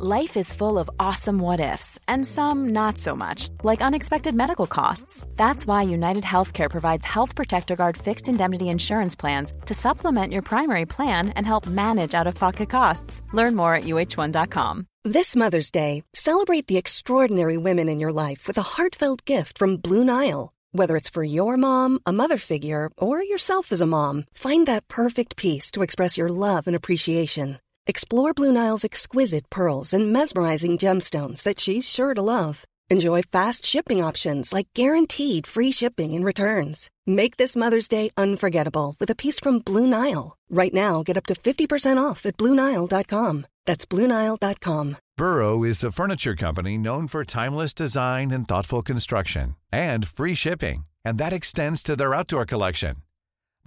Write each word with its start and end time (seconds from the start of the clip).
Life 0.00 0.36
is 0.36 0.52
full 0.52 0.78
of 0.78 0.88
awesome 1.00 1.40
what 1.40 1.58
ifs, 1.58 1.98
and 2.06 2.24
some 2.24 2.68
not 2.68 2.98
so 2.98 3.16
much, 3.16 3.48
like 3.64 3.80
unexpected 3.80 4.32
medical 4.32 4.68
costs. 4.68 5.26
That's 5.34 5.66
why 5.66 5.82
United 5.82 6.22
Healthcare 6.22 6.70
provides 6.70 7.04
Health 7.04 7.34
Protector 7.34 7.74
Guard 7.74 7.96
fixed 7.96 8.28
indemnity 8.28 8.68
insurance 8.68 9.16
plans 9.16 9.52
to 9.66 9.74
supplement 9.74 10.32
your 10.32 10.42
primary 10.42 10.86
plan 10.86 11.30
and 11.30 11.44
help 11.44 11.66
manage 11.66 12.14
out 12.14 12.28
of 12.28 12.36
pocket 12.36 12.70
costs. 12.70 13.22
Learn 13.32 13.56
more 13.56 13.74
at 13.74 13.84
uh1.com. 13.84 14.86
This 15.02 15.34
Mother's 15.34 15.72
Day, 15.72 16.04
celebrate 16.14 16.68
the 16.68 16.76
extraordinary 16.76 17.56
women 17.56 17.88
in 17.88 17.98
your 17.98 18.12
life 18.12 18.46
with 18.46 18.56
a 18.56 18.78
heartfelt 18.78 19.24
gift 19.24 19.58
from 19.58 19.78
Blue 19.78 20.04
Nile. 20.04 20.52
Whether 20.70 20.96
it's 20.96 21.10
for 21.10 21.24
your 21.24 21.56
mom, 21.56 21.98
a 22.06 22.12
mother 22.12 22.38
figure, 22.38 22.90
or 22.98 23.20
yourself 23.20 23.72
as 23.72 23.80
a 23.80 23.86
mom, 23.86 24.26
find 24.32 24.64
that 24.68 24.86
perfect 24.86 25.34
piece 25.34 25.72
to 25.72 25.82
express 25.82 26.16
your 26.16 26.28
love 26.28 26.68
and 26.68 26.76
appreciation. 26.76 27.58
Explore 27.90 28.34
Blue 28.34 28.52
Nile's 28.52 28.84
exquisite 28.84 29.48
pearls 29.48 29.94
and 29.94 30.12
mesmerizing 30.12 30.76
gemstones 30.76 31.42
that 31.44 31.58
she's 31.58 31.88
sure 31.88 32.12
to 32.12 32.20
love. 32.20 32.64
Enjoy 32.90 33.22
fast 33.22 33.64
shipping 33.64 34.04
options 34.04 34.52
like 34.52 34.68
guaranteed 34.74 35.46
free 35.46 35.72
shipping 35.72 36.12
and 36.12 36.22
returns. 36.22 36.90
Make 37.06 37.38
this 37.38 37.56
Mother's 37.56 37.88
Day 37.88 38.10
unforgettable 38.14 38.94
with 39.00 39.08
a 39.08 39.14
piece 39.14 39.40
from 39.40 39.60
Blue 39.60 39.86
Nile. 39.86 40.36
Right 40.50 40.74
now, 40.74 41.02
get 41.02 41.16
up 41.16 41.24
to 41.26 41.34
50% 41.34 41.96
off 41.96 42.26
at 42.26 42.36
BlueNile.com. 42.36 43.46
That's 43.64 43.86
BlueNile.com. 43.86 44.96
Burrow 45.16 45.64
is 45.64 45.82
a 45.82 45.90
furniture 45.90 46.36
company 46.36 46.76
known 46.76 47.06
for 47.06 47.24
timeless 47.24 47.72
design 47.72 48.30
and 48.30 48.46
thoughtful 48.46 48.82
construction 48.82 49.56
and 49.72 50.06
free 50.06 50.34
shipping, 50.34 50.84
and 51.06 51.16
that 51.16 51.32
extends 51.32 51.82
to 51.84 51.96
their 51.96 52.14
outdoor 52.14 52.44
collection. 52.44 52.96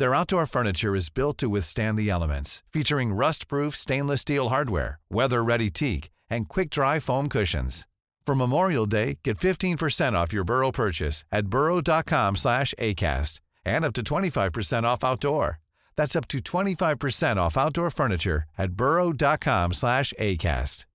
Their 0.02 0.16
outdoor 0.16 0.48
furniture 0.48 0.96
is 0.96 1.10
built 1.12 1.38
to 1.38 1.48
withstand 1.48 1.96
the 1.96 2.10
elements, 2.10 2.64
featuring 2.74 3.14
rust-proof 3.14 3.76
stainless 3.76 4.22
steel 4.22 4.50
hardware, 4.50 4.98
weather-ready 5.12 5.70
teak, 5.70 6.10
and 6.28 6.50
quick-dry 6.50 6.98
foam 6.98 7.30
cushions. 7.30 7.88
For 8.26 8.34
Memorial 8.34 8.88
Day, 8.88 9.20
get 9.24 9.38
15% 9.38 10.14
off 10.14 10.34
your 10.34 10.44
Burrow 10.44 10.72
purchase 10.72 11.24
at 11.32 11.52
burrow.com 11.52 12.36
slash 12.36 12.74
ACAST 12.80 13.42
and 13.64 13.86
up 13.86 13.94
to 13.94 14.02
25% 14.02 14.86
off 14.86 15.04
outdoor. 15.04 15.60
That's 15.96 16.16
up 16.16 16.28
to 16.30 16.40
25% 16.40 17.38
off 17.38 17.56
outdoor 17.56 17.92
furniture 17.92 18.46
at 18.58 18.72
burrow.com 18.72 19.72
slash 19.72 20.16
ACAST. 20.18 20.86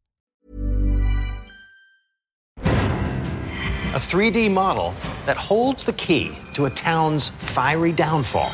A 3.95 3.99
3D 4.01 4.51
model 4.51 4.95
that 5.27 5.37
holds 5.37 5.85
the 5.85 5.93
key 5.93 6.33
to 6.55 6.65
a 6.65 6.71
town's 6.71 7.29
fiery 7.39 7.93
downfall. 7.93 8.51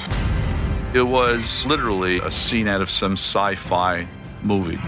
It 0.94 1.00
was 1.00 1.64
literally 1.64 2.18
a 2.18 2.30
scene 2.30 2.68
out 2.68 2.82
of 2.82 2.90
some 2.90 3.12
sci 3.12 3.54
fi 3.54 4.06
movie. 4.42 4.78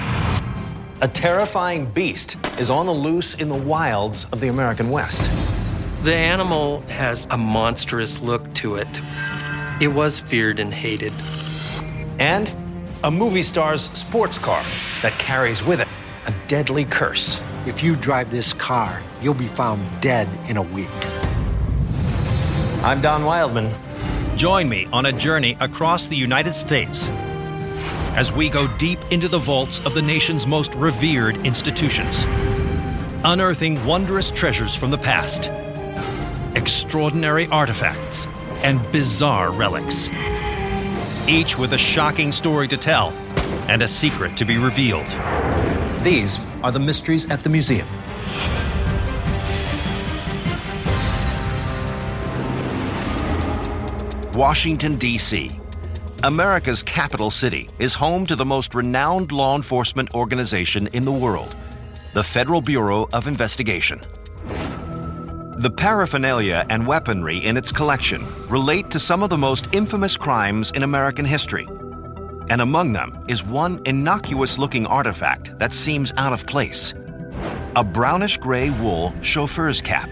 A 1.01 1.09
terrifying 1.09 1.87
beast 1.87 2.37
is 2.59 2.69
on 2.69 2.85
the 2.85 2.93
loose 2.93 3.33
in 3.33 3.49
the 3.49 3.57
wilds 3.57 4.27
of 4.31 4.43
the 4.43 4.49
American 4.49 4.91
West. 4.91 5.33
The 6.03 6.15
animal 6.15 6.83
has 6.89 7.27
a 7.31 7.39
monstrous 7.39 8.21
look 8.21 8.53
to 8.55 8.77
it. 8.77 9.01
It 9.81 9.89
was 9.89 10.21
feared 10.21 10.61
and 10.61 10.75
hated. 10.75 11.15
And 12.19 12.55
a 13.03 13.11
movie 13.11 13.43
star's 13.43 13.85
sports 13.85 14.37
car 14.37 14.63
that 15.01 15.13
carries 15.19 15.65
with 15.65 15.81
it 15.81 15.89
a 16.27 16.35
deadly 16.49 16.85
curse. 16.85 17.41
If 17.67 17.83
you 17.83 17.97
drive 17.97 18.31
this 18.31 18.53
car, 18.53 19.01
you'll 19.23 19.33
be 19.33 19.47
found 19.47 19.81
dead 20.03 20.29
in 20.51 20.59
a 20.59 20.63
week. 20.63 20.91
I'm 22.85 23.01
Don 23.01 23.25
Wildman. 23.25 23.73
Join 24.37 24.69
me 24.69 24.89
on 24.93 25.07
a 25.07 25.13
journey 25.13 25.57
across 25.61 26.09
the 26.09 26.17
United 26.17 26.55
States 26.55 27.09
as 28.17 28.33
we 28.33 28.49
go 28.49 28.67
deep 28.79 28.99
into 29.13 29.29
the 29.29 29.39
vaults 29.39 29.79
of 29.87 29.95
the 29.95 30.03
nation's 30.03 30.45
most 30.45 30.75
revered 30.75 31.37
institutions, 31.47 32.25
unearthing 33.25 33.85
wondrous 33.87 34.33
treasures 34.33 34.75
from 34.75 34.91
the 34.91 34.99
past, 34.99 35.53
extraordinary 36.57 37.47
artifacts, 37.47 38.27
and 38.65 38.81
bizarre 38.91 39.53
relics, 39.53 40.09
each 41.29 41.57
with 41.57 41.73
a 41.73 41.79
shocking 41.79 42.33
story 42.33 42.67
to 42.67 42.77
tell 42.77 43.11
and 43.69 43.83
a 43.83 43.89
secret 43.89 44.37
to 44.37 44.45
be 44.45 44.59
revealed. 44.59 45.07
These 46.03 46.41
are 46.65 46.73
the 46.73 46.81
mysteries 46.81 47.31
at 47.31 47.41
the 47.41 47.51
museum. 47.51 47.87
Washington, 54.35 54.97
D.C. 54.97 55.49
America's 56.25 56.83
capital 56.83 57.31
city 57.31 57.69
is 57.79 57.95
home 57.95 58.27
to 58.27 58.35
the 58.35 58.45
most 58.45 58.75
renowned 58.75 59.31
law 59.31 59.55
enforcement 59.55 60.13
organization 60.13 60.89
in 60.89 61.05
the 61.05 61.13
world, 61.13 61.55
the 62.15 62.23
Federal 62.25 62.61
Bureau 62.61 63.07
of 63.13 63.29
Investigation. 63.29 64.01
The 65.59 65.73
paraphernalia 65.77 66.67
and 66.69 66.85
weaponry 66.85 67.39
in 67.39 67.57
its 67.57 67.71
collection 67.71 68.25
relate 68.49 68.91
to 68.91 68.99
some 68.99 69.23
of 69.23 69.31
the 69.31 69.39
most 69.39 69.69
infamous 69.73 70.17
crimes 70.17 70.73
in 70.73 70.83
American 70.83 71.25
history. 71.25 71.69
And 72.49 72.61
among 72.61 72.93
them 72.93 73.25
is 73.29 73.45
one 73.45 73.81
innocuous 73.85 74.59
looking 74.59 74.85
artifact 74.87 75.57
that 75.59 75.73
seems 75.73 76.13
out 76.17 76.33
of 76.33 76.47
place 76.47 76.93
a 77.77 77.85
brownish 77.85 78.37
gray 78.39 78.71
wool 78.71 79.13
chauffeur's 79.21 79.81
cap. 79.81 80.09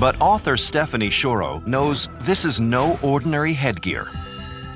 But 0.00 0.18
author 0.18 0.56
Stephanie 0.56 1.10
Schorow 1.10 1.62
knows 1.66 2.08
this 2.22 2.46
is 2.46 2.58
no 2.58 2.98
ordinary 3.02 3.52
headgear. 3.52 4.08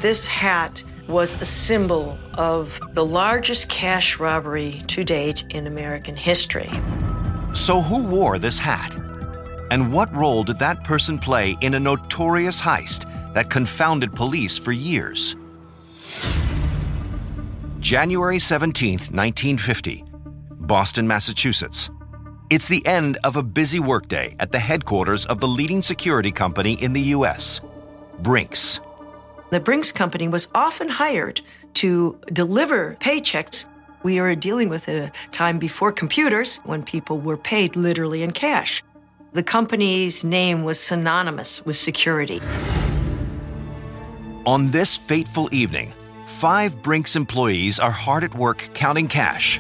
This 0.01 0.27
hat 0.27 0.85
was 1.09 1.41
a 1.41 1.47
symbol 1.47 2.19
of 2.35 2.79
the 2.93 3.07
largest 3.07 3.71
cash 3.71 4.19
robbery 4.19 4.83
to 4.89 5.03
date 5.03 5.45
in 5.49 5.67
American 5.67 6.15
history. 6.15 6.69
So, 7.55 7.81
who 7.81 8.07
wore 8.07 8.39
this 8.39 8.59
hat? 8.59 8.95
And 9.71 9.95
what 9.95 10.15
role 10.15 10.45
did 10.45 10.59
that 10.59 10.85
person 10.85 11.19
play 11.19 11.57
in 11.63 11.73
a 11.73 11.81
notorious 11.81 12.61
heist 12.61 13.11
that 13.33 13.49
confounded 13.49 14.13
police 14.15 14.59
for 14.59 14.73
years? 14.73 15.37
January 17.81 18.39
17, 18.39 18.93
1950, 18.93 20.05
Boston, 20.51 21.07
Massachusetts. 21.07 21.89
It's 22.55 22.69
the 22.69 22.87
end 22.87 23.19
of 23.25 23.35
a 23.35 23.43
busy 23.43 23.81
workday 23.81 24.37
at 24.39 24.53
the 24.53 24.61
headquarters 24.61 25.27
of 25.27 25.41
the 25.41 25.49
leading 25.49 25.83
security 25.83 26.31
company 26.31 26.75
in 26.75 26.93
the 26.93 27.01
U.S., 27.17 27.61
Brinks. 28.21 28.79
The 29.51 29.59
Brinks 29.59 29.91
Company 29.91 30.29
was 30.29 30.47
often 30.55 30.89
hired 30.89 31.41
to 31.83 32.17
deliver 32.33 32.97
paychecks. 33.01 33.65
We 34.05 34.21
are 34.21 34.33
dealing 34.37 34.69
with 34.69 34.87
a 34.87 35.11
time 35.33 35.59
before 35.59 35.91
computers 35.91 36.59
when 36.59 36.85
people 36.85 37.19
were 37.19 37.37
paid 37.37 37.75
literally 37.75 38.23
in 38.23 38.31
cash. 38.31 38.85
The 39.33 39.43
company's 39.43 40.23
name 40.23 40.63
was 40.63 40.79
synonymous 40.79 41.67
with 41.67 41.75
security. 41.75 42.41
On 44.47 44.71
this 44.71 44.97
fateful 44.97 45.53
evening, 45.53 45.93
five 46.27 46.85
Brinks 46.85 47.17
employees 47.17 47.81
are 47.81 47.91
hard 47.91 48.23
at 48.23 48.37
work 48.37 48.69
counting 48.75 49.09
cash. 49.09 49.59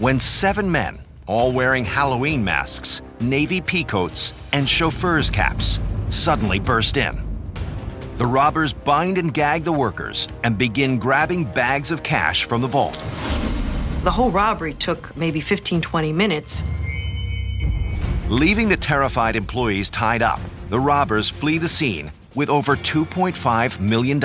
When 0.00 0.20
seven 0.20 0.70
men, 0.70 0.98
all 1.26 1.52
wearing 1.52 1.84
Halloween 1.84 2.42
masks, 2.44 3.02
navy 3.20 3.60
peacoats, 3.60 4.32
and 4.52 4.68
chauffeur's 4.68 5.28
caps, 5.28 5.80
suddenly 6.08 6.58
burst 6.58 6.96
in. 6.96 7.26
The 8.18 8.26
robbers 8.26 8.72
bind 8.72 9.18
and 9.18 9.34
gag 9.34 9.64
the 9.64 9.72
workers 9.72 10.28
and 10.42 10.56
begin 10.56 10.98
grabbing 10.98 11.44
bags 11.44 11.90
of 11.90 12.02
cash 12.02 12.44
from 12.44 12.60
the 12.60 12.66
vault. 12.66 12.94
The 14.04 14.10
whole 14.10 14.30
robbery 14.30 14.74
took 14.74 15.14
maybe 15.16 15.40
15, 15.40 15.80
20 15.80 16.12
minutes. 16.12 16.62
Leaving 18.28 18.68
the 18.68 18.76
terrified 18.76 19.36
employees 19.36 19.90
tied 19.90 20.22
up, 20.22 20.40
the 20.68 20.80
robbers 20.80 21.28
flee 21.28 21.58
the 21.58 21.68
scene 21.68 22.10
with 22.34 22.48
over 22.48 22.76
$2.5 22.76 23.80
million. 23.80 24.20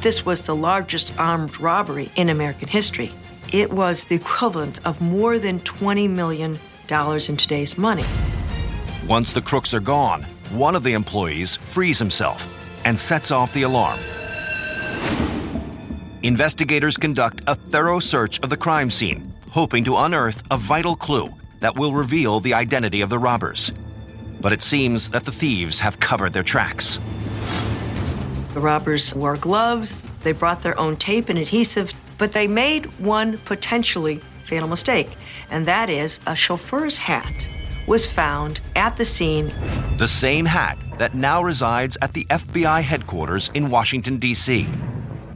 This 0.00 0.24
was 0.24 0.46
the 0.46 0.54
largest 0.54 1.18
armed 1.18 1.60
robbery 1.60 2.10
in 2.16 2.28
American 2.28 2.68
history. 2.68 3.10
It 3.54 3.72
was 3.72 4.06
the 4.06 4.16
equivalent 4.16 4.84
of 4.84 5.00
more 5.00 5.38
than 5.38 5.60
$20 5.60 6.10
million 6.10 6.58
in 6.90 7.36
today's 7.36 7.78
money. 7.78 8.02
Once 9.06 9.32
the 9.32 9.42
crooks 9.42 9.72
are 9.72 9.78
gone, 9.78 10.24
one 10.50 10.74
of 10.74 10.82
the 10.82 10.94
employees 10.94 11.54
frees 11.54 12.00
himself 12.00 12.48
and 12.84 12.98
sets 12.98 13.30
off 13.30 13.54
the 13.54 13.62
alarm. 13.62 13.96
Investigators 16.24 16.96
conduct 16.96 17.42
a 17.46 17.54
thorough 17.54 18.00
search 18.00 18.40
of 18.40 18.50
the 18.50 18.56
crime 18.56 18.90
scene, 18.90 19.32
hoping 19.52 19.84
to 19.84 19.98
unearth 19.98 20.42
a 20.50 20.56
vital 20.56 20.96
clue 20.96 21.32
that 21.60 21.76
will 21.76 21.92
reveal 21.92 22.40
the 22.40 22.54
identity 22.54 23.02
of 23.02 23.08
the 23.08 23.20
robbers. 23.20 23.72
But 24.40 24.52
it 24.52 24.62
seems 24.62 25.10
that 25.10 25.26
the 25.26 25.32
thieves 25.32 25.78
have 25.78 26.00
covered 26.00 26.32
their 26.32 26.42
tracks. 26.42 26.98
The 28.52 28.60
robbers 28.60 29.14
wore 29.14 29.36
gloves, 29.36 30.02
they 30.24 30.32
brought 30.32 30.64
their 30.64 30.76
own 30.76 30.96
tape 30.96 31.28
and 31.28 31.38
adhesive, 31.38 31.94
but 32.18 32.32
they 32.32 32.46
made 32.46 32.86
one 32.98 33.38
potentially 33.38 34.20
fatal 34.44 34.68
mistake, 34.68 35.16
and 35.50 35.66
that 35.66 35.90
is 35.90 36.20
a 36.26 36.36
chauffeur's 36.36 36.96
hat 36.96 37.48
was 37.86 38.10
found 38.10 38.60
at 38.76 38.96
the 38.96 39.04
scene. 39.04 39.52
The 39.98 40.08
same 40.08 40.46
hat 40.46 40.78
that 40.98 41.14
now 41.14 41.42
resides 41.42 41.96
at 42.00 42.12
the 42.12 42.24
FBI 42.26 42.82
headquarters 42.82 43.50
in 43.54 43.70
Washington, 43.70 44.18
D.C. 44.18 44.66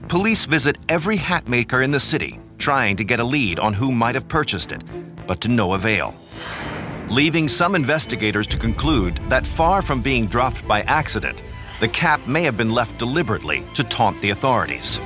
Police 0.09 0.47
visit 0.47 0.79
every 0.89 1.17
hat 1.17 1.49
maker 1.49 1.83
in 1.83 1.91
the 1.91 2.01
city 2.01 2.41
trying 2.59 2.97
to 2.97 3.05
get 3.05 3.21
a 3.21 3.25
lead 3.25 3.59
on 3.59 3.73
who 3.73 3.93
might 3.93 4.15
have 4.15 4.29
purchased 4.29 4.73
it, 4.73 4.83
but 5.27 5.41
to 5.41 5.49
no 5.49 5.75
avail. 5.75 6.15
Leaving 7.09 7.49
some 7.49 7.75
investigators 7.75 8.47
to 8.47 8.59
conclude 8.59 9.17
that 9.29 9.47
far 9.47 9.81
from 9.81 10.01
being 10.01 10.27
dropped 10.27 10.67
by 10.67 10.83
accident, 10.83 11.41
the 11.81 11.89
cap 11.89 12.27
may 12.27 12.43
have 12.43 12.57
been 12.57 12.71
left 12.71 12.99
deliberately 12.99 13.63
to 13.75 13.85
taunt 13.85 14.21
the 14.21 14.31
authorities. 14.31 14.99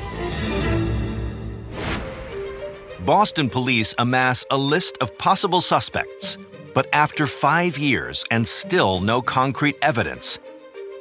Boston 3.04 3.50
police 3.50 3.96
amass 3.98 4.46
a 4.48 4.56
list 4.56 4.96
of 5.00 5.16
possible 5.18 5.60
suspects, 5.60 6.38
but 6.72 6.86
after 6.92 7.26
five 7.26 7.76
years 7.76 8.24
and 8.30 8.46
still 8.46 9.00
no 9.00 9.20
concrete 9.20 9.76
evidence, 9.82 10.38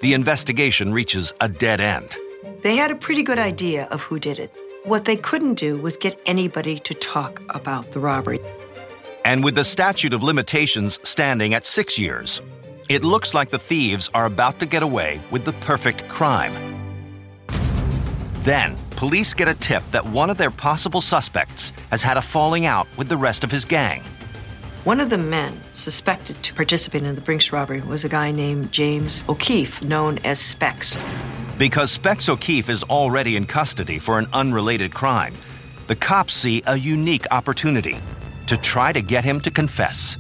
the 0.01 0.13
investigation 0.13 0.94
reaches 0.94 1.31
a 1.42 1.48
dead 1.48 1.80
end. 1.80 2.18
They 2.63 2.75
had 2.75 2.89
a 2.89 2.95
pretty 2.95 3.21
good 3.21 3.38
idea 3.38 3.86
of 3.92 4.01
who 4.01 4.18
did 4.18 4.39
it. 4.39 4.51
What 4.83 5.06
they 5.06 5.15
couldn't 5.15 5.53
do 5.53 5.77
was 5.77 5.95
get 5.95 6.19
anybody 6.25 6.80
to 6.80 6.95
talk 6.95 7.39
about 7.50 7.92
the 7.92 8.00
robbery. 8.00 8.39
And 9.24 9.44
with 9.44 9.53
the 9.53 9.63
statute 9.63 10.13
of 10.13 10.24
limitations 10.24 10.98
standing 11.03 11.53
at 11.53 11.68
six 11.68 12.00
years, 12.00 12.42
it 12.89 13.03
looks 13.03 13.36
like 13.36 13.51
the 13.51 13.59
thieves 13.59 14.09
are 14.15 14.25
about 14.25 14.59
to 14.59 14.65
get 14.65 14.81
away 14.81 15.21
with 15.30 15.45
the 15.45 15.53
perfect 15.53 16.07
crime. 16.07 16.53
Then, 18.42 18.75
police 19.01 19.33
get 19.33 19.48
a 19.48 19.56
tip 19.56 19.81
that 19.89 20.06
one 20.06 20.30
of 20.30 20.38
their 20.38 20.51
possible 20.51 21.01
suspects 21.01 21.74
has 21.89 22.03
had 22.03 22.18
a 22.18 22.21
falling 22.21 22.68
out 22.68 22.88
with 22.98 23.09
the 23.09 23.18
rest 23.18 23.44
of 23.44 23.50
his 23.50 23.65
gang. 23.65 24.03
One 24.83 25.00
of 25.00 25.09
the 25.09 25.18
men 25.18 25.57
suspected 25.74 26.36
to 26.44 26.53
participate 26.53 27.01
in 27.01 27.15
the 27.15 27.21
Brinks 27.21 27.51
robbery 27.51 27.81
was 27.81 28.03
a 28.03 28.09
guy 28.09 28.30
named 28.30 28.71
James 28.71 29.24
O'Keefe, 29.27 29.81
known 29.81 30.19
as 30.19 30.39
Specs. 30.39 31.00
Because 31.57 31.92
Specs 31.92 32.30
O'Keefe 32.30 32.69
is 32.69 32.83
already 32.83 33.38
in 33.38 33.48
custody 33.48 33.98
for 33.98 34.19
an 34.19 34.27
unrelated 34.33 34.94
crime, 34.94 35.33
the 35.88 35.95
cops 35.95 36.36
see 36.36 36.62
a 36.68 36.77
unique 36.77 37.25
opportunity 37.31 37.98
to 38.45 38.56
try 38.56 38.94
to 38.94 39.01
get 39.01 39.24
him 39.24 39.42
to 39.42 39.50
confess. 39.50 40.15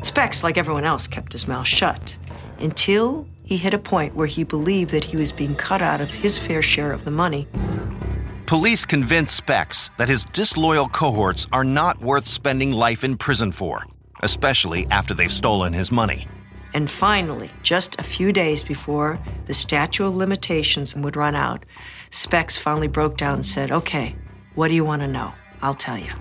Specs, 0.00 0.42
like 0.42 0.56
everyone 0.56 0.84
else, 0.84 1.06
kept 1.06 1.32
his 1.34 1.46
mouth 1.46 1.66
shut 1.66 2.16
until 2.58 3.26
he 3.44 3.58
hit 3.58 3.74
a 3.74 3.78
point 3.78 4.14
where 4.14 4.26
he 4.26 4.44
believed 4.44 4.92
that 4.92 5.04
he 5.04 5.18
was 5.18 5.30
being 5.30 5.54
cut 5.54 5.82
out 5.82 6.00
of 6.00 6.08
his 6.08 6.38
fair 6.38 6.62
share 6.62 6.90
of 6.90 7.04
the 7.04 7.10
money. 7.10 7.46
Police 8.46 8.84
convince 8.84 9.32
Specs 9.32 9.90
that 9.96 10.10
his 10.10 10.24
disloyal 10.24 10.88
cohorts 10.90 11.46
are 11.50 11.64
not 11.64 12.02
worth 12.02 12.26
spending 12.26 12.72
life 12.72 13.02
in 13.02 13.16
prison 13.16 13.50
for, 13.50 13.86
especially 14.22 14.86
after 14.90 15.14
they've 15.14 15.32
stolen 15.32 15.72
his 15.72 15.90
money. 15.90 16.28
And 16.74 16.90
finally, 16.90 17.50
just 17.62 17.98
a 17.98 18.02
few 18.02 18.32
days 18.32 18.62
before 18.62 19.18
the 19.46 19.54
statute 19.54 20.04
of 20.04 20.14
limitations 20.14 20.94
would 20.94 21.16
run 21.16 21.34
out, 21.34 21.64
Specs 22.10 22.58
finally 22.58 22.88
broke 22.88 23.16
down 23.16 23.36
and 23.36 23.46
said, 23.46 23.72
Okay, 23.72 24.14
what 24.54 24.68
do 24.68 24.74
you 24.74 24.84
want 24.84 25.00
to 25.00 25.08
know? 25.08 25.32
I'll 25.62 25.74
tell 25.74 25.98
you. 25.98 26.12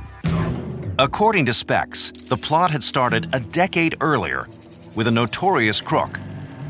According 1.00 1.48
to 1.48 1.54
Specs, 1.54 2.12
the 2.12 2.38
plot 2.38 2.72
had 2.72 2.84
started 2.84 3.28
a 3.34 3.42
decade 3.42 3.96
earlier 4.00 4.48
with 4.96 5.08
a 5.08 5.12
notorious 5.12 5.82
crook 5.82 6.20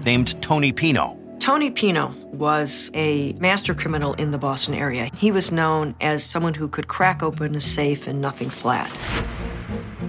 named 0.04 0.42
Tony 0.42 0.72
Pino. 0.72 1.23
Tony 1.44 1.70
Pino 1.70 2.16
was 2.32 2.90
a 2.94 3.34
master 3.34 3.74
criminal 3.74 4.14
in 4.14 4.32
the 4.32 4.38
Boston 4.38 4.74
area. 4.74 5.10
He 5.18 5.30
was 5.30 5.52
known 5.52 5.94
as 6.00 6.24
someone 6.24 6.54
who 6.54 6.70
could 6.70 6.88
crack 6.88 7.22
open 7.22 7.54
a 7.54 7.60
safe 7.60 8.08
and 8.08 8.22
nothing 8.22 8.50
flat. 8.50 8.90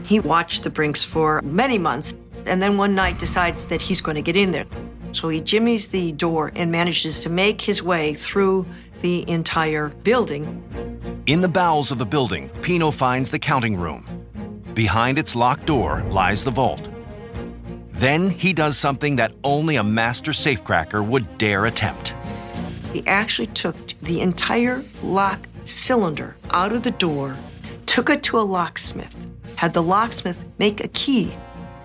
He 0.06 0.20
watched 0.20 0.62
the 0.62 0.70
Brinks 0.70 1.02
for 1.02 1.42
many 1.42 1.76
months 1.76 2.14
and 2.46 2.62
then 2.62 2.76
one 2.76 2.94
night 2.94 3.18
decides 3.18 3.66
that 3.66 3.82
he's 3.82 4.00
going 4.00 4.14
to 4.14 4.22
get 4.22 4.36
in 4.36 4.52
there. 4.52 4.66
So 5.10 5.28
he 5.28 5.40
jimmies 5.40 5.88
the 5.88 6.12
door 6.12 6.52
and 6.54 6.70
manages 6.70 7.24
to 7.24 7.30
make 7.30 7.60
his 7.60 7.82
way 7.82 8.14
through 8.14 8.64
the 9.00 9.28
entire 9.28 9.88
building. 9.88 10.62
In 11.26 11.40
the 11.40 11.48
bowels 11.48 11.90
of 11.90 11.98
the 11.98 12.06
building, 12.06 12.48
Pino 12.62 12.92
finds 12.92 13.32
the 13.32 13.40
counting 13.40 13.74
room. 13.74 14.06
Behind 14.74 15.18
its 15.18 15.34
locked 15.34 15.66
door 15.66 16.04
lies 16.10 16.44
the 16.44 16.52
vault. 16.52 16.93
Then 17.94 18.28
he 18.28 18.52
does 18.52 18.76
something 18.76 19.16
that 19.16 19.34
only 19.44 19.76
a 19.76 19.84
master 19.84 20.32
safecracker 20.32 21.06
would 21.06 21.38
dare 21.38 21.66
attempt. 21.66 22.12
He 22.92 23.06
actually 23.06 23.46
took 23.48 23.76
the 24.02 24.20
entire 24.20 24.82
lock 25.02 25.48
cylinder 25.64 26.36
out 26.50 26.72
of 26.72 26.82
the 26.82 26.90
door, 26.90 27.36
took 27.86 28.10
it 28.10 28.22
to 28.24 28.38
a 28.38 28.42
locksmith, 28.42 29.16
had 29.56 29.72
the 29.72 29.82
locksmith 29.82 30.36
make 30.58 30.84
a 30.84 30.88
key 30.88 31.34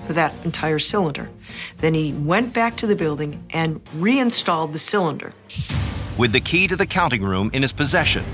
for 0.06 0.14
that 0.14 0.34
entire 0.44 0.80
cylinder. 0.80 1.30
Then 1.78 1.94
he 1.94 2.14
went 2.14 2.54
back 2.54 2.76
to 2.78 2.88
the 2.88 2.96
building 2.96 3.44
and 3.52 3.80
reinstalled 3.94 4.74
the 4.74 4.80
cylinder. 4.80 5.34
With 6.18 6.32
the 6.32 6.42
key 6.42 6.68
to 6.68 6.76
the 6.76 6.86
counting 6.86 7.24
room 7.24 7.50
in 7.54 7.62
his 7.62 7.72
possession, 7.72 8.26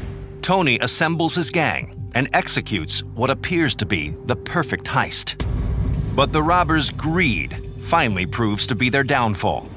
Tony 0.41 0.79
assembles 0.79 1.35
his 1.35 1.49
gang 1.49 2.09
and 2.15 2.29
executes 2.33 3.03
what 3.03 3.29
appears 3.29 3.75
to 3.75 3.85
be 3.85 4.15
the 4.25 4.35
perfect 4.35 4.85
heist. 4.85 5.44
But 6.15 6.31
the 6.31 6.41
robbers' 6.41 6.89
greed 6.91 7.53
finally 7.77 8.25
proves 8.25 8.65
to 8.67 8.75
be 8.75 8.89
their 8.89 9.03
downfall. 9.03 9.67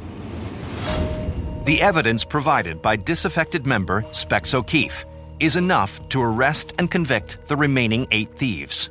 The 1.65 1.83
evidence 1.83 2.25
provided 2.25 2.81
by 2.81 2.97
disaffected 2.97 3.67
member 3.67 4.07
Specs 4.13 4.55
O'Keefe 4.55 5.05
is 5.41 5.57
enough 5.57 6.09
to 6.11 6.23
arrest 6.23 6.73
and 6.79 6.91
convict 6.91 7.37
the 7.49 7.57
remaining 7.57 8.07
eight 8.13 8.35
thieves. 8.37 8.89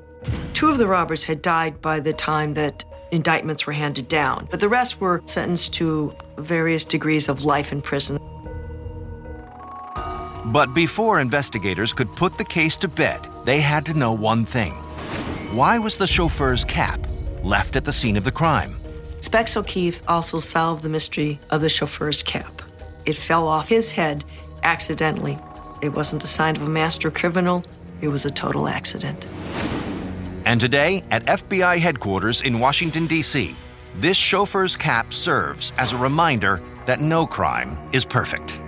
Two 0.54 0.70
of 0.70 0.78
the 0.78 0.88
robbers 0.88 1.24
had 1.24 1.42
died 1.42 1.82
by 1.82 2.02
the 2.02 2.14
time 2.14 2.54
that 2.54 2.84
indictments 3.12 3.66
were 3.66 3.74
handed 3.74 4.10
down, 4.10 4.48
but 4.52 4.60
the 4.60 4.68
rest 4.68 5.00
were 5.00 5.22
sentenced 5.26 5.74
to 5.76 6.14
various 6.38 6.84
degrees 6.84 7.30
of 7.30 7.46
life 7.46 7.72
in 7.72 7.82
prison. 7.82 8.20
But 10.48 10.74
before 10.74 11.22
investigators 11.22 11.94
could 11.94 12.12
put 12.12 12.38
the 12.38 12.46
case 12.46 12.76
to 12.78 12.88
bed, 12.90 13.26
they 13.46 13.62
had 13.62 13.86
to 13.86 13.94
know 13.94 14.12
one 14.12 14.44
thing. 14.44 14.74
Why 15.54 15.80
was 15.80 15.98
the 15.98 16.08
chauffeur's 16.08 16.66
cap 16.66 17.00
left 17.44 17.76
at 17.76 17.86
the 17.86 17.94
scene 17.94 18.18
of 18.18 18.24
the 18.24 18.32
crime? 18.32 18.78
Specs 19.20 19.58
O'Keefe 19.58 20.02
also 20.08 20.40
solved 20.40 20.84
the 20.84 20.90
mystery 20.90 21.40
of 21.50 21.62
the 21.62 21.70
chauffeur's 21.70 22.24
cap. 22.24 22.62
It 23.06 23.18
fell 23.18 23.48
off 23.48 23.70
his 23.70 23.92
head 23.92 24.24
accidentally. 24.64 25.38
It 25.82 25.90
wasn't 25.90 26.24
a 26.24 26.28
sign 26.28 26.56
of 26.56 26.62
a 26.62 26.70
master 26.70 27.12
criminal, 27.12 27.64
it 28.02 28.10
was 28.10 28.26
a 28.26 28.32
total 28.32 28.68
accident. 28.68 29.28
And 30.46 30.62
today, 30.62 31.04
at 31.12 31.26
FBI 31.26 31.80
headquarters 31.80 32.42
in 32.42 32.60
Washington, 32.60 33.08
D.C., 33.08 33.56
this 33.96 34.16
chauffeur's 34.16 34.76
cap 34.76 35.14
serves 35.14 35.74
as 35.78 35.92
a 35.92 35.98
reminder 35.98 36.62
that 36.86 37.02
no 37.02 37.26
crime 37.26 37.78
is 37.92 38.06
perfect. 38.06 38.60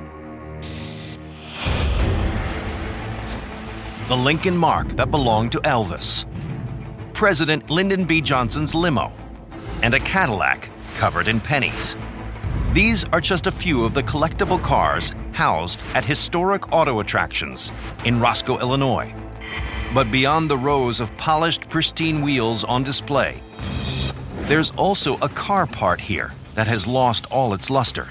The 4.07 4.17
Lincoln 4.17 4.57
Mark 4.57 4.89
that 4.89 5.11
belonged 5.11 5.51
to 5.51 5.59
Elvis, 5.59 6.25
President 7.19 7.69
Lyndon 7.69 8.05
B. 8.05 8.21
Johnson's 8.21 8.73
limo, 8.73 9.11
and 9.83 9.93
a 9.93 9.99
Cadillac 9.99 10.69
covered 10.95 11.27
in 11.27 11.41
pennies. 11.41 11.97
These 12.71 13.03
are 13.09 13.19
just 13.19 13.45
a 13.45 13.51
few 13.51 13.83
of 13.83 13.93
the 13.93 14.03
collectible 14.03 14.63
cars 14.63 15.11
housed 15.33 15.81
at 15.95 16.05
historic 16.05 16.71
auto 16.71 17.01
attractions 17.01 17.73
in 18.05 18.21
Roscoe, 18.21 18.57
Illinois. 18.59 19.13
But 19.93 20.09
beyond 20.11 20.49
the 20.49 20.57
rows 20.57 21.01
of 21.01 21.15
polished, 21.17 21.69
pristine 21.69 22.21
wheels 22.21 22.63
on 22.63 22.83
display, 22.83 23.35
there's 24.47 24.71
also 24.77 25.17
a 25.17 25.27
car 25.27 25.67
part 25.67 25.99
here 25.99 26.31
that 26.55 26.67
has 26.67 26.87
lost 26.87 27.25
all 27.29 27.53
its 27.53 27.69
luster. 27.69 28.07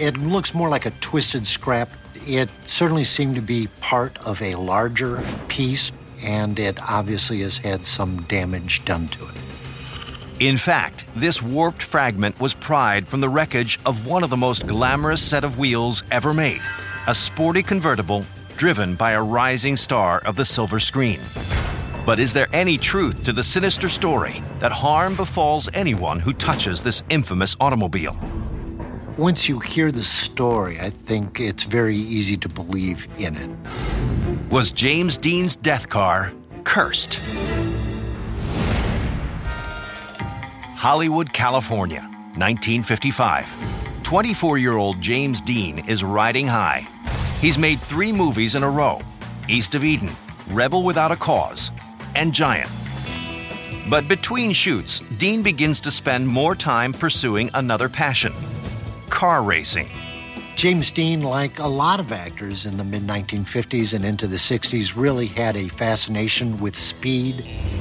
It 0.00 0.16
looks 0.16 0.54
more 0.54 0.70
like 0.70 0.86
a 0.86 0.92
twisted 1.00 1.46
scrap. 1.46 1.90
It 2.26 2.48
certainly 2.64 3.04
seemed 3.04 3.34
to 3.34 3.42
be 3.42 3.68
part 3.82 4.16
of 4.26 4.40
a 4.40 4.54
larger 4.54 5.22
piece, 5.48 5.92
and 6.22 6.58
it 6.58 6.78
obviously 6.88 7.40
has 7.40 7.58
had 7.58 7.86
some 7.86 8.22
damage 8.22 8.84
done 8.84 9.08
to 9.08 9.28
it. 9.28 9.34
In 10.40 10.56
fact, 10.56 11.04
this 11.16 11.42
warped 11.42 11.82
fragment 11.82 12.40
was 12.40 12.54
pried 12.54 13.08
from 13.08 13.20
the 13.20 13.28
wreckage 13.28 13.78
of 13.84 14.06
one 14.06 14.22
of 14.22 14.30
the 14.30 14.36
most 14.36 14.66
glamorous 14.66 15.20
set 15.20 15.42
of 15.42 15.58
wheels 15.58 16.02
ever 16.10 16.32
made 16.32 16.60
a 17.08 17.14
sporty 17.14 17.62
convertible 17.62 18.26
driven 18.58 18.94
by 18.94 19.12
a 19.12 19.22
rising 19.22 19.76
star 19.76 20.20
of 20.26 20.36
the 20.36 20.44
silver 20.44 20.78
screen. 20.78 21.18
But 22.04 22.18
is 22.18 22.34
there 22.34 22.48
any 22.52 22.76
truth 22.76 23.22
to 23.22 23.32
the 23.32 23.42
sinister 23.42 23.88
story 23.88 24.42
that 24.58 24.72
harm 24.72 25.16
befalls 25.16 25.70
anyone 25.72 26.20
who 26.20 26.34
touches 26.34 26.82
this 26.82 27.02
infamous 27.08 27.56
automobile? 27.60 28.16
Once 29.16 29.48
you 29.48 29.58
hear 29.58 29.90
the 29.90 30.02
story, 30.02 30.78
I 30.80 30.90
think 30.90 31.40
it's 31.40 31.62
very 31.62 31.96
easy 31.96 32.36
to 32.36 32.48
believe 32.48 33.08
in 33.18 33.36
it. 33.36 33.50
Was 34.50 34.72
James 34.72 35.18
Dean's 35.18 35.56
death 35.56 35.90
car 35.90 36.32
cursed? 36.64 37.16
Hollywood, 40.74 41.30
California, 41.34 42.00
1955. 42.36 44.02
24 44.04 44.56
year 44.56 44.78
old 44.78 45.02
James 45.02 45.42
Dean 45.42 45.86
is 45.86 46.02
riding 46.02 46.46
high. 46.46 46.88
He's 47.42 47.58
made 47.58 47.78
three 47.82 48.10
movies 48.10 48.54
in 48.54 48.62
a 48.62 48.70
row 48.70 49.02
East 49.48 49.74
of 49.74 49.84
Eden, 49.84 50.10
Rebel 50.48 50.82
Without 50.82 51.12
a 51.12 51.16
Cause, 51.16 51.70
and 52.14 52.32
Giant. 52.32 52.70
But 53.90 54.08
between 54.08 54.54
shoots, 54.54 55.00
Dean 55.18 55.42
begins 55.42 55.78
to 55.80 55.90
spend 55.90 56.26
more 56.26 56.54
time 56.54 56.94
pursuing 56.94 57.50
another 57.52 57.90
passion 57.90 58.32
car 59.10 59.42
racing. 59.42 59.90
James 60.58 60.90
Dean, 60.90 61.22
like 61.22 61.60
a 61.60 61.68
lot 61.68 62.00
of 62.00 62.10
actors 62.10 62.66
in 62.66 62.78
the 62.78 62.84
mid 62.84 63.02
1950s 63.02 63.94
and 63.94 64.04
into 64.04 64.26
the 64.26 64.38
60s, 64.38 64.96
really 64.96 65.28
had 65.28 65.54
a 65.54 65.68
fascination 65.68 66.58
with 66.58 66.76
speed. 66.76 67.36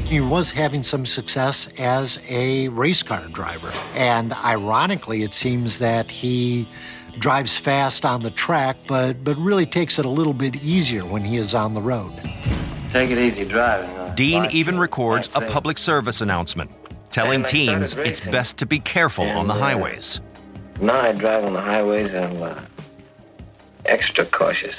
He 0.05 0.21
was 0.21 0.51
having 0.51 0.83
some 0.83 1.03
success 1.03 1.69
as 1.79 2.21
a 2.29 2.67
race 2.67 3.01
car 3.01 3.29
driver. 3.29 3.73
And 3.95 4.31
ironically, 4.31 5.23
it 5.23 5.33
seems 5.33 5.79
that 5.79 6.11
he 6.11 6.69
drives 7.17 7.57
fast 7.57 8.05
on 8.05 8.21
the 8.21 8.29
track, 8.29 8.77
but, 8.85 9.23
but 9.23 9.35
really 9.39 9.65
takes 9.65 9.97
it 9.97 10.05
a 10.05 10.09
little 10.09 10.35
bit 10.35 10.57
easier 10.57 11.01
when 11.03 11.23
he 11.23 11.37
is 11.37 11.55
on 11.55 11.73
the 11.73 11.81
road. 11.81 12.11
Take 12.93 13.09
it 13.09 13.17
easy 13.17 13.43
driving. 13.43 14.13
Dean 14.13 14.45
even 14.51 14.77
records 14.77 15.31
a 15.33 15.41
public 15.41 15.79
service 15.79 16.21
announcement 16.21 16.69
telling 17.09 17.43
teens 17.43 17.97
it's 17.97 18.19
best 18.19 18.57
to 18.57 18.67
be 18.67 18.79
careful 18.79 19.27
on 19.27 19.47
the 19.47 19.53
uh, 19.55 19.57
highways. 19.57 20.19
Now 20.79 21.01
I 21.01 21.11
drive 21.11 21.43
on 21.43 21.53
the 21.53 21.61
highways 21.61 22.13
and 22.13 22.41
uh, 22.41 22.61
extra 23.85 24.25
cautious. 24.25 24.75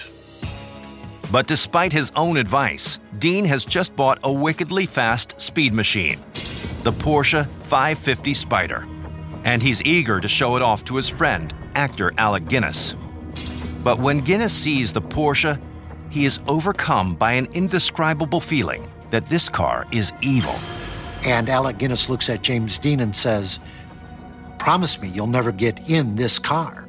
But 1.33 1.47
despite 1.47 1.93
his 1.93 2.13
own 2.15 2.37
advice, 2.37 2.99
Dean 3.19 3.45
has 3.47 3.65
just 3.65 3.95
bought 3.97 4.19
a 4.23 4.33
wickedly 4.33 4.87
fast 4.87 5.41
speed 5.41 5.73
machine, 5.73 6.21
the 6.85 6.93
Porsche 6.93 7.47
550 7.63 8.33
Spider. 8.35 8.87
And 9.45 9.61
he's 9.61 9.83
eager 9.83 10.21
to 10.21 10.29
show 10.29 10.57
it 10.57 10.63
off 10.63 10.85
to 10.87 10.97
his 10.97 11.09
friend, 11.09 11.53
actor 11.75 12.13
Alec 12.17 12.49
Guinness. 12.49 12.95
But 13.83 13.99
when 13.99 14.21
Guinness 14.21 14.53
sees 14.53 14.93
the 14.93 15.03
Porsche, 15.03 15.61
he 16.11 16.25
is 16.25 16.39
overcome 16.47 17.15
by 17.15 17.33
an 17.33 17.47
indescribable 17.53 18.41
feeling 18.41 18.89
that 19.11 19.29
this 19.29 19.49
car 19.49 19.87
is 19.93 20.13
evil. 20.23 20.59
And 21.25 21.49
Alec 21.49 21.79
Guinness 21.79 22.09
looks 22.09 22.31
at 22.31 22.43
James 22.43 22.79
Dean 22.79 23.01
and 23.01 23.15
says, 23.15 23.59
Promise 24.59 25.01
me 25.01 25.09
you'll 25.09 25.27
never 25.27 25.53
get 25.53 25.89
in 25.89 26.15
this 26.17 26.39
car. 26.39 26.87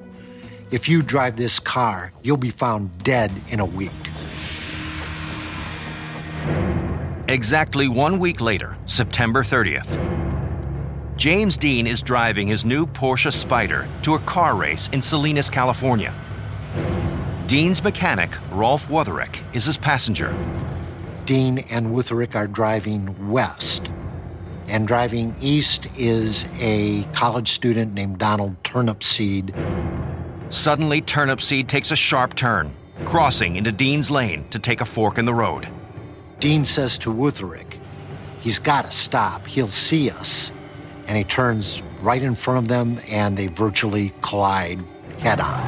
If 0.71 0.89
you 0.89 1.01
drive 1.01 1.37
this 1.37 1.59
car, 1.59 2.11
you'll 2.23 2.37
be 2.37 2.51
found 2.51 2.97
dead 3.03 3.31
in 3.49 3.59
a 3.59 3.65
week. 3.65 3.91
Exactly 7.27 7.87
one 7.87 8.19
week 8.19 8.41
later, 8.41 8.75
September 8.85 9.43
30th, 9.43 10.19
James 11.15 11.57
Dean 11.57 11.85
is 11.85 12.01
driving 12.01 12.47
his 12.47 12.63
new 12.63 12.85
Porsche 12.85 13.33
Spider 13.33 13.87
to 14.03 14.15
a 14.15 14.19
car 14.19 14.55
race 14.55 14.87
in 14.93 15.01
Salinas, 15.01 15.49
California. 15.49 16.13
Dean's 17.45 17.83
mechanic, 17.83 18.31
Rolf 18.51 18.87
Wutherich, 18.87 19.43
is 19.53 19.65
his 19.65 19.75
passenger. 19.75 20.33
Dean 21.25 21.59
and 21.71 21.87
Wutherich 21.87 22.35
are 22.35 22.47
driving 22.47 23.29
west. 23.29 23.91
And 24.69 24.87
driving 24.87 25.35
east 25.41 25.87
is 25.97 26.47
a 26.61 27.03
college 27.13 27.49
student 27.49 27.93
named 27.93 28.19
Donald 28.19 28.61
Turnipseed. 28.63 29.53
Suddenly, 30.53 31.01
Turnipseed 31.01 31.67
takes 31.67 31.89
a 31.91 31.95
sharp 31.95 32.35
turn, 32.35 32.75
crossing 33.03 33.55
into 33.55 33.71
Dean's 33.71 34.11
lane 34.11 34.47
to 34.49 34.59
take 34.59 34.81
a 34.81 34.85
fork 34.85 35.17
in 35.17 35.25
the 35.25 35.33
road. 35.33 35.67
Dean 36.39 36.63
says 36.63 36.99
to 36.99 37.11
Wutherich, 37.11 37.79
he's 38.41 38.59
got 38.59 38.85
to 38.85 38.91
stop. 38.91 39.47
He'll 39.47 39.67
see 39.67 40.11
us. 40.11 40.51
And 41.07 41.17
he 41.17 41.23
turns 41.23 41.81
right 42.01 42.21
in 42.21 42.35
front 42.35 42.59
of 42.59 42.67
them, 42.67 42.99
and 43.09 43.35
they 43.35 43.47
virtually 43.47 44.13
collide 44.21 44.83
head 45.17 45.39
on. 45.39 45.59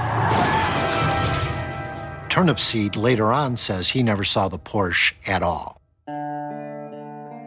Turnipseed 2.30 2.96
later 2.96 3.34
on 3.34 3.58
says 3.58 3.90
he 3.90 4.04
never 4.04 4.24
saw 4.24 4.48
the 4.48 4.60
Porsche 4.60 5.14
at 5.28 5.42
all. 5.42 5.81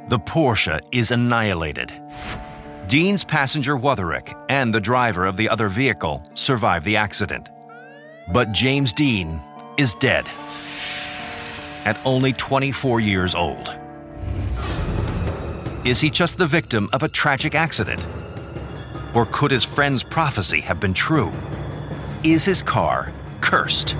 The 0.09 0.19
Porsche 0.19 0.81
is 0.93 1.13
annihilated. 1.13 1.91
Dean's 2.89 3.25
passenger 3.25 3.75
Wutherich 3.75 4.35
and 4.51 4.73
the 4.73 4.81
driver 4.81 5.25
of 5.25 5.39
the 5.39 5.49
other 5.49 5.69
vehicle 5.69 6.23
survive 6.35 6.85
the 6.85 6.99
accident. 6.99 7.49
But 8.31 8.53
James 8.53 8.93
Dean 8.93 9.41
is 9.79 9.95
dead 9.95 10.27
at 11.87 11.99
only 12.05 12.35
24 12.35 13.01
years 13.01 13.35
old. 13.35 13.79
Is 15.87 16.01
he 16.01 16.11
just 16.11 16.37
the 16.37 16.47
victim 16.47 16.91
of 16.93 17.03
a 17.03 17.09
tragic 17.09 17.55
accident? 17.55 18.05
Or 19.15 19.25
could 19.33 19.51
his 19.51 19.65
friend's 19.65 20.03
prophecy 20.03 20.61
have 20.61 20.81
been 20.81 20.95
true? 20.95 21.33
Is 22.23 22.45
his 22.45 22.63
car 22.63 23.11
cursed? 23.41 23.97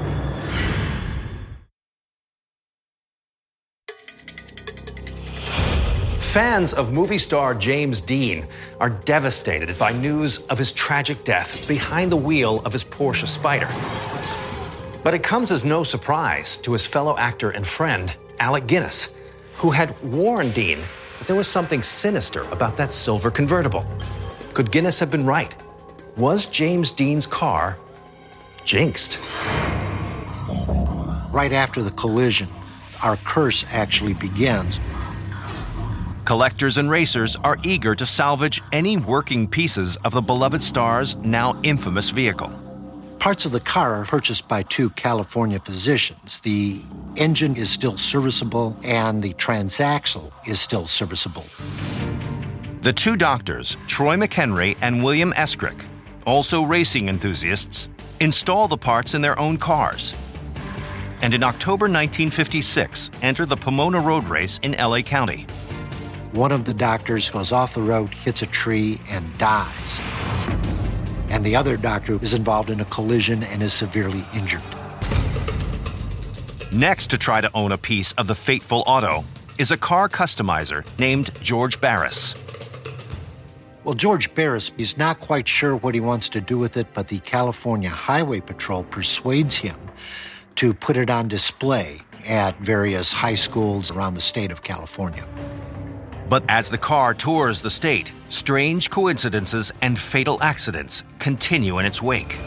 Fans 6.35 6.75
of 6.75 6.93
movie 6.93 7.19
star 7.19 7.55
James 7.55 8.01
Dean 8.01 8.45
are 8.81 8.91
devastated 8.91 9.79
by 9.79 9.93
news 9.93 10.39
of 10.49 10.59
his 10.59 10.73
tragic 10.73 11.23
death 11.23 11.69
behind 11.69 12.11
the 12.11 12.17
wheel 12.17 12.61
of 12.65 12.73
his 12.73 12.83
Porsche 12.83 13.29
Spider. 13.29 13.69
But 15.05 15.15
it 15.15 15.23
comes 15.23 15.53
as 15.53 15.65
no 15.65 15.85
surprise 15.85 16.57
to 16.57 16.73
his 16.73 16.85
fellow 16.85 17.17
actor 17.17 17.51
and 17.51 17.65
friend, 17.65 18.17
Alec 18.41 18.67
Guinness, 18.67 19.11
who 19.59 19.71
had 19.71 19.97
warned 20.03 20.55
Dean 20.55 20.81
that 21.21 21.29
there 21.29 21.37
was 21.37 21.47
something 21.47 21.83
sinister 21.83 22.43
about 22.51 22.77
that 22.79 22.93
silver 22.93 23.31
convertible. 23.31 23.87
Could 24.55 24.73
Guinness 24.73 24.99
have 24.99 25.13
been 25.13 25.25
right? 25.25 25.55
Was 26.17 26.49
James 26.49 26.91
Dean's 26.91 27.29
car 27.29 27.79
jinxed? 28.65 29.21
Right 31.31 31.53
after 31.53 31.81
the 31.81 31.93
collision, 31.93 32.49
our 33.05 33.19
curse 33.19 33.65
actually 33.71 34.15
begins. 34.15 34.81
Collectors 36.25 36.79
and 36.79 36.89
racers 36.89 37.37
are 37.45 37.59
eager 37.65 37.95
to 37.95 38.07
salvage 38.07 38.63
any 38.73 38.97
working 38.97 39.47
pieces 39.47 39.97
of 40.05 40.15
the 40.15 40.23
beloved 40.23 40.63
star's 40.63 41.17
now 41.17 41.55
infamous 41.63 42.09
vehicle. 42.09 42.51
Parts 43.19 43.45
of 43.45 43.53
the 43.53 43.61
car 43.61 43.97
are 43.97 44.07
purchased 44.07 44.49
by 44.49 44.63
two 44.63 44.89
California 44.91 45.61
physicians. 45.61 46.41
The 46.41 46.81
engine 47.17 47.57
is 47.57 47.69
still 47.69 47.99
serviceable, 47.99 48.75
and 48.83 49.23
the 49.23 49.35
transaxle 49.35 50.33
is 50.49 50.61
still 50.61 50.87
serviceable. 50.87 51.45
The 52.81 52.93
two 52.95 53.17
doctors, 53.17 53.77
Troy 53.87 54.17
McHenry 54.17 54.79
and 54.81 55.05
William 55.05 55.33
Eschrich, 55.35 55.85
also 56.27 56.63
racing 56.63 57.11
enthusiasts, 57.11 57.91
install 58.21 58.67
the 58.67 58.79
parts 58.79 59.13
in 59.13 59.21
their 59.21 59.39
own 59.39 59.59
cars. 59.59 60.15
And 61.21 61.35
in 61.35 61.43
October 61.43 61.85
1956, 61.85 63.11
enter 63.21 63.45
the 63.45 63.57
Pomona 63.57 64.01
Road 64.01 64.25
Race 64.25 64.59
in 64.63 64.73
LA 64.73 65.03
County. 65.03 65.47
One 66.35 66.51
of 66.51 66.65
the 66.65 66.75
doctors 66.75 67.31
goes 67.31 67.53
off 67.53 67.75
the 67.75 67.81
road, 67.81 68.13
hits 68.13 68.43
a 68.43 68.47
tree, 68.47 68.99
and 69.09 69.39
dies. 69.39 70.01
And 71.29 71.45
the 71.47 71.55
other 71.55 71.77
doctor 71.77 72.21
is 72.21 72.35
involved 72.35 72.71
in 72.71 72.81
a 72.81 72.85
collision 72.87 73.45
and 73.45 73.63
is 73.63 73.73
severely 73.73 74.25
injured. 74.35 74.61
Next 76.73 77.11
to 77.11 77.19
try 77.19 77.41
to 77.41 77.49
own 77.55 77.71
a 77.71 77.79
piece 77.79 78.11
of 78.15 78.27
the 78.27 78.35
fateful 78.35 78.83
auto 78.85 79.23
is 79.59 79.71
a 79.71 79.77
car 79.77 80.09
customizer 80.09 80.85
named 80.99 81.31
George 81.41 81.81
Barris. 81.81 82.35
Well, 83.85 83.95
George 83.95 84.35
Barris 84.35 84.73
is 84.77 84.99
not 84.99 85.21
quite 85.21 85.47
sure 85.47 85.77
what 85.77 85.95
he 85.95 86.01
wants 86.01 86.29
to 86.31 86.41
do 86.41 86.59
with 86.59 86.77
it, 86.77 86.89
but 86.95 87.07
the 87.07 87.21
California 87.21 87.91
Highway 87.91 88.41
Patrol 88.41 88.83
persuades 88.83 89.55
him 89.55 89.79
to 90.57 90.75
put 90.75 90.97
it 90.97 91.11
on 91.11 91.29
display 91.29 92.01
at 92.27 92.59
various 92.59 93.13
high 93.13 93.37
schools 93.37 93.93
around 93.93 94.15
the 94.15 94.21
state 94.21 94.51
of 94.51 94.65
California. 94.65 95.25
But 96.29 96.45
as 96.49 96.69
the 96.69 96.79
car 96.79 97.15
tours 97.15 97.61
the 97.61 97.71
state, 97.71 98.13
strange 98.31 98.91
coincidences 98.91 99.73
and 99.83 99.99
fatal 99.99 100.43
accidents 100.43 101.03
continue 101.19 101.79
in 101.79 101.87
its 101.87 102.01
wake. 102.01 102.39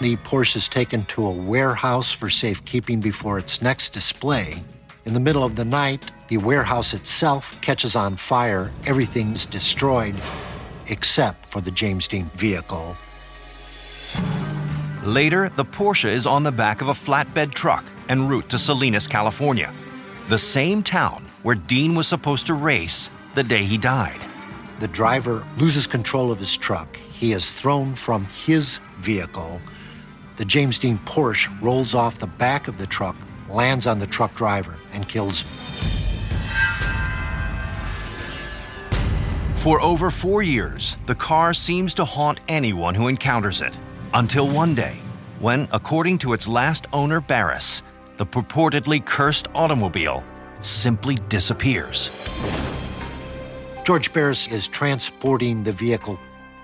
The 0.00 0.16
Porsche 0.16 0.56
is 0.56 0.68
taken 0.68 1.04
to 1.06 1.26
a 1.26 1.30
warehouse 1.30 2.10
for 2.10 2.28
safekeeping 2.28 3.00
before 3.00 3.38
its 3.38 3.62
next 3.62 3.90
display. 3.90 4.62
In 5.06 5.14
the 5.14 5.20
middle 5.20 5.44
of 5.44 5.56
the 5.56 5.64
night, 5.64 6.10
the 6.28 6.36
warehouse 6.38 6.92
itself 6.92 7.58
catches 7.60 7.96
on 7.96 8.16
fire. 8.16 8.70
Everything's 8.86 9.46
destroyed 9.46 10.14
except 10.88 11.50
for 11.50 11.60
the 11.60 11.70
James 11.70 12.06
Dean 12.06 12.26
vehicle. 12.34 12.96
Later, 15.04 15.48
the 15.50 15.64
Porsche 15.64 16.10
is 16.10 16.26
on 16.26 16.42
the 16.42 16.52
back 16.52 16.80
of 16.80 16.88
a 16.88 16.92
flatbed 16.92 17.54
truck 17.54 17.84
en 18.08 18.28
route 18.28 18.48
to 18.50 18.58
Salinas, 18.58 19.06
California, 19.06 19.72
the 20.28 20.38
same 20.38 20.82
town 20.82 21.26
where 21.44 21.54
Dean 21.54 21.94
was 21.94 22.08
supposed 22.08 22.46
to 22.48 22.54
race 22.54 23.10
the 23.34 23.44
day 23.44 23.64
he 23.64 23.78
died. 23.78 24.20
The 24.80 24.88
driver 24.88 25.46
loses 25.58 25.86
control 25.86 26.32
of 26.32 26.38
his 26.40 26.56
truck. 26.56 26.96
He 26.96 27.32
is 27.32 27.52
thrown 27.52 27.94
from 27.94 28.26
his 28.46 28.80
vehicle. 29.00 29.60
The 30.36 30.46
James 30.46 30.78
Dean 30.78 30.98
Porsche 31.04 31.48
rolls 31.62 31.94
off 31.94 32.18
the 32.18 32.26
back 32.26 32.66
of 32.66 32.78
the 32.78 32.86
truck, 32.86 33.14
lands 33.48 33.86
on 33.86 33.98
the 33.98 34.06
truck 34.06 34.34
driver, 34.34 34.74
and 34.94 35.06
kills 35.06 35.42
him. 35.42 35.50
For 39.54 39.80
over 39.82 40.10
four 40.10 40.42
years, 40.42 40.96
the 41.06 41.14
car 41.14 41.52
seems 41.54 41.94
to 41.94 42.04
haunt 42.04 42.40
anyone 42.48 42.94
who 42.94 43.08
encounters 43.08 43.60
it. 43.60 43.76
Until 44.14 44.48
one 44.48 44.74
day, 44.74 44.96
when, 45.40 45.68
according 45.72 46.18
to 46.18 46.32
its 46.32 46.48
last 46.48 46.86
owner, 46.92 47.20
Barris, 47.20 47.82
the 48.16 48.26
purportedly 48.26 49.04
cursed 49.04 49.48
automobile 49.54 50.24
simply 50.64 51.16
disappears. 51.28 52.08
George 53.84 54.12
Barris 54.12 54.48
is 54.48 54.66
transporting 54.66 55.62
the 55.62 55.72
vehicle 55.72 56.18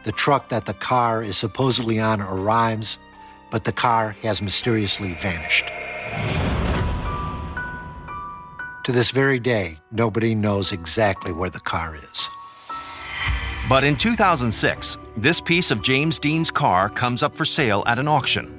The 0.04 0.12
truck 0.12 0.48
that 0.48 0.64
the 0.64 0.72
car 0.72 1.22
is 1.22 1.36
supposedly 1.36 2.00
on 2.00 2.22
arrives, 2.22 2.98
but 3.50 3.64
the 3.64 3.72
car 3.72 4.16
has 4.22 4.40
mysteriously 4.40 5.12
vanished. 5.12 5.66
To 8.84 8.92
this 8.92 9.10
very 9.10 9.38
day, 9.38 9.78
nobody 9.92 10.34
knows 10.34 10.72
exactly 10.72 11.32
where 11.32 11.50
the 11.50 11.60
car 11.60 11.94
is. 11.96 12.28
But 13.68 13.84
in 13.84 13.96
2006, 13.96 14.96
this 15.18 15.40
piece 15.40 15.70
of 15.70 15.82
James 15.82 16.18
Dean's 16.18 16.50
car 16.50 16.88
comes 16.88 17.22
up 17.22 17.34
for 17.34 17.44
sale 17.44 17.84
at 17.86 17.98
an 17.98 18.08
auction. 18.08 18.56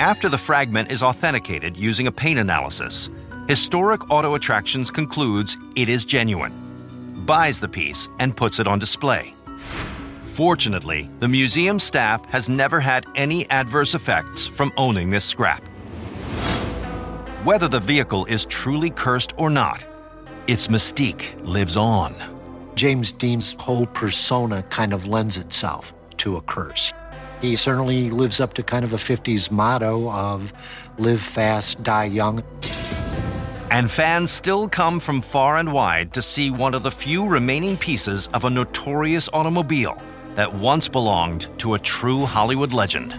After 0.00 0.28
the 0.28 0.36
fragment 0.36 0.90
is 0.90 1.04
authenticated 1.04 1.76
using 1.76 2.08
a 2.08 2.12
paint 2.12 2.40
analysis, 2.40 3.08
Historic 3.48 4.10
Auto 4.10 4.36
Attractions 4.36 4.90
concludes 4.90 5.58
it 5.76 5.90
is 5.90 6.06
genuine, 6.06 6.50
buys 7.26 7.60
the 7.60 7.68
piece, 7.68 8.08
and 8.18 8.34
puts 8.34 8.58
it 8.58 8.66
on 8.66 8.78
display. 8.78 9.34
Fortunately, 10.22 11.10
the 11.18 11.28
museum 11.28 11.78
staff 11.78 12.24
has 12.30 12.48
never 12.48 12.80
had 12.80 13.04
any 13.16 13.48
adverse 13.50 13.94
effects 13.94 14.46
from 14.46 14.72
owning 14.78 15.10
this 15.10 15.26
scrap. 15.26 15.62
Whether 17.44 17.68
the 17.68 17.80
vehicle 17.80 18.24
is 18.24 18.46
truly 18.46 18.88
cursed 18.88 19.34
or 19.36 19.50
not, 19.50 19.84
its 20.46 20.68
mystique 20.68 21.34
lives 21.46 21.76
on. 21.76 22.14
James 22.76 23.12
Dean's 23.12 23.54
whole 23.60 23.84
persona 23.84 24.62
kind 24.70 24.94
of 24.94 25.06
lends 25.06 25.36
itself 25.36 25.92
to 26.16 26.38
a 26.38 26.40
curse. 26.40 26.94
He 27.42 27.56
certainly 27.56 28.08
lives 28.08 28.40
up 28.40 28.54
to 28.54 28.62
kind 28.62 28.86
of 28.86 28.94
a 28.94 28.96
50s 28.96 29.50
motto 29.50 30.10
of 30.10 30.50
live 30.96 31.20
fast, 31.20 31.82
die 31.82 32.04
young. 32.04 32.42
And 33.74 33.90
fans 33.90 34.30
still 34.30 34.68
come 34.68 35.00
from 35.00 35.20
far 35.20 35.56
and 35.56 35.72
wide 35.72 36.12
to 36.12 36.22
see 36.22 36.48
one 36.48 36.74
of 36.74 36.84
the 36.84 36.92
few 36.92 37.26
remaining 37.26 37.76
pieces 37.76 38.28
of 38.28 38.44
a 38.44 38.48
notorious 38.48 39.28
automobile 39.32 40.00
that 40.36 40.54
once 40.54 40.86
belonged 40.86 41.48
to 41.58 41.74
a 41.74 41.78
true 41.80 42.24
Hollywood 42.24 42.72
legend. 42.72 43.16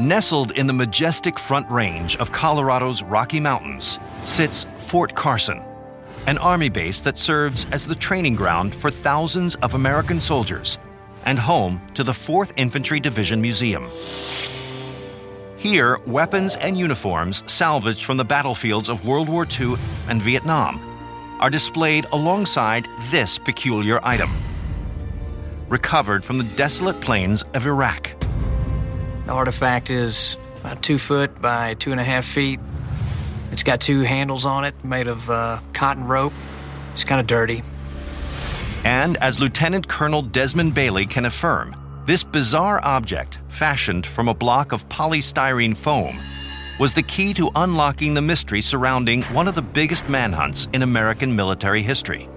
Nestled 0.00 0.52
in 0.52 0.66
the 0.66 0.72
majestic 0.72 1.38
front 1.38 1.70
range 1.70 2.16
of 2.16 2.32
Colorado's 2.32 3.02
Rocky 3.02 3.38
Mountains 3.38 4.00
sits 4.24 4.66
Fort 4.78 5.14
Carson, 5.14 5.62
an 6.26 6.38
army 6.38 6.70
base 6.70 7.02
that 7.02 7.18
serves 7.18 7.66
as 7.72 7.86
the 7.86 7.94
training 7.94 8.36
ground 8.36 8.74
for 8.74 8.90
thousands 8.90 9.56
of 9.56 9.74
American 9.74 10.22
soldiers 10.22 10.78
and 11.26 11.38
home 11.38 11.78
to 11.92 12.02
the 12.02 12.12
4th 12.12 12.52
Infantry 12.56 13.00
Division 13.00 13.38
Museum. 13.38 13.90
Here, 15.66 15.98
weapons 16.06 16.54
and 16.54 16.78
uniforms 16.78 17.42
salvaged 17.50 18.04
from 18.04 18.18
the 18.18 18.24
battlefields 18.24 18.88
of 18.88 19.04
World 19.04 19.28
War 19.28 19.44
II 19.44 19.74
and 20.08 20.22
Vietnam 20.22 20.80
are 21.40 21.50
displayed 21.50 22.06
alongside 22.12 22.86
this 23.10 23.36
peculiar 23.36 23.98
item, 24.04 24.30
recovered 25.68 26.24
from 26.24 26.38
the 26.38 26.44
desolate 26.54 27.00
plains 27.00 27.42
of 27.52 27.66
Iraq. 27.66 28.12
The 29.26 29.32
artifact 29.32 29.90
is 29.90 30.36
about 30.60 30.84
two 30.84 30.98
foot 30.98 31.42
by 31.42 31.74
two 31.74 31.90
and 31.90 32.00
a 32.00 32.04
half 32.04 32.24
feet. 32.24 32.60
It's 33.50 33.64
got 33.64 33.80
two 33.80 34.02
handles 34.02 34.46
on 34.46 34.64
it 34.64 34.84
made 34.84 35.08
of 35.08 35.28
uh, 35.28 35.58
cotton 35.72 36.04
rope. 36.04 36.32
It's 36.92 37.02
kind 37.02 37.20
of 37.20 37.26
dirty. 37.26 37.64
And 38.84 39.16
as 39.16 39.40
Lieutenant 39.40 39.88
Colonel 39.88 40.22
Desmond 40.22 40.74
Bailey 40.74 41.06
can 41.06 41.24
affirm, 41.24 41.74
this 42.06 42.22
bizarre 42.22 42.80
object, 42.84 43.40
fashioned 43.48 44.06
from 44.06 44.28
a 44.28 44.34
block 44.34 44.70
of 44.70 44.88
polystyrene 44.88 45.76
foam, 45.76 46.16
was 46.78 46.92
the 46.92 47.02
key 47.02 47.34
to 47.34 47.50
unlocking 47.56 48.14
the 48.14 48.20
mystery 48.20 48.60
surrounding 48.60 49.22
one 49.24 49.48
of 49.48 49.56
the 49.56 49.62
biggest 49.62 50.08
manhunts 50.08 50.68
in 50.72 50.82
American 50.82 51.34
military 51.34 51.82
history. 51.82 52.28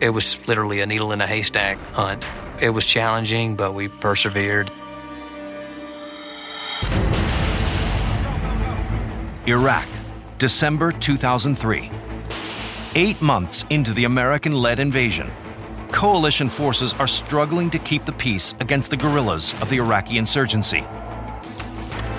It 0.00 0.08
was 0.08 0.38
literally 0.48 0.80
a 0.80 0.86
needle 0.86 1.12
in 1.12 1.20
a 1.20 1.26
haystack 1.26 1.76
hunt. 1.92 2.24
It 2.62 2.70
was 2.70 2.86
challenging, 2.86 3.56
but 3.56 3.74
we 3.74 3.88
persevered. 3.88 4.70
Iraq, 9.46 9.86
December 10.38 10.92
2003. 10.92 11.90
Eight 12.94 13.20
months 13.20 13.66
into 13.68 13.92
the 13.92 14.04
American 14.04 14.52
led 14.52 14.78
invasion, 14.78 15.30
coalition 15.92 16.48
forces 16.48 16.94
are 16.94 17.06
struggling 17.06 17.70
to 17.70 17.78
keep 17.78 18.04
the 18.04 18.12
peace 18.12 18.54
against 18.60 18.90
the 18.90 18.96
guerrillas 18.96 19.54
of 19.62 19.68
the 19.68 19.78
Iraqi 19.78 20.18
insurgency. 20.18 20.84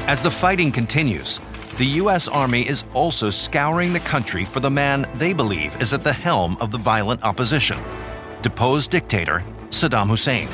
As 0.07 0.21
the 0.21 0.31
fighting 0.31 0.71
continues, 0.71 1.39
the 1.77 1.85
U.S. 1.85 2.27
Army 2.27 2.67
is 2.67 2.83
also 2.93 3.29
scouring 3.29 3.93
the 3.93 3.99
country 3.99 4.45
for 4.45 4.59
the 4.59 4.69
man 4.69 5.09
they 5.15 5.33
believe 5.33 5.79
is 5.81 5.93
at 5.93 6.03
the 6.03 6.13
helm 6.13 6.57
of 6.59 6.71
the 6.71 6.77
violent 6.77 7.23
opposition 7.23 7.77
deposed 8.41 8.91
dictator 8.91 9.43
Saddam 9.69 10.07
Hussein. 10.07 10.49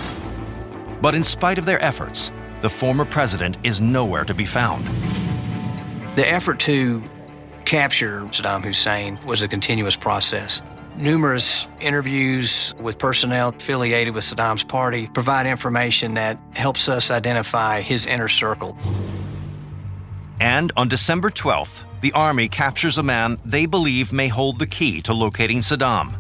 But 1.02 1.16
in 1.16 1.24
spite 1.24 1.58
of 1.58 1.66
their 1.66 1.82
efforts, 1.84 2.32
the 2.62 2.70
former 2.70 3.06
president 3.06 3.58
is 3.64 3.82
nowhere 3.82 4.26
to 4.26 4.34
be 4.34 4.46
found. 4.46 4.86
The 6.16 6.28
effort 6.28 6.60
to 6.62 7.02
capture 7.66 8.22
Saddam 8.32 8.64
Hussein 8.64 9.20
was 9.26 9.42
a 9.42 9.48
continuous 9.48 9.96
process. 9.96 10.62
Numerous 10.98 11.68
interviews 11.80 12.74
with 12.80 12.98
personnel 12.98 13.50
affiliated 13.50 14.16
with 14.16 14.24
Saddam's 14.24 14.64
party 14.64 15.08
provide 15.14 15.46
information 15.46 16.16
that 16.16 16.40
helps 16.54 16.90
us 16.90 17.12
identify 17.12 17.82
his 17.82 18.08
inner 18.08 18.28
circle. 18.28 18.76
And 20.40 20.72
on 20.76 20.88
December 20.88 21.30
12th, 21.30 21.84
the 22.02 22.12
Army 22.14 22.50
captures 22.50 22.98
a 22.98 23.04
man 23.04 23.38
they 23.46 23.68
believe 23.68 24.12
may 24.12 24.28
hold 24.28 24.58
the 24.58 24.66
key 24.66 25.04
to 25.04 25.14
locating 25.14 25.60
Saddam. 25.60 26.16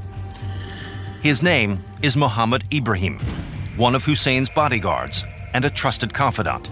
His 1.24 1.42
name 1.42 1.84
is 2.04 2.16
Mohammed 2.16 2.64
Ibrahim, 2.72 3.18
one 3.78 3.96
of 3.96 4.06
Hussein's 4.06 4.52
bodyguards 4.52 5.24
and 5.56 5.66
a 5.66 5.72
trusted 5.72 6.14
confidant. 6.14 6.70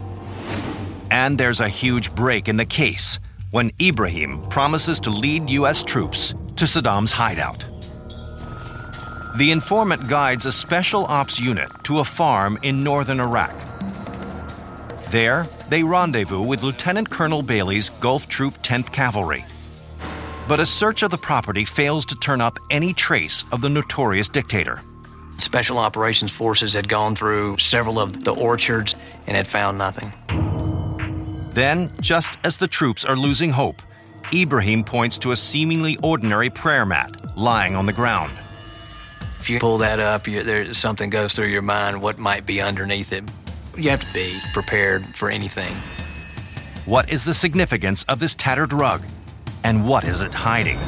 And 1.10 1.40
there's 1.40 1.60
a 1.60 1.68
huge 1.68 2.14
break 2.14 2.48
in 2.48 2.58
the 2.58 2.66
case 2.68 3.18
when 3.50 3.72
Ibrahim 3.82 4.44
promises 4.50 5.00
to 5.00 5.10
lead 5.10 5.50
U.S. 5.50 5.82
troops 5.82 6.36
to 6.56 6.66
Saddam's 6.66 7.12
hideout. 7.12 7.66
The 9.36 9.52
informant 9.52 10.08
guides 10.08 10.46
a 10.46 10.52
special 10.54 11.04
ops 11.08 11.42
unit 11.42 11.70
to 11.84 12.00
a 12.00 12.06
farm 12.06 12.58
in 12.62 12.82
northern 12.82 13.20
Iraq. 13.20 13.54
There, 15.10 15.46
they 15.68 15.84
rendezvous 15.84 16.42
with 16.42 16.64
Lieutenant 16.64 17.10
Colonel 17.10 17.44
Bailey's 17.44 17.90
Gulf 18.00 18.30
Troop 18.30 18.64
10th 18.64 18.94
Cavalry. 18.94 19.44
But 20.48 20.62
a 20.62 20.66
search 20.66 21.04
of 21.04 21.12
the 21.12 21.18
property 21.18 21.66
fails 21.66 22.06
to 22.06 22.16
turn 22.16 22.40
up 22.40 22.58
any 22.70 22.94
trace 22.94 23.44
of 23.52 23.60
the 23.60 23.68
notorious 23.68 24.30
dictator. 24.30 24.80
Special 25.40 25.80
Operations 25.80 26.32
Forces 26.32 26.72
had 26.72 26.88
gone 26.88 27.14
through 27.14 27.58
several 27.58 28.00
of 28.00 28.24
the 28.24 28.34
orchards 28.34 28.96
and 29.28 29.36
had 29.36 29.48
found 29.48 29.78
nothing. 29.78 30.14
Then, 31.52 31.92
just 32.00 32.38
as 32.46 32.56
the 32.56 32.70
troops 32.70 33.04
are 33.04 33.18
losing 33.18 33.50
hope, 33.50 33.82
Ibrahim 34.34 34.86
points 34.86 35.18
to 35.18 35.32
a 35.32 35.36
seemingly 35.36 35.98
ordinary 36.02 36.50
prayer 36.50 36.86
mat 36.86 37.38
lying 37.38 37.76
on 37.76 37.86
the 37.86 37.92
ground. 37.92 38.32
If 39.46 39.52
you 39.52 39.60
pull 39.60 39.78
that 39.78 40.00
up, 40.00 40.28
you, 40.28 40.42
there, 40.42 40.74
something 40.74 41.12
goes 41.12 41.34
through 41.34 41.50
your 41.50 41.62
mind 41.62 42.02
what 42.02 42.18
might 42.18 42.48
be 42.48 42.62
underneath 42.62 43.14
it. 43.14 43.24
You 43.78 43.92
have 43.92 44.00
to 44.00 44.12
be 44.12 44.40
prepared 44.54 45.06
for 45.16 45.30
anything. 45.30 45.72
What 46.88 47.12
is 47.12 47.26
the 47.26 47.34
significance 47.36 48.02
of 48.10 48.18
this 48.18 48.34
tattered 48.34 48.74
rug? 48.74 49.04
And 49.64 49.88
what 49.88 50.04
is 50.04 50.22
it 50.22 50.34
hiding? 50.34 50.80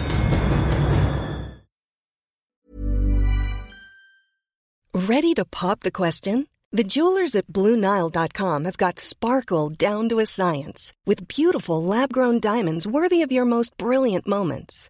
Ready 4.91 5.35
to 5.35 5.45
pop 5.45 5.81
the 5.81 5.91
question? 5.91 6.47
The 6.71 6.83
jewelers 6.83 7.35
at 7.35 7.45
BlueNile.com 7.45 8.65
have 8.65 8.77
got 8.77 8.97
sparkle 8.97 9.69
down 9.69 10.09
to 10.09 10.17
a 10.17 10.25
science 10.25 10.93
with 11.05 11.27
beautiful 11.27 11.83
lab 11.83 12.11
grown 12.11 12.39
diamonds 12.39 12.87
worthy 12.87 13.21
of 13.21 13.31
your 13.31 13.45
most 13.45 13.77
brilliant 13.77 14.27
moments. 14.27 14.89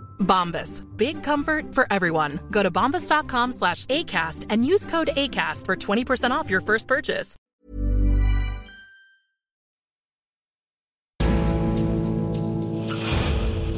Bombas. 0.21 0.81
Big 0.95 1.21
comfort 1.23 1.75
for 1.75 1.85
everyone. 1.91 2.39
Go 2.51 2.63
to 2.63 2.71
bombas.com 2.71 3.51
slash 3.51 3.85
ACAST 3.85 4.45
and 4.49 4.65
use 4.65 4.85
code 4.85 5.09
ACAST 5.17 5.65
for 5.65 5.75
20% 5.75 6.31
off 6.31 6.49
your 6.49 6.61
first 6.61 6.87
purchase. 6.87 7.35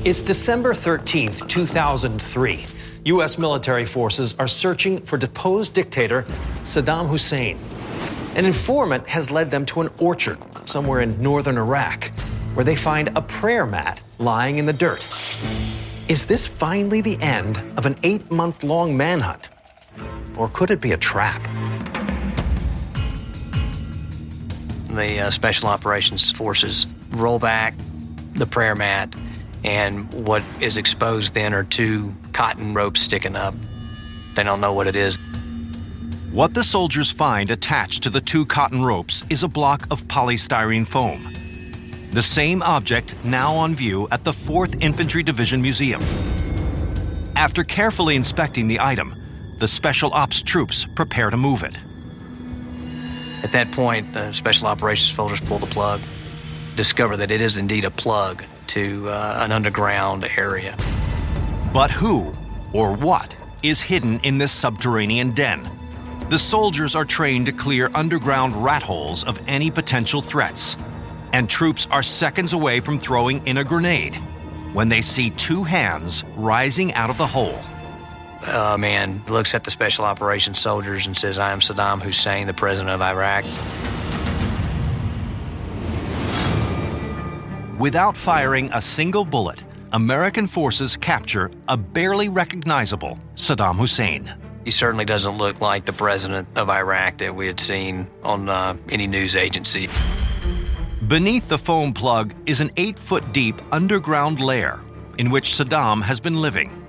It's 0.06 0.22
December 0.22 0.74
13th, 0.74 1.48
2003. 1.48 2.66
U.S. 3.06 3.38
military 3.38 3.86
forces 3.86 4.36
are 4.38 4.50
searching 4.50 5.00
for 5.00 5.18
deposed 5.18 5.74
dictator 5.74 6.24
Saddam 6.64 7.08
Hussein. 7.08 7.58
An 8.36 8.44
informant 8.44 9.08
has 9.08 9.32
led 9.32 9.50
them 9.50 9.66
to 9.68 9.80
an 9.80 9.90
orchard 10.00 10.38
somewhere 10.66 11.00
in 11.00 11.22
northern 11.22 11.58
Iraq 11.58 12.12
where 12.54 12.66
they 12.66 12.76
find 12.76 13.16
a 13.16 13.22
prayer 13.22 13.66
mat 13.66 14.02
lying 14.20 14.58
in 14.58 14.66
the 14.66 14.74
dirt. 14.74 15.04
Is 16.10 16.26
this 16.26 16.46
finally 16.46 17.00
the 17.00 17.18
end 17.22 17.58
of 17.78 17.86
an 17.86 17.96
eight 18.04 18.30
month 18.30 18.62
long 18.62 18.98
manhunt? 18.98 19.50
Or 20.38 20.50
could 20.50 20.70
it 20.70 20.82
be 20.82 20.92
a 20.92 20.98
trap? 20.98 21.42
The 24.90 25.22
uh, 25.22 25.32
Special 25.32 25.70
Operations 25.70 26.30
Forces 26.30 26.86
roll 27.12 27.40
back 27.40 27.74
the 28.36 28.46
prayer 28.46 28.76
mat, 28.76 29.14
and 29.64 30.12
what 30.14 30.44
is 30.60 30.76
exposed 30.76 31.36
then 31.36 31.54
are 31.54 31.64
two 31.64 32.14
cotton 32.34 32.74
ropes 32.74 33.00
sticking 33.00 33.38
up. 33.38 33.56
They 34.36 34.44
don't 34.44 34.60
know 34.60 34.74
what 34.74 34.88
it 34.88 34.98
is. 34.98 35.18
What 36.32 36.54
the 36.54 36.64
soldiers 36.64 37.12
find 37.12 37.50
attached 37.50 38.04
to 38.04 38.10
the 38.10 38.22
two 38.22 38.46
cotton 38.46 38.84
ropes 38.84 39.24
is 39.30 39.44
a 39.44 39.48
block 39.48 39.88
of 39.90 40.04
polystyrene 40.04 40.86
foam. 40.86 41.22
The 42.14 42.22
same 42.22 42.62
object 42.62 43.16
now 43.24 43.56
on 43.56 43.74
view 43.74 44.08
at 44.12 44.24
the 44.24 44.34
4th 44.34 44.84
Infantry 44.84 45.24
Division 45.24 45.64
Museum. 45.64 46.00
After 47.36 47.64
carefully 47.64 48.16
inspecting 48.16 48.68
the 48.68 48.80
item, 48.80 49.16
the 49.58 49.68
Special 49.68 50.14
Ops 50.14 50.44
troops 50.44 50.86
prepare 50.94 51.32
to 51.32 51.38
move 51.38 51.64
it. 51.64 51.76
At 53.44 53.52
that 53.54 53.72
point, 53.72 54.14
the 54.14 54.32
Special 54.32 54.68
Operations 54.68 55.16
soldiers 55.16 55.42
pull 55.42 55.58
the 55.58 55.66
plug, 55.66 56.02
discover 56.76 57.18
that 57.18 57.32
it 57.32 57.42
is 57.42 57.58
indeed 57.58 57.84
a 57.84 57.90
plug 57.90 58.44
to 58.68 59.10
uh, 59.10 59.40
an 59.40 59.52
underground 59.52 60.24
area. 60.38 60.78
But 61.74 61.90
who 61.90 62.36
or 62.74 62.94
what 62.94 63.36
is 63.64 63.82
hidden 63.82 64.20
in 64.20 64.38
this 64.38 64.52
subterranean 64.52 65.32
den? 65.32 65.68
The 66.30 66.38
soldiers 66.38 66.94
are 66.94 67.06
trained 67.06 67.48
to 67.48 67.52
clear 67.52 67.90
underground 67.96 68.56
rat 68.56 68.84
holes 68.84 69.24
of 69.24 69.42
any 69.48 69.72
potential 69.72 70.22
threats. 70.22 70.78
And 71.34 71.50
troops 71.50 71.88
are 71.90 72.04
seconds 72.04 72.54
away 72.54 72.80
from 72.80 73.00
throwing 73.00 73.46
in 73.48 73.58
a 73.58 73.64
grenade 73.64 74.16
when 74.74 74.88
they 74.88 75.02
see 75.02 75.32
two 75.32 75.64
hands 75.64 76.24
rising 76.36 76.94
out 76.94 77.10
of 77.10 77.18
the 77.18 77.28
hole. 77.28 77.60
A 78.48 78.78
man 78.78 79.22
looks 79.28 79.56
at 79.56 79.64
the 79.64 79.72
Special 79.72 80.06
Operations 80.06 80.60
soldiers 80.60 81.08
and 81.08 81.18
says, 81.18 81.40
I 81.40 81.52
am 81.52 81.60
Saddam 81.60 82.02
Hussein, 82.02 82.46
the 82.46 82.54
president 82.54 82.90
of 82.92 83.02
Iraq. 83.02 83.46
Without 87.80 88.16
firing 88.16 88.70
a 88.72 88.82
single 88.82 89.26
bullet, 89.26 89.64
American 89.92 90.46
forces 90.46 90.96
capture 90.96 91.50
a 91.68 91.78
barely 91.78 92.30
recognizable 92.30 93.20
Saddam 93.36 93.78
Hussein. 93.78 94.32
He 94.66 94.72
certainly 94.72 95.06
doesn't 95.06 95.38
look 95.38 95.62
like 95.62 95.86
the 95.86 95.94
president 95.94 96.48
of 96.56 96.70
Iraq 96.70 97.18
that 97.18 97.36
we 97.36 97.48
had 97.48 97.60
seen 97.60 98.08
on 98.24 98.50
uh, 98.50 98.76
any 98.90 99.08
news 99.08 99.36
agency. 99.36 99.90
Beneath 101.08 101.50
the 101.50 101.58
foam 101.58 101.94
plug 101.94 102.34
is 102.46 102.62
an 102.62 102.72
eight 102.78 102.98
foot 102.98 103.34
deep 103.34 103.62
underground 103.74 104.40
lair 104.40 104.80
in 105.18 105.32
which 105.32 105.50
Saddam 105.50 106.02
has 106.02 106.22
been 106.22 106.42
living. 106.42 106.82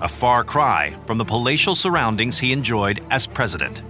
A 0.00 0.08
far 0.08 0.42
cry 0.42 0.96
from 1.06 1.18
the 1.18 1.24
palatial 1.24 1.76
surroundings 1.76 2.40
he 2.40 2.50
enjoyed 2.50 3.04
as 3.08 3.28
president. 3.28 3.82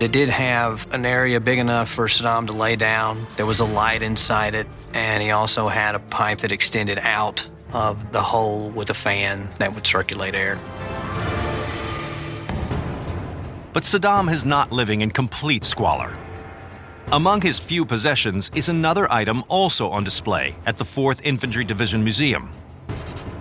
It 0.00 0.12
did 0.12 0.30
have 0.30 0.90
an 0.94 1.04
area 1.04 1.40
big 1.40 1.58
enough 1.58 1.90
for 1.90 2.06
Saddam 2.06 2.46
to 2.46 2.54
lay 2.54 2.74
down. 2.74 3.26
There 3.36 3.44
was 3.44 3.60
a 3.60 3.66
light 3.66 4.00
inside 4.00 4.54
it, 4.54 4.66
and 4.94 5.22
he 5.22 5.30
also 5.30 5.68
had 5.68 5.94
a 5.94 5.98
pipe 5.98 6.38
that 6.38 6.50
extended 6.50 6.98
out 7.00 7.46
of 7.74 8.12
the 8.12 8.22
hole 8.22 8.70
with 8.70 8.88
a 8.88 8.94
fan 8.94 9.50
that 9.58 9.74
would 9.74 9.86
circulate 9.86 10.34
air. 10.34 10.58
But 13.74 13.82
Saddam 13.82 14.32
is 14.32 14.46
not 14.46 14.72
living 14.72 15.02
in 15.02 15.10
complete 15.10 15.64
squalor. 15.64 16.16
Among 17.12 17.40
his 17.40 17.58
few 17.58 17.84
possessions 17.84 18.52
is 18.54 18.68
another 18.68 19.10
item 19.10 19.42
also 19.48 19.88
on 19.88 20.04
display 20.04 20.54
at 20.64 20.76
the 20.76 20.84
4th 20.84 21.20
Infantry 21.24 21.64
Division 21.64 22.04
Museum. 22.04 22.52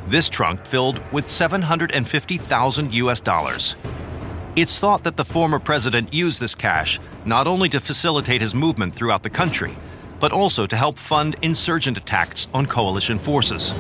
This 0.08 0.28
trunk 0.28 0.66
filled 0.66 1.00
with 1.12 1.30
750,000 1.30 2.94
US 2.96 3.20
dollars. 3.20 3.76
It's 4.56 4.80
thought 4.80 5.04
that 5.04 5.18
the 5.18 5.24
former 5.24 5.60
president 5.60 6.12
used 6.12 6.40
this 6.40 6.56
cash 6.56 7.00
not 7.26 7.46
only 7.46 7.70
to 7.70 7.80
facilitate 7.80 8.42
his 8.42 8.56
movement 8.56 8.96
throughout 8.96 9.22
the 9.22 9.30
country, 9.30 9.78
but 10.20 10.32
also 10.32 10.66
to 10.66 10.76
help 10.76 10.98
fund 10.98 11.36
insurgent 11.44 11.96
attacks 11.96 12.48
on 12.56 12.66
coalition 12.66 13.20
forces. 13.20 13.76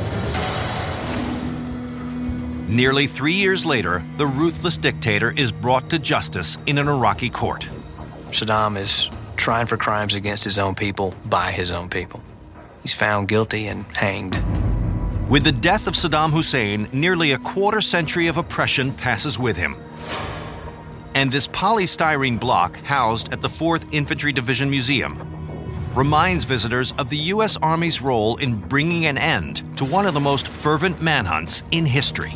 Nearly 2.67 3.07
three 3.07 3.33
years 3.33 3.65
later, 3.65 4.03
the 4.17 4.27
ruthless 4.27 4.77
dictator 4.77 5.31
is 5.35 5.51
brought 5.51 5.89
to 5.89 5.97
justice 5.97 6.59
in 6.67 6.77
an 6.77 6.87
Iraqi 6.87 7.31
court. 7.31 7.67
Saddam 8.29 8.77
is 8.77 9.09
trying 9.39 9.65
for 9.65 9.77
crimes 9.77 10.13
against 10.13 10.43
his 10.43 10.59
own 10.59 10.75
people 10.75 11.13
by 11.25 11.51
his 11.51 11.71
own 11.71 11.89
people. 11.89 12.21
He's 12.83 12.93
found 12.93 13.27
guilty 13.27 13.67
and 13.67 13.85
hanged. 13.95 14.37
With 15.29 15.43
the 15.43 15.51
death 15.51 15.87
of 15.87 15.95
Saddam 15.95 16.31
Hussein, 16.31 16.89
nearly 16.91 17.31
a 17.31 17.37
quarter 17.39 17.81
century 17.81 18.27
of 18.27 18.37
oppression 18.37 18.93
passes 18.93 19.39
with 19.39 19.57
him. 19.57 19.77
And 21.15 21.31
this 21.31 21.47
polystyrene 21.47 22.39
block, 22.39 22.77
housed 22.77 23.31
at 23.33 23.41
the 23.41 23.47
4th 23.47 23.91
Infantry 23.93 24.31
Division 24.31 24.69
Museum, 24.69 25.17
reminds 25.95 26.43
visitors 26.43 26.93
of 26.97 27.09
the 27.09 27.17
U.S. 27.33 27.57
Army's 27.57 28.01
role 28.01 28.37
in 28.37 28.55
bringing 28.55 29.05
an 29.05 29.17
end 29.17 29.77
to 29.77 29.85
one 29.85 30.05
of 30.05 30.13
the 30.13 30.19
most 30.19 30.47
fervent 30.47 31.01
manhunts 31.01 31.63
in 31.71 31.85
history. 31.85 32.33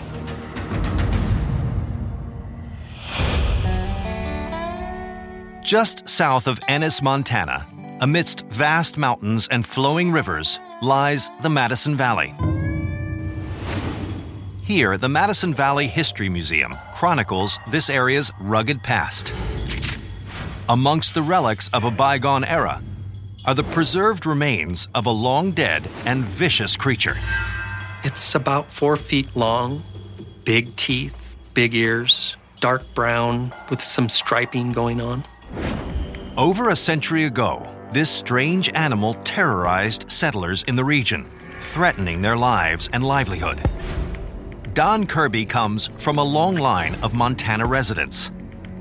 Just 5.63 6.09
south 6.09 6.47
of 6.47 6.59
Ennis, 6.67 7.01
Montana, 7.01 7.65
amidst 8.01 8.45
vast 8.47 8.97
mountains 8.97 9.47
and 9.47 9.65
flowing 9.65 10.11
rivers, 10.11 10.59
lies 10.81 11.31
the 11.41 11.49
Madison 11.49 11.95
Valley. 11.95 12.33
Here, 14.63 14.97
the 14.97 15.07
Madison 15.07 15.53
Valley 15.53 15.87
History 15.87 16.27
Museum 16.27 16.75
chronicles 16.93 17.59
this 17.71 17.89
area's 17.89 18.29
rugged 18.41 18.83
past. 18.83 19.31
Amongst 20.67 21.13
the 21.13 21.21
relics 21.21 21.69
of 21.69 21.85
a 21.85 21.91
bygone 21.91 22.43
era 22.43 22.83
are 23.45 23.55
the 23.55 23.63
preserved 23.63 24.25
remains 24.25 24.89
of 24.93 25.05
a 25.05 25.11
long 25.11 25.53
dead 25.53 25.87
and 26.05 26.25
vicious 26.25 26.75
creature. 26.75 27.15
It's 28.03 28.35
about 28.35 28.69
four 28.69 28.97
feet 28.97 29.33
long, 29.33 29.81
big 30.43 30.75
teeth, 30.75 31.37
big 31.53 31.73
ears, 31.73 32.35
dark 32.59 32.93
brown 32.93 33.53
with 33.69 33.81
some 33.81 34.09
striping 34.09 34.73
going 34.73 34.99
on. 34.99 35.23
Over 36.37 36.69
a 36.69 36.75
century 36.75 37.25
ago, 37.25 37.61
this 37.91 38.09
strange 38.09 38.67
animal 38.73 39.13
terrorized 39.23 40.11
settlers 40.11 40.63
in 40.63 40.75
the 40.75 40.83
region, 40.83 41.29
threatening 41.59 42.23
their 42.23 42.35
lives 42.35 42.89
and 42.91 43.05
livelihood. 43.05 43.61
Don 44.73 45.05
Kirby 45.05 45.45
comes 45.45 45.91
from 45.97 46.17
a 46.17 46.23
long 46.23 46.55
line 46.55 46.95
of 47.03 47.13
Montana 47.13 47.67
residents 47.67 48.31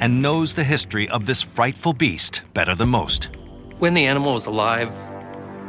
and 0.01 0.23
knows 0.23 0.55
the 0.55 0.65
history 0.65 1.07
of 1.11 1.27
this 1.27 1.43
frightful 1.43 1.93
beast 1.93 2.41
better 2.55 2.75
than 2.75 2.89
most. 2.89 3.29
When 3.79 3.93
the 3.93 4.07
animal 4.07 4.33
was 4.33 4.47
alive, 4.47 4.91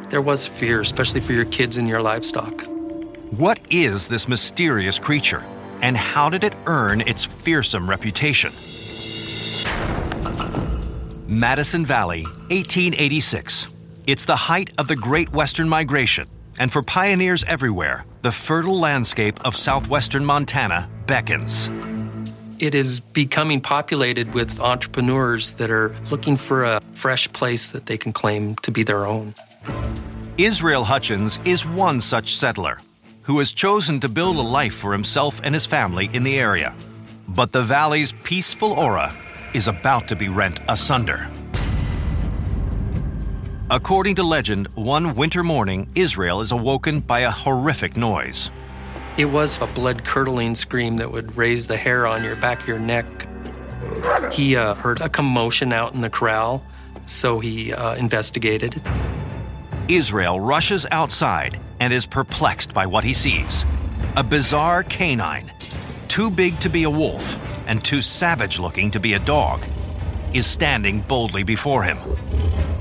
there 0.09 0.21
was 0.21 0.47
fear, 0.47 0.79
especially 0.79 1.19
for 1.19 1.33
your 1.33 1.45
kids 1.45 1.75
and 1.75 1.89
your 1.89 2.01
livestock. 2.01 2.61
What 3.31 3.59
is 3.69 4.07
this 4.07 4.29
mysterious 4.29 4.97
creature, 4.97 5.43
and 5.81 5.97
how 5.97 6.29
did 6.29 6.45
it 6.45 6.55
earn 6.65 7.01
its 7.01 7.25
fearsome 7.25 7.89
reputation? 7.89 8.53
Madison 11.27 11.85
Valley, 11.85 12.23
1886. 12.23 13.67
It's 14.05 14.25
the 14.25 14.35
height 14.35 14.71
of 14.77 14.89
the 14.89 14.95
Great 14.95 15.31
Western 15.31 15.69
Migration, 15.69 16.27
and 16.59 16.69
for 16.69 16.81
pioneers 16.81 17.45
everywhere, 17.45 18.03
the 18.23 18.31
fertile 18.31 18.77
landscape 18.77 19.39
of 19.45 19.55
southwestern 19.55 20.25
Montana 20.25 20.89
beckons. 21.07 21.69
It 22.59 22.75
is 22.75 22.99
becoming 22.99 23.61
populated 23.61 24.33
with 24.33 24.59
entrepreneurs 24.59 25.51
that 25.53 25.71
are 25.71 25.95
looking 26.11 26.35
for 26.35 26.65
a 26.65 26.81
fresh 26.93 27.31
place 27.31 27.69
that 27.71 27.85
they 27.85 27.97
can 27.97 28.11
claim 28.11 28.57
to 28.57 28.71
be 28.71 28.83
their 28.83 29.05
own. 29.05 29.33
Israel 30.37 30.83
Hutchins 30.83 31.39
is 31.45 31.65
one 31.65 32.01
such 32.01 32.35
settler 32.35 32.79
who 33.23 33.39
has 33.39 33.53
chosen 33.53 34.01
to 34.01 34.09
build 34.09 34.35
a 34.35 34.41
life 34.41 34.75
for 34.75 34.91
himself 34.91 35.39
and 35.41 35.55
his 35.55 35.65
family 35.65 36.09
in 36.11 36.23
the 36.23 36.37
area. 36.37 36.75
But 37.29 37.53
the 37.53 37.63
valley's 37.63 38.11
peaceful 38.23 38.73
aura 38.73 39.15
is 39.53 39.67
about 39.67 40.07
to 40.07 40.15
be 40.15 40.29
rent 40.29 40.59
asunder. 40.67 41.27
According 43.69 44.15
to 44.15 44.23
legend, 44.23 44.67
one 44.75 45.15
winter 45.15 45.43
morning, 45.43 45.87
Israel 45.95 46.41
is 46.41 46.51
awoken 46.51 46.99
by 46.99 47.21
a 47.21 47.31
horrific 47.31 47.97
noise. 47.97 48.51
It 49.17 49.25
was 49.25 49.59
a 49.61 49.67
blood 49.67 50.03
curdling 50.03 50.55
scream 50.55 50.97
that 50.97 51.11
would 51.11 51.37
raise 51.37 51.67
the 51.67 51.77
hair 51.77 52.05
on 52.05 52.23
your 52.23 52.35
back 52.35 52.61
of 52.61 52.67
your 52.67 52.79
neck. 52.79 53.05
He 54.31 54.55
uh, 54.55 54.75
heard 54.75 55.01
a 55.01 55.09
commotion 55.09 55.71
out 55.71 55.93
in 55.93 56.01
the 56.01 56.09
corral, 56.09 56.63
so 57.05 57.39
he 57.39 57.73
uh, 57.73 57.95
investigated. 57.95 58.81
Israel 59.87 60.39
rushes 60.39 60.85
outside 60.91 61.59
and 61.79 61.91
is 61.91 62.05
perplexed 62.05 62.73
by 62.73 62.85
what 62.85 63.03
he 63.03 63.13
sees 63.13 63.65
a 64.15 64.23
bizarre 64.23 64.83
canine, 64.83 65.51
too 66.07 66.29
big 66.29 66.59
to 66.59 66.69
be 66.69 66.83
a 66.83 66.89
wolf 66.89 67.39
and 67.67 67.83
too 67.83 68.01
savage 68.01 68.59
looking 68.59 68.91
to 68.91 68.99
be 68.99 69.13
a 69.13 69.19
dog, 69.19 69.63
is 70.33 70.47
standing 70.47 71.01
boldly 71.01 71.43
before 71.43 71.83
him. 71.83 71.97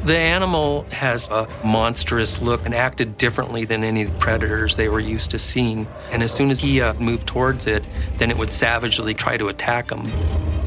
The 0.04 0.16
animal 0.16 0.84
has 0.90 1.28
a 1.28 1.46
monstrous 1.64 2.42
look 2.42 2.66
and 2.66 2.74
acted 2.74 3.16
differently 3.18 3.64
than 3.64 3.84
any 3.84 4.06
predators 4.06 4.74
they 4.74 4.88
were 4.88 4.98
used 4.98 5.30
to 5.30 5.38
seeing. 5.38 5.86
And 6.10 6.24
as 6.24 6.32
soon 6.32 6.50
as 6.50 6.58
he 6.58 6.80
uh, 6.80 6.94
moved 6.94 7.28
towards 7.28 7.68
it, 7.68 7.84
then 8.18 8.28
it 8.28 8.36
would 8.36 8.52
savagely 8.52 9.14
try 9.14 9.36
to 9.36 9.48
attack 9.48 9.90
him. 9.90 10.04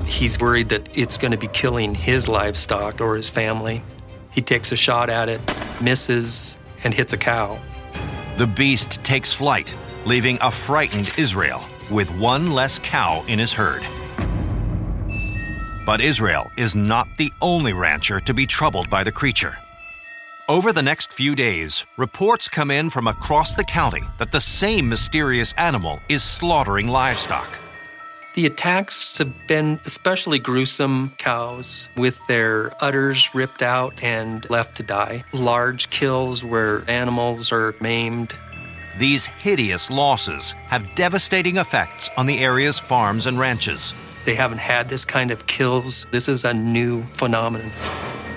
He's 0.06 0.39
worried 0.39 0.69
that 0.69 0.88
it's 0.93 1.17
going 1.17 1.32
to 1.32 1.38
be 1.38 1.47
killing 1.47 1.95
his 1.95 2.30
livestock 2.30 3.01
or 3.01 3.17
his 3.17 3.28
family. 3.28 3.82
He 4.32 4.41
takes 4.41 4.71
a 4.71 4.78
shot 4.78 5.10
at 5.10 5.28
it, 5.28 5.41
misses, 5.82 6.58
and 6.86 6.93
hits 6.93 7.12
a 7.12 7.17
cow. 7.17 7.60
The 8.38 8.47
beast 8.47 9.04
takes 9.04 9.34
flight, 9.34 9.73
leaving 10.06 10.38
a 10.39 10.51
frightened 10.51 11.13
Israel 11.17 11.62
with 11.89 12.10
one 12.12 12.51
less 12.54 12.80
cow 12.80 13.25
in 13.28 13.39
his 13.39 13.51
herd. 13.51 13.84
But 15.86 16.02
Israel 16.02 16.52
is 16.58 16.76
not 16.76 17.08
the 17.17 17.32
only 17.41 17.71
rancher 17.71 18.19
to 18.19 18.34
be 18.34 18.48
troubled 18.48 18.89
by 18.89 19.04
the 19.04 19.12
creature. 19.12 19.58
Over 20.50 20.74
the 20.74 20.82
next 20.82 21.13
few 21.13 21.36
days, 21.36 21.86
reports 21.98 22.48
come 22.48 22.71
in 22.71 22.89
from 22.89 23.08
across 23.08 23.54
the 23.54 23.63
county 23.63 24.04
that 24.17 24.32
the 24.32 24.41
same 24.41 24.89
mysterious 24.89 25.54
animal 25.54 26.00
is 26.10 26.24
slaughtering 26.24 26.88
livestock. 26.88 27.60
The 28.34 28.48
attacks 28.48 29.17
have 29.19 29.34
been 29.48 29.80
especially 29.86 30.39
gruesome 30.39 31.13
cows 31.17 31.88
with 31.95 32.19
their 32.28 32.74
udders 32.84 33.34
ripped 33.34 33.62
out 33.62 34.04
and 34.04 34.48
left 34.50 34.78
to 34.78 34.84
die. 34.84 35.24
Large 35.34 35.89
kills 35.89 36.43
where 36.43 36.84
animals 36.89 37.52
are 37.52 37.76
maimed. 37.80 38.36
These 38.98 39.26
hideous 39.26 39.89
losses 39.89 40.52
have 40.67 40.95
devastating 40.95 41.58
effects 41.58 42.10
on 42.17 42.26
the 42.26 42.39
area's 42.39 42.78
farms 42.78 43.26
and 43.26 43.39
ranches. 43.39 43.93
They 44.26 44.34
haven't 44.34 44.58
had 44.58 44.90
this 44.90 45.06
kind 45.06 45.30
of 45.30 45.46
kills. 45.46 46.08
This 46.10 46.28
is 46.28 46.46
a 46.46 46.54
new 46.54 47.04
phenomenon. 47.14 47.70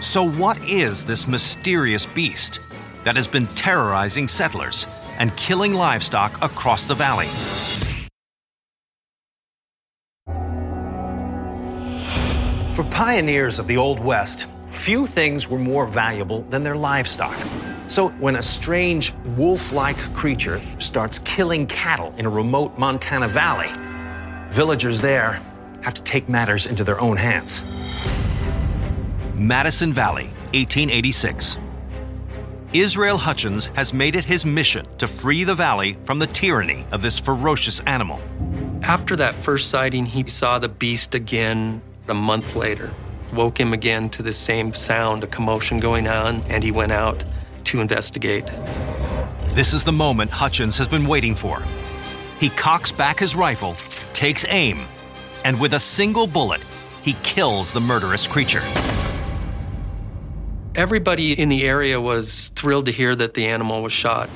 So, 0.02 0.22
what 0.22 0.58
is 0.68 1.04
this 1.04 1.26
mysterious 1.26 2.04
beast 2.04 2.60
that 3.04 3.16
has 3.16 3.26
been 3.26 3.46
terrorizing 3.48 4.28
settlers 4.28 4.86
and 5.18 5.34
killing 5.36 5.72
livestock 5.72 6.40
across 6.42 6.84
the 6.84 6.94
valley? 6.94 7.26
For 12.74 12.84
pioneers 12.90 13.58
of 13.58 13.66
the 13.66 13.78
Old 13.78 13.98
West, 13.98 14.46
few 14.70 15.06
things 15.06 15.48
were 15.48 15.58
more 15.58 15.86
valuable 15.86 16.42
than 16.50 16.62
their 16.62 16.76
livestock. 16.76 17.36
So 17.88 18.10
when 18.20 18.36
a 18.36 18.42
strange 18.42 19.14
wolf 19.36 19.72
like 19.72 19.96
creature 20.12 20.60
starts 20.78 21.18
killing 21.20 21.66
cattle 21.66 22.14
in 22.18 22.26
a 22.26 22.30
remote 22.30 22.78
Montana 22.78 23.26
valley, 23.26 23.70
villagers 24.50 25.00
there 25.00 25.40
have 25.82 25.94
to 25.94 26.02
take 26.02 26.28
matters 26.28 26.66
into 26.66 26.84
their 26.84 27.00
own 27.00 27.16
hands. 27.16 28.10
Madison 29.34 29.92
Valley, 29.92 30.26
1886. 30.54 31.58
Israel 32.72 33.16
Hutchins 33.16 33.66
has 33.74 33.94
made 33.94 34.14
it 34.14 34.24
his 34.24 34.44
mission 34.44 34.86
to 34.98 35.06
free 35.06 35.44
the 35.44 35.54
valley 35.54 35.96
from 36.04 36.18
the 36.18 36.26
tyranny 36.26 36.84
of 36.92 37.00
this 37.00 37.18
ferocious 37.18 37.80
animal. 37.80 38.20
After 38.82 39.16
that 39.16 39.34
first 39.34 39.70
sighting, 39.70 40.04
he 40.04 40.28
saw 40.28 40.58
the 40.58 40.68
beast 40.68 41.14
again 41.14 41.80
a 42.08 42.14
month 42.14 42.56
later. 42.56 42.90
Woke 43.32 43.58
him 43.58 43.72
again 43.72 44.10
to 44.10 44.22
the 44.22 44.32
same 44.32 44.74
sound, 44.74 45.24
a 45.24 45.26
commotion 45.26 45.80
going 45.80 46.08
on, 46.08 46.42
and 46.48 46.62
he 46.62 46.70
went 46.70 46.92
out 46.92 47.24
to 47.64 47.80
investigate. 47.80 48.46
This 49.52 49.72
is 49.72 49.84
the 49.84 49.92
moment 49.92 50.30
Hutchins 50.30 50.76
has 50.78 50.88
been 50.88 51.06
waiting 51.06 51.34
for. 51.34 51.62
He 52.38 52.50
cocks 52.50 52.92
back 52.92 53.18
his 53.18 53.34
rifle, 53.34 53.74
takes 54.12 54.44
aim, 54.48 54.86
and 55.44 55.60
with 55.60 55.74
a 55.74 55.80
single 55.80 56.26
bullet, 56.26 56.62
he 57.02 57.14
kills 57.22 57.72
the 57.72 57.80
murderous 57.80 58.26
creature. 58.26 58.62
Everybody 60.74 61.32
in 61.32 61.48
the 61.48 61.64
area 61.64 62.00
was 62.00 62.50
thrilled 62.54 62.86
to 62.86 62.92
hear 62.92 63.16
that 63.16 63.34
the 63.34 63.46
animal 63.46 63.82
was 63.82 63.92
shot. 63.92 64.30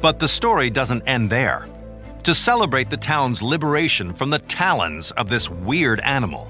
But 0.00 0.18
the 0.18 0.28
story 0.28 0.70
doesn't 0.70 1.02
end 1.06 1.30
there. 1.30 1.66
To 2.24 2.34
celebrate 2.34 2.90
the 2.90 2.96
town's 2.96 3.42
liberation 3.42 4.12
from 4.12 4.30
the 4.30 4.40
talons 4.40 5.10
of 5.12 5.28
this 5.28 5.48
weird 5.48 6.00
animal, 6.00 6.48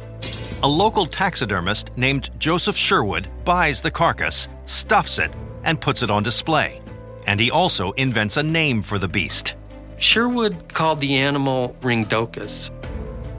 a 0.63 0.69
local 0.69 1.07
taxidermist 1.07 1.97
named 1.97 2.31
Joseph 2.39 2.77
Sherwood 2.77 3.29
buys 3.45 3.81
the 3.81 3.91
carcass, 3.91 4.49
stuffs 4.67 5.19
it, 5.19 5.33
and 5.65 5.81
puts 5.81 6.03
it 6.03 6.11
on 6.11 6.23
display. 6.23 6.81
And 7.27 7.39
he 7.39 7.51
also 7.51 7.93
invents 7.93 8.37
a 8.37 8.43
name 8.43 8.83
for 8.83 8.99
the 8.99 9.09
beast. 9.09 9.55
Sherwood 9.99 10.69
called 10.69 11.01
the 11.01 11.17
animal 11.17 11.77
Ringdocus. 11.83 12.71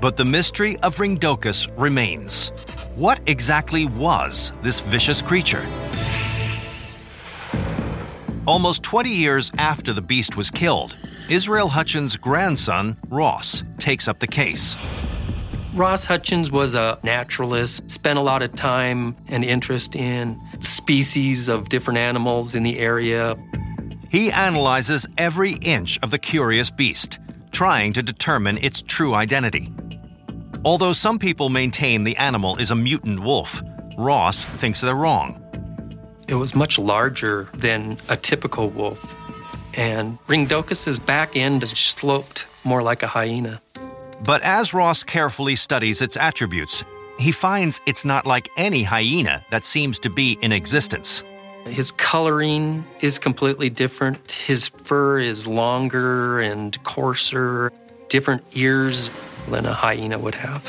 But 0.02 0.18
the 0.18 0.26
mystery 0.26 0.78
of 0.78 1.00
Ringdocus 1.00 1.68
remains. 1.78 2.50
What 2.96 3.22
exactly 3.28 3.86
was 3.86 4.52
this 4.64 4.80
vicious 4.80 5.22
creature? 5.22 5.64
Almost 8.48 8.82
20 8.82 9.12
years 9.12 9.52
after 9.60 9.94
the 9.94 10.02
beast 10.02 10.36
was 10.36 10.50
killed, 10.50 10.96
Israel 11.30 11.68
Hutchins' 11.68 12.18
grandson, 12.18 12.98
Ross, 13.10 13.62
takes 13.78 14.08
up 14.08 14.18
the 14.18 14.26
case. 14.26 14.76
Ross 15.76 16.06
Hutchins 16.06 16.50
was 16.50 16.74
a 16.74 16.98
naturalist, 17.04 17.92
spent 17.92 18.18
a 18.18 18.24
lot 18.24 18.42
of 18.42 18.56
time 18.56 19.16
and 19.28 19.46
interest 19.46 19.96
in 19.96 20.42
species 20.62 21.48
of 21.48 21.70
different 21.70 22.00
animals 22.00 22.56
in 22.56 22.64
the 22.64 22.80
area. 22.80 23.38
He 24.10 24.32
analyzes 24.32 25.08
every 25.20 25.54
inch 25.62 26.00
of 26.02 26.10
the 26.10 26.18
curious 26.18 26.72
beast, 26.72 27.20
trying 27.52 27.94
to 27.94 28.02
determine 28.02 28.58
its 28.58 28.82
true 28.82 29.14
identity. 29.14 29.72
Although 30.64 30.94
some 30.94 31.18
people 31.18 31.50
maintain 31.50 32.04
the 32.04 32.16
animal 32.18 32.58
is 32.58 32.70
a 32.70 32.76
mutant 32.76 33.22
wolf, 33.22 33.64
Ross 33.98 34.46
thinks 34.46 34.82
they're 34.82 34.94
wrong. 34.94 35.44
It 36.28 36.36
was 36.36 36.54
much 36.54 36.78
larger 36.78 37.50
than 37.54 37.98
a 38.10 38.16
typical 38.16 38.70
wolf, 38.70 39.16
and 39.76 40.20
Ringdocus's 40.28 41.00
back 41.00 41.36
end 41.36 41.64
is 41.64 41.72
sloped 41.72 42.46
more 42.64 42.84
like 42.84 43.02
a 43.02 43.08
hyena. 43.08 43.60
But 44.24 44.44
as 44.44 44.72
Ross 44.72 45.02
carefully 45.02 45.56
studies 45.56 46.00
its 46.00 46.16
attributes, 46.16 46.84
he 47.18 47.32
finds 47.32 47.82
it's 47.88 48.06
not 48.06 48.28
like 48.28 48.50
any 48.56 48.84
hyena 48.84 49.44
that 49.50 49.66
seems 49.66 49.98
to 50.00 50.12
be 50.12 50.38
in 50.44 50.52
existence. 50.52 51.24
His 51.66 51.92
coloring 51.92 52.86
is 53.02 53.18
completely 53.18 53.72
different. 53.72 54.32
His 54.32 54.68
fur 54.68 55.20
is 55.20 55.48
longer 55.48 56.40
and 56.40 56.82
coarser, 56.84 57.72
different 58.10 58.44
ears, 58.54 59.10
than 59.48 59.66
a 59.66 59.74
hyena 59.74 60.18
would 60.18 60.36
have. 60.36 60.62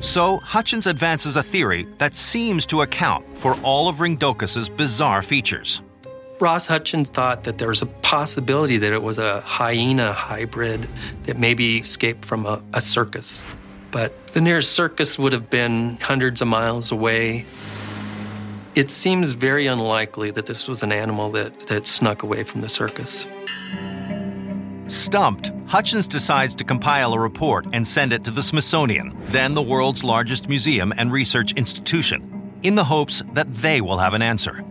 So, 0.00 0.38
Hutchins 0.38 0.86
advances 0.86 1.36
a 1.36 1.42
theory 1.42 1.86
that 1.98 2.14
seems 2.14 2.66
to 2.66 2.82
account 2.82 3.24
for 3.38 3.54
all 3.62 3.88
of 3.88 4.00
Ringdocus's 4.00 4.68
bizarre 4.68 5.22
features. 5.22 5.82
Ross 6.38 6.66
Hutchins 6.66 7.08
thought 7.08 7.44
that 7.44 7.56
there 7.56 7.68
was 7.68 7.80
a 7.80 7.86
possibility 7.86 8.76
that 8.76 8.92
it 8.92 9.02
was 9.02 9.16
a 9.16 9.40
hyena 9.40 10.12
hybrid 10.12 10.86
that 11.22 11.38
maybe 11.38 11.78
escaped 11.78 12.26
from 12.26 12.44
a, 12.44 12.62
a 12.74 12.80
circus. 12.80 13.40
But 13.90 14.26
the 14.28 14.42
nearest 14.42 14.72
circus 14.72 15.18
would 15.18 15.32
have 15.32 15.48
been 15.48 15.96
hundreds 15.96 16.42
of 16.42 16.48
miles 16.48 16.92
away. 16.92 17.46
It 18.74 18.90
seems 18.90 19.32
very 19.32 19.66
unlikely 19.66 20.30
that 20.32 20.44
this 20.44 20.68
was 20.68 20.82
an 20.82 20.92
animal 20.92 21.30
that, 21.30 21.68
that 21.68 21.86
snuck 21.86 22.22
away 22.22 22.44
from 22.44 22.60
the 22.60 22.68
circus. 22.68 23.26
Stumped, 24.88 25.50
Hutchins 25.68 26.06
decides 26.06 26.54
to 26.54 26.64
compile 26.64 27.12
a 27.12 27.18
report 27.18 27.66
and 27.72 27.86
send 27.86 28.12
it 28.12 28.22
to 28.24 28.30
the 28.30 28.42
Smithsonian, 28.42 29.16
then 29.26 29.54
the 29.54 29.62
world's 29.62 30.04
largest 30.04 30.48
museum 30.48 30.92
and 30.96 31.10
research 31.10 31.52
institution, 31.54 32.52
in 32.62 32.76
the 32.76 32.84
hopes 32.84 33.22
that 33.32 33.52
they 33.52 33.80
will 33.80 33.98
have 33.98 34.14
an 34.14 34.22
answer. 34.22 34.64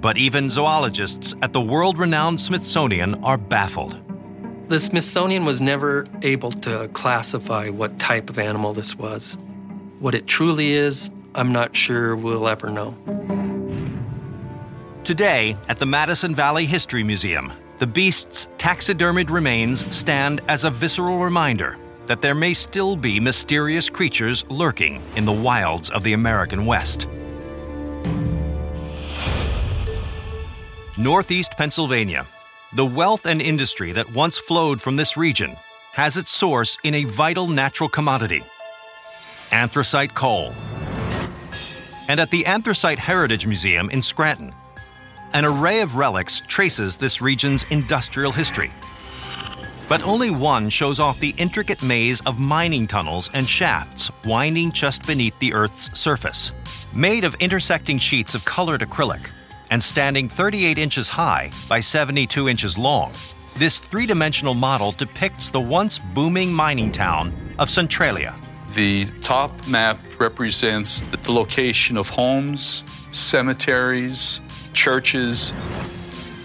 But 0.00 0.16
even 0.16 0.50
zoologists 0.50 1.34
at 1.42 1.52
the 1.52 1.60
world 1.60 1.96
renowned 1.96 2.40
Smithsonian 2.40 3.22
are 3.24 3.38
baffled. 3.38 4.00
The 4.68 4.80
Smithsonian 4.80 5.44
was 5.44 5.60
never 5.60 6.06
able 6.22 6.50
to 6.50 6.88
classify 6.88 7.68
what 7.68 8.00
type 8.00 8.28
of 8.28 8.38
animal 8.38 8.72
this 8.72 8.96
was. 8.96 9.36
What 10.00 10.16
it 10.16 10.26
truly 10.26 10.72
is, 10.72 11.08
I'm 11.36 11.52
not 11.52 11.76
sure 11.76 12.16
we'll 12.16 12.48
ever 12.48 12.68
know. 12.68 12.96
Today, 15.04 15.56
at 15.68 15.78
the 15.78 15.86
Madison 15.86 16.34
Valley 16.34 16.66
History 16.66 17.04
Museum, 17.04 17.52
the 17.78 17.86
beast's 17.86 18.48
taxidermied 18.58 19.30
remains 19.30 19.94
stand 19.94 20.40
as 20.48 20.64
a 20.64 20.70
visceral 20.70 21.18
reminder 21.18 21.76
that 22.06 22.22
there 22.22 22.34
may 22.34 22.54
still 22.54 22.96
be 22.96 23.20
mysterious 23.20 23.90
creatures 23.90 24.44
lurking 24.48 25.02
in 25.16 25.24
the 25.24 25.32
wilds 25.32 25.90
of 25.90 26.02
the 26.02 26.12
American 26.12 26.64
West. 26.64 27.06
Northeast 30.96 31.52
Pennsylvania. 31.52 32.26
The 32.74 32.86
wealth 32.86 33.26
and 33.26 33.42
industry 33.42 33.92
that 33.92 34.12
once 34.12 34.38
flowed 34.38 34.80
from 34.80 34.96
this 34.96 35.16
region 35.16 35.54
has 35.92 36.16
its 36.16 36.30
source 36.30 36.78
in 36.84 36.94
a 36.94 37.04
vital 37.04 37.48
natural 37.48 37.88
commodity 37.88 38.42
anthracite 39.52 40.14
coal. 40.14 40.52
And 42.08 42.20
at 42.20 42.30
the 42.30 42.46
Anthracite 42.46 42.98
Heritage 42.98 43.46
Museum 43.46 43.90
in 43.90 44.02
Scranton, 44.02 44.52
an 45.36 45.44
array 45.44 45.80
of 45.80 45.96
relics 45.96 46.40
traces 46.40 46.96
this 46.96 47.20
region's 47.20 47.66
industrial 47.68 48.32
history. 48.32 48.72
But 49.86 50.02
only 50.02 50.30
one 50.30 50.70
shows 50.70 50.98
off 50.98 51.20
the 51.20 51.34
intricate 51.36 51.82
maze 51.82 52.22
of 52.22 52.40
mining 52.40 52.86
tunnels 52.86 53.28
and 53.34 53.46
shafts 53.46 54.10
winding 54.24 54.72
just 54.72 55.04
beneath 55.04 55.38
the 55.38 55.52
Earth's 55.52 56.00
surface. 56.00 56.52
Made 56.94 57.22
of 57.22 57.34
intersecting 57.34 57.98
sheets 57.98 58.34
of 58.34 58.46
colored 58.46 58.80
acrylic 58.80 59.30
and 59.70 59.82
standing 59.82 60.26
38 60.26 60.78
inches 60.78 61.10
high 61.10 61.50
by 61.68 61.80
72 61.80 62.48
inches 62.48 62.78
long, 62.78 63.12
this 63.58 63.78
three 63.78 64.06
dimensional 64.06 64.54
model 64.54 64.92
depicts 64.92 65.50
the 65.50 65.60
once 65.60 65.98
booming 65.98 66.50
mining 66.50 66.90
town 66.90 67.30
of 67.58 67.68
Centralia. 67.68 68.34
The 68.72 69.04
top 69.20 69.52
map 69.66 69.98
represents 70.18 71.02
the 71.02 71.30
location 71.30 71.98
of 71.98 72.08
homes, 72.08 72.84
cemeteries, 73.10 74.40
churches, 74.76 75.50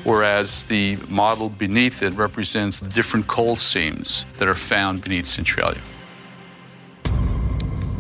whereas 0.04 0.64
the 0.64 0.98
model 1.10 1.50
beneath 1.50 2.02
it 2.02 2.14
represents 2.14 2.80
the 2.80 2.90
different 2.90 3.28
coal 3.28 3.56
seams 3.56 4.26
that 4.40 4.48
are 4.48 4.56
found 4.56 5.04
beneath 5.04 5.28
Centralia. 5.28 5.82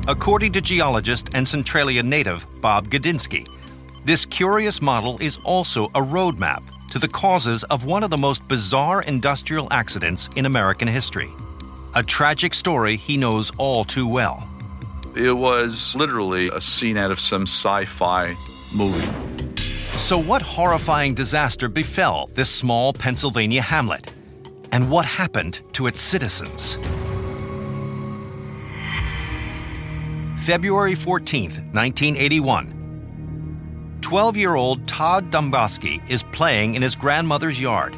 According 0.08 0.54
to 0.54 0.62
geologist 0.62 1.30
and 1.34 1.48
Centralia 1.48 2.02
native 2.02 2.48
Bob 2.62 2.88
Gadinski, 2.90 3.48
this 4.04 4.26
curious 4.26 4.82
model 4.82 5.20
is 5.22 5.38
also 5.44 5.86
a 5.94 6.02
roadmap 6.02 6.64
to 6.90 6.98
the 6.98 7.08
causes 7.08 7.64
of 7.66 7.86
one 7.86 8.04
of 8.04 8.10
the 8.10 8.18
most 8.18 8.46
bizarre 8.48 9.04
industrial 9.04 9.68
accidents 9.72 10.28
in 10.36 10.48
American 10.48 10.88
history. 10.88 11.30
A 11.94 12.02
tragic 12.02 12.54
story 12.54 12.98
he 12.98 13.16
knows 13.16 13.52
all 13.58 13.84
too 13.84 14.08
well. 14.08 14.48
It 15.16 15.34
was 15.34 15.96
literally 15.96 16.50
a 16.50 16.62
scene 16.62 16.98
out 16.98 17.12
of 17.12 17.20
some 17.20 17.44
sci 17.44 17.86
fi 17.86 18.36
movie. 18.74 19.31
So, 20.02 20.18
what 20.18 20.42
horrifying 20.42 21.14
disaster 21.14 21.70
befell 21.70 22.32
this 22.34 22.50
small 22.50 22.92
Pennsylvania 22.92 23.62
hamlet? 23.62 24.12
And 24.72 24.90
what 24.90 25.06
happened 25.06 25.62
to 25.74 25.86
its 25.86 26.02
citizens? 26.02 26.76
February 30.38 30.96
14, 30.96 31.52
1981. 31.72 34.00
12 34.02 34.38
year 34.38 34.56
old 34.56 34.88
Todd 34.88 35.30
Domboski 35.30 36.02
is 36.10 36.24
playing 36.34 36.74
in 36.74 36.82
his 36.82 36.96
grandmother's 36.96 37.62
yard 37.62 37.94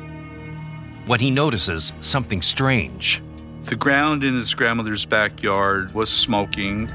when 1.06 1.22
he 1.22 1.32
notices 1.32 1.94
something 2.02 2.42
strange. 2.42 3.24
The 3.64 3.78
ground 3.78 4.26
in 4.26 4.36
his 4.36 4.54
grandmother's 4.54 5.06
backyard 5.06 5.96
was 5.96 6.10
smoking. 6.10 6.92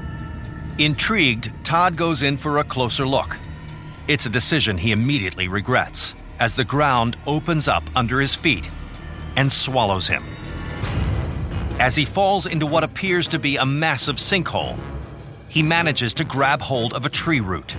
Intrigued, 0.77 1.51
Todd 1.65 1.97
goes 1.97 2.21
in 2.21 2.37
for 2.37 2.59
a 2.59 2.63
closer 2.63 3.07
look. 3.07 3.35
It's 4.09 4.25
a 4.25 4.29
decision 4.29 4.79
he 4.79 4.91
immediately 4.91 5.47
regrets 5.47 6.15
as 6.39 6.55
the 6.55 6.65
ground 6.65 7.15
opens 7.27 7.67
up 7.67 7.83
under 7.95 8.19
his 8.19 8.33
feet 8.33 8.67
and 9.35 9.51
swallows 9.51 10.07
him. 10.07 10.23
As 11.79 11.95
he 11.95 12.05
falls 12.05 12.47
into 12.47 12.65
what 12.65 12.83
appears 12.83 13.27
to 13.27 13.37
be 13.37 13.57
a 13.57 13.67
massive 13.67 14.15
sinkhole, 14.15 14.79
he 15.47 15.61
manages 15.61 16.15
to 16.15 16.23
grab 16.23 16.59
hold 16.59 16.93
of 16.93 17.05
a 17.05 17.09
tree 17.09 17.39
root. 17.39 17.75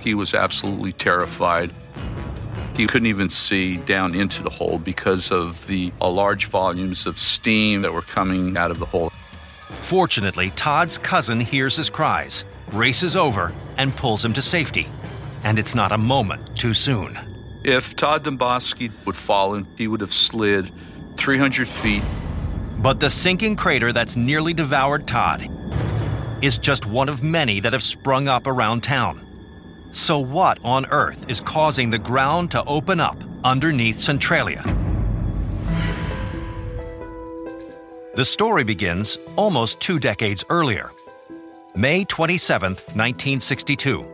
He 0.00 0.14
was 0.14 0.32
absolutely 0.32 0.94
terrified. 0.94 1.70
He 2.74 2.86
couldn't 2.86 3.08
even 3.08 3.28
see 3.28 3.76
down 3.76 4.14
into 4.14 4.42
the 4.42 4.48
hole 4.48 4.78
because 4.78 5.30
of 5.30 5.66
the 5.66 5.92
uh, 6.00 6.08
large 6.08 6.46
volumes 6.46 7.04
of 7.04 7.18
steam 7.18 7.82
that 7.82 7.92
were 7.92 8.00
coming 8.00 8.56
out 8.56 8.70
of 8.70 8.78
the 8.78 8.86
hole. 8.86 9.12
Fortunately, 9.82 10.48
Todd's 10.56 10.96
cousin 10.96 11.40
hears 11.40 11.76
his 11.76 11.90
cries, 11.90 12.46
races 12.72 13.16
over, 13.16 13.52
and 13.76 13.94
pulls 13.94 14.24
him 14.24 14.32
to 14.32 14.40
safety. 14.40 14.88
And 15.44 15.58
it's 15.58 15.74
not 15.74 15.92
a 15.92 15.98
moment 15.98 16.56
too 16.56 16.74
soon. 16.74 17.18
If 17.64 17.96
Todd 17.96 18.24
Domboski 18.24 18.90
would 19.06 19.16
fallen, 19.16 19.66
he 19.76 19.86
would 19.86 20.00
have 20.00 20.12
slid 20.12 20.70
300 21.16 21.68
feet. 21.68 22.02
But 22.78 23.00
the 23.00 23.08
sinking 23.08 23.56
crater 23.56 23.92
that's 23.92 24.16
nearly 24.16 24.52
devoured 24.52 25.06
Todd 25.06 25.48
is 26.42 26.58
just 26.58 26.84
one 26.84 27.08
of 27.08 27.22
many 27.22 27.60
that 27.60 27.72
have 27.72 27.82
sprung 27.82 28.28
up 28.28 28.46
around 28.46 28.82
town. 28.82 29.20
So, 29.92 30.18
what 30.18 30.58
on 30.64 30.86
earth 30.86 31.30
is 31.30 31.40
causing 31.40 31.88
the 31.88 31.98
ground 31.98 32.50
to 32.50 32.64
open 32.64 33.00
up 33.00 33.16
underneath 33.44 34.00
Centralia? 34.00 34.62
The 38.14 38.24
story 38.24 38.64
begins 38.64 39.18
almost 39.36 39.80
two 39.80 39.98
decades 39.98 40.44
earlier, 40.50 40.90
May 41.74 42.04
27, 42.04 42.74
1962. 42.74 44.13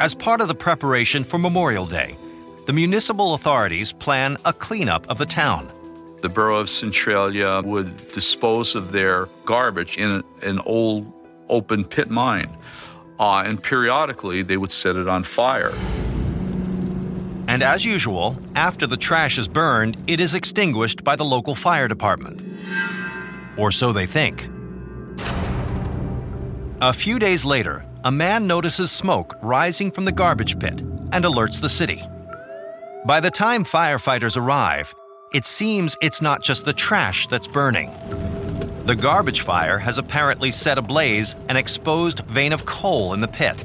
As 0.00 0.14
part 0.14 0.40
of 0.40 0.48
the 0.48 0.54
preparation 0.54 1.24
for 1.24 1.36
Memorial 1.36 1.84
Day, 1.84 2.16
the 2.64 2.72
municipal 2.72 3.34
authorities 3.34 3.92
plan 3.92 4.38
a 4.46 4.52
cleanup 4.54 5.06
of 5.10 5.18
the 5.18 5.26
town. 5.26 5.70
The 6.22 6.30
borough 6.30 6.56
of 6.56 6.70
Centralia 6.70 7.60
would 7.62 8.08
dispose 8.08 8.74
of 8.74 8.92
their 8.92 9.26
garbage 9.44 9.98
in 9.98 10.24
an 10.40 10.58
old 10.60 11.12
open 11.50 11.84
pit 11.84 12.08
mine, 12.08 12.48
uh, 13.18 13.42
and 13.44 13.62
periodically 13.62 14.40
they 14.40 14.56
would 14.56 14.72
set 14.72 14.96
it 14.96 15.06
on 15.06 15.22
fire. 15.22 15.72
And 17.46 17.62
as 17.62 17.84
usual, 17.84 18.38
after 18.56 18.86
the 18.86 18.96
trash 18.96 19.36
is 19.36 19.48
burned, 19.48 19.98
it 20.06 20.18
is 20.18 20.34
extinguished 20.34 21.04
by 21.04 21.14
the 21.14 21.26
local 21.26 21.54
fire 21.54 21.88
department. 21.88 22.40
Or 23.58 23.70
so 23.70 23.92
they 23.92 24.06
think. 24.06 24.48
A 26.80 26.94
few 26.94 27.18
days 27.18 27.44
later, 27.44 27.84
a 28.02 28.10
man 28.10 28.46
notices 28.46 28.90
smoke 28.90 29.36
rising 29.42 29.90
from 29.90 30.06
the 30.06 30.12
garbage 30.12 30.58
pit 30.58 30.80
and 31.12 31.24
alerts 31.24 31.60
the 31.60 31.68
city. 31.68 32.02
By 33.04 33.20
the 33.20 33.30
time 33.30 33.62
firefighters 33.62 34.38
arrive, 34.38 34.94
it 35.34 35.44
seems 35.44 35.96
it's 36.00 36.22
not 36.22 36.42
just 36.42 36.64
the 36.64 36.72
trash 36.72 37.26
that's 37.26 37.46
burning. 37.46 37.92
The 38.86 38.96
garbage 38.96 39.42
fire 39.42 39.78
has 39.78 39.98
apparently 39.98 40.50
set 40.50 40.78
ablaze 40.78 41.36
an 41.50 41.58
exposed 41.58 42.20
vein 42.20 42.54
of 42.54 42.64
coal 42.64 43.12
in 43.12 43.20
the 43.20 43.28
pit. 43.28 43.64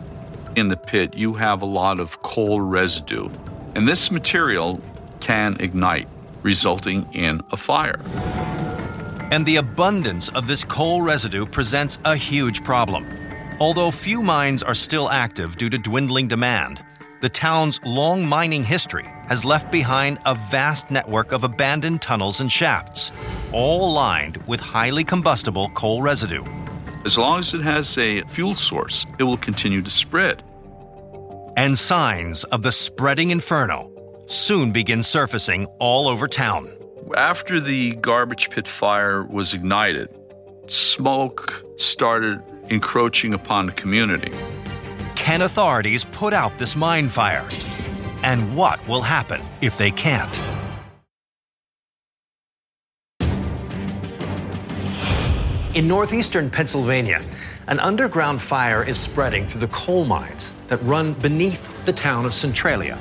In 0.58 0.68
the 0.68 0.78
pit, 0.78 1.16
you 1.16 1.34
have 1.36 1.62
a 1.62 1.66
lot 1.66 2.00
of 2.02 2.22
coal 2.22 2.60
residue, 2.60 3.30
and 3.74 3.88
this 3.88 4.12
material 4.12 4.82
can 5.22 5.56
ignite, 5.62 6.10
resulting 6.44 7.08
in 7.14 7.42
a 7.52 7.58
fire. 7.58 8.00
And 9.32 9.46
the 9.46 9.56
abundance 9.56 10.28
of 10.30 10.48
this 10.48 10.66
coal 10.66 11.02
residue 11.02 11.46
presents 11.46 12.00
a 12.04 12.18
huge 12.18 12.64
problem. 12.64 13.06
Although 13.58 13.92
few 13.92 14.22
mines 14.22 14.64
are 14.64 14.76
still 14.76 15.10
active 15.10 15.56
due 15.56 15.70
to 15.70 15.78
dwindling 15.78 16.28
demand, 16.28 16.84
the 17.22 17.30
town's 17.30 17.80
long 17.86 18.26
mining 18.26 18.66
history 18.66 19.06
has 19.30 19.46
left 19.46 19.72
behind 19.72 20.20
a 20.26 20.36
vast 20.36 20.92
network 20.92 21.32
of 21.32 21.46
abandoned 21.46 22.02
tunnels 22.02 22.42
and 22.42 22.52
shafts, 22.52 23.14
all 23.54 23.94
lined 23.94 24.36
with 24.46 24.60
highly 24.60 25.06
combustible 25.06 25.70
coal 25.70 26.02
residue. 26.02 26.44
As 27.06 27.18
long 27.18 27.40
as 27.40 27.54
it 27.54 27.62
has 27.62 27.98
a 27.98 28.24
fuel 28.24 28.56
source, 28.56 29.06
it 29.20 29.24
will 29.24 29.38
continue 29.38 29.82
to 29.82 29.90
spread. 29.90 30.44
And 31.56 31.80
signs 31.80 32.44
of 32.46 32.62
the 32.62 32.74
spreading 32.74 33.30
inferno 33.30 33.90
soon 34.28 34.74
begin 34.74 35.02
surfacing 35.02 35.68
all 35.80 36.10
over 36.10 36.28
town. 36.28 36.76
After 37.16 37.62
the 37.62 37.96
garbage 37.96 38.50
pit 38.50 38.68
fire 38.68 39.24
was 39.24 39.54
ignited, 39.54 40.10
smoke 40.68 41.64
started 41.78 42.42
encroaching 42.70 43.34
upon 43.34 43.66
the 43.66 43.72
community. 43.72 44.32
Can 45.16 45.42
authorities 45.42 46.04
put 46.06 46.34
out 46.34 46.58
this 46.58 46.76
mine 46.76 47.10
fire? 47.10 47.48
And 48.24 48.56
what 48.56 48.86
will 48.88 49.02
happen 49.02 49.42
if 49.62 49.78
they 49.78 49.92
can't? 49.92 50.40
In 55.76 55.88
northeastern 55.88 56.50
Pennsylvania, 56.50 57.22
an 57.68 57.80
underground 57.80 58.42
fire 58.42 58.84
is 58.84 59.00
spreading 59.00 59.46
through 59.46 59.62
the 59.62 59.68
coal 59.68 60.06
mines 60.06 60.56
that 60.68 60.78
run 60.84 61.14
beneath 61.16 61.86
the 61.86 61.92
town 61.92 62.26
of 62.26 62.34
Centralia. 62.34 62.96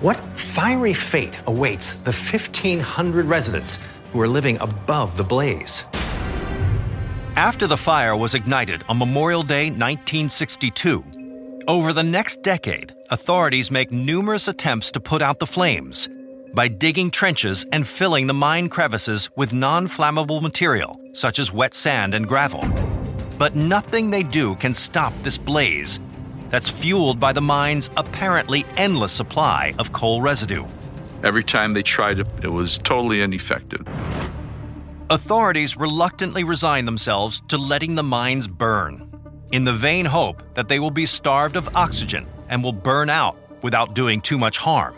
What 0.00 0.18
fiery 0.36 0.94
fate 0.94 1.38
awaits 1.46 1.94
the 1.94 2.10
1,500 2.10 3.26
residents 3.26 3.78
who 4.12 4.20
are 4.20 4.26
living 4.26 4.58
above 4.60 5.16
the 5.16 5.22
blaze? 5.22 5.84
After 7.36 7.68
the 7.68 7.76
fire 7.76 8.16
was 8.16 8.34
ignited 8.34 8.82
on 8.88 8.98
Memorial 8.98 9.44
Day 9.44 9.66
1962, 9.66 11.62
over 11.68 11.92
the 11.92 12.02
next 12.02 12.42
decade, 12.42 12.92
authorities 13.10 13.70
make 13.70 13.92
numerous 13.92 14.48
attempts 14.48 14.90
to 14.92 15.00
put 15.00 15.22
out 15.22 15.38
the 15.38 15.46
flames 15.46 16.08
by 16.54 16.66
digging 16.66 17.08
trenches 17.08 17.64
and 17.70 17.86
filling 17.86 18.26
the 18.26 18.34
mine 18.34 18.68
crevices 18.68 19.30
with 19.36 19.52
non 19.52 19.86
flammable 19.86 20.42
material, 20.42 21.00
such 21.12 21.38
as 21.38 21.52
wet 21.52 21.72
sand 21.72 22.14
and 22.14 22.26
gravel. 22.26 22.64
But 23.38 23.54
nothing 23.54 24.10
they 24.10 24.24
do 24.24 24.56
can 24.56 24.74
stop 24.74 25.12
this 25.22 25.38
blaze 25.38 26.00
that's 26.48 26.68
fueled 26.68 27.20
by 27.20 27.32
the 27.32 27.40
mine's 27.40 27.90
apparently 27.96 28.66
endless 28.76 29.12
supply 29.12 29.72
of 29.78 29.92
coal 29.92 30.20
residue. 30.20 30.64
Every 31.22 31.44
time 31.44 31.74
they 31.74 31.82
tried 31.82 32.18
it, 32.18 32.26
it 32.42 32.48
was 32.48 32.78
totally 32.78 33.22
ineffective. 33.22 33.86
Authorities 35.10 35.76
reluctantly 35.76 36.44
resign 36.44 36.84
themselves 36.84 37.42
to 37.48 37.58
letting 37.58 37.96
the 37.96 38.02
mines 38.04 38.46
burn, 38.46 39.10
in 39.50 39.64
the 39.64 39.72
vain 39.72 40.04
hope 40.06 40.40
that 40.54 40.68
they 40.68 40.78
will 40.78 40.92
be 40.92 41.04
starved 41.04 41.56
of 41.56 41.74
oxygen 41.74 42.28
and 42.48 42.62
will 42.62 42.72
burn 42.72 43.10
out 43.10 43.34
without 43.60 43.94
doing 43.94 44.20
too 44.20 44.38
much 44.38 44.56
harm. 44.58 44.94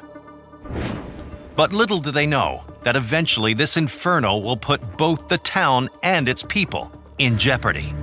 But 1.57 1.73
little 1.73 1.99
do 1.99 2.11
they 2.11 2.27
know 2.27 2.63
that 2.83 2.95
eventually 2.95 3.55
this 3.55 3.79
inferno 3.79 4.37
will 4.37 4.59
put 4.59 4.83
both 4.99 5.29
the 5.29 5.39
town 5.39 5.89
and 6.03 6.29
its 6.29 6.43
people 6.43 6.93
in 7.17 7.39
jeopardy. 7.39 7.95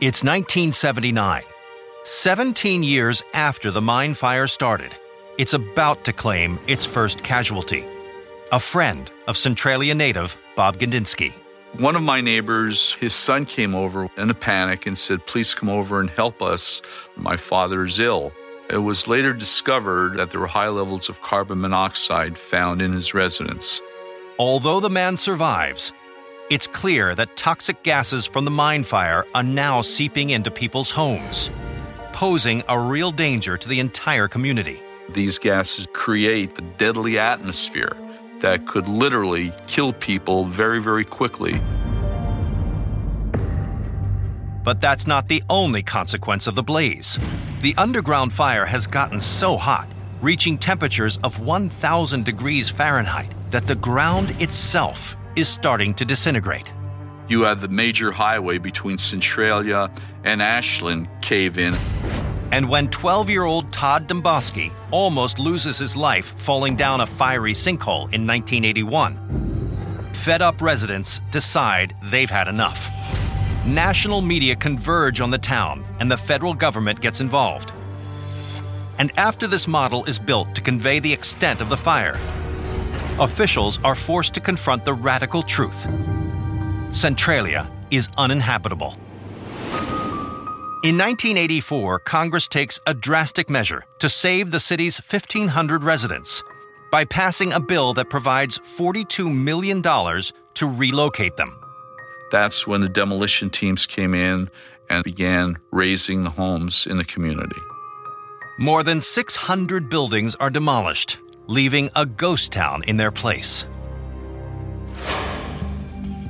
It's 0.00 0.22
1979. 0.22 1.42
17 2.04 2.84
years 2.84 3.24
after 3.34 3.72
the 3.72 3.82
mine 3.82 4.14
fire 4.14 4.46
started, 4.46 4.94
it's 5.38 5.54
about 5.54 6.04
to 6.04 6.12
claim 6.12 6.60
its 6.68 6.86
first 6.86 7.24
casualty 7.24 7.84
a 8.52 8.58
friend 8.58 9.10
of 9.28 9.36
Centralia 9.36 9.94
native 9.94 10.36
Bob 10.56 10.76
Gadinski. 10.78 11.32
One 11.78 11.94
of 11.94 12.02
my 12.02 12.20
neighbors, 12.20 12.94
his 12.94 13.14
son 13.14 13.44
came 13.44 13.76
over 13.76 14.08
in 14.16 14.28
a 14.28 14.34
panic 14.34 14.86
and 14.86 14.98
said, 14.98 15.24
Please 15.26 15.54
come 15.54 15.68
over 15.68 16.00
and 16.00 16.10
help 16.10 16.42
us. 16.42 16.82
My 17.14 17.36
father's 17.36 18.00
ill. 18.00 18.32
It 18.68 18.78
was 18.78 19.06
later 19.06 19.32
discovered 19.32 20.16
that 20.16 20.30
there 20.30 20.40
were 20.40 20.48
high 20.48 20.68
levels 20.68 21.08
of 21.08 21.22
carbon 21.22 21.60
monoxide 21.60 22.36
found 22.36 22.82
in 22.82 22.92
his 22.92 23.14
residence. 23.14 23.80
Although 24.38 24.80
the 24.80 24.90
man 24.90 25.16
survives, 25.16 25.92
it's 26.50 26.66
clear 26.66 27.14
that 27.14 27.36
toxic 27.36 27.84
gases 27.84 28.26
from 28.26 28.44
the 28.44 28.50
mine 28.50 28.82
fire 28.82 29.26
are 29.32 29.44
now 29.44 29.80
seeping 29.80 30.30
into 30.30 30.50
people's 30.50 30.90
homes, 30.90 31.50
posing 32.12 32.64
a 32.68 32.80
real 32.80 33.12
danger 33.12 33.56
to 33.56 33.68
the 33.68 33.78
entire 33.78 34.26
community. 34.26 34.80
These 35.10 35.38
gases 35.38 35.86
create 35.92 36.58
a 36.58 36.62
deadly 36.62 37.16
atmosphere 37.18 37.96
that 38.40 38.66
could 38.66 38.88
literally 38.88 39.52
kill 39.66 39.92
people 39.92 40.44
very, 40.44 40.80
very 40.80 41.04
quickly. 41.04 41.60
But 44.62 44.80
that's 44.80 45.06
not 45.06 45.28
the 45.28 45.42
only 45.48 45.82
consequence 45.82 46.46
of 46.46 46.54
the 46.54 46.62
blaze. 46.62 47.18
The 47.62 47.74
underground 47.76 48.32
fire 48.32 48.66
has 48.66 48.86
gotten 48.86 49.20
so 49.20 49.56
hot, 49.56 49.88
reaching 50.20 50.58
temperatures 50.58 51.18
of 51.24 51.40
1,000 51.40 52.24
degrees 52.24 52.68
Fahrenheit, 52.68 53.32
that 53.50 53.66
the 53.66 53.74
ground 53.74 54.30
itself 54.40 55.16
is 55.36 55.48
starting 55.48 55.94
to 55.94 56.04
disintegrate. 56.04 56.72
You 57.28 57.42
have 57.42 57.60
the 57.60 57.68
major 57.68 58.10
highway 58.10 58.58
between 58.58 58.98
Centralia 58.98 59.90
and 60.24 60.42
Ashland 60.42 61.08
cave 61.22 61.58
in. 61.58 61.74
And 62.52 62.68
when 62.68 62.88
12 62.88 63.30
year 63.30 63.44
old 63.44 63.72
Todd 63.72 64.08
Domboski 64.08 64.72
almost 64.90 65.38
loses 65.38 65.78
his 65.78 65.96
life 65.96 66.26
falling 66.38 66.76
down 66.76 67.00
a 67.00 67.06
fiery 67.06 67.52
sinkhole 67.52 68.12
in 68.12 68.26
1981, 68.26 70.10
fed 70.12 70.42
up 70.42 70.60
residents 70.60 71.20
decide 71.30 71.94
they've 72.04 72.30
had 72.30 72.48
enough. 72.48 72.90
National 73.66 74.20
media 74.20 74.56
converge 74.56 75.20
on 75.20 75.30
the 75.30 75.38
town, 75.38 75.84
and 76.00 76.10
the 76.10 76.16
federal 76.16 76.54
government 76.54 77.00
gets 77.00 77.20
involved. 77.20 77.70
And 78.98 79.12
after 79.16 79.46
this 79.46 79.68
model 79.68 80.04
is 80.06 80.18
built 80.18 80.54
to 80.54 80.60
convey 80.60 80.98
the 80.98 81.12
extent 81.12 81.60
of 81.60 81.68
the 81.68 81.76
fire, 81.76 82.18
officials 83.18 83.78
are 83.84 83.94
forced 83.94 84.34
to 84.34 84.40
confront 84.40 84.84
the 84.84 84.94
radical 84.94 85.42
truth 85.42 85.86
Centralia 86.92 87.70
is 87.90 88.08
uninhabitable. 88.18 88.96
In 90.82 90.96
1984, 90.96 91.98
Congress 91.98 92.48
takes 92.48 92.80
a 92.86 92.94
drastic 92.94 93.50
measure 93.50 93.84
to 93.98 94.08
save 94.08 94.50
the 94.50 94.58
city's 94.58 94.96
1,500 94.96 95.84
residents 95.84 96.42
by 96.90 97.04
passing 97.04 97.52
a 97.52 97.60
bill 97.60 97.92
that 97.92 98.08
provides 98.08 98.58
$42 98.60 99.30
million 99.30 99.82
to 99.82 100.66
relocate 100.66 101.36
them. 101.36 101.54
That's 102.32 102.66
when 102.66 102.80
the 102.80 102.88
demolition 102.88 103.50
teams 103.50 103.84
came 103.84 104.14
in 104.14 104.48
and 104.88 105.04
began 105.04 105.58
razing 105.70 106.24
the 106.24 106.30
homes 106.30 106.86
in 106.86 106.96
the 106.96 107.04
community. 107.04 107.60
More 108.58 108.82
than 108.82 109.02
600 109.02 109.90
buildings 109.90 110.34
are 110.36 110.48
demolished, 110.48 111.18
leaving 111.46 111.90
a 111.94 112.06
ghost 112.06 112.52
town 112.52 112.84
in 112.84 112.96
their 112.96 113.12
place. 113.12 113.66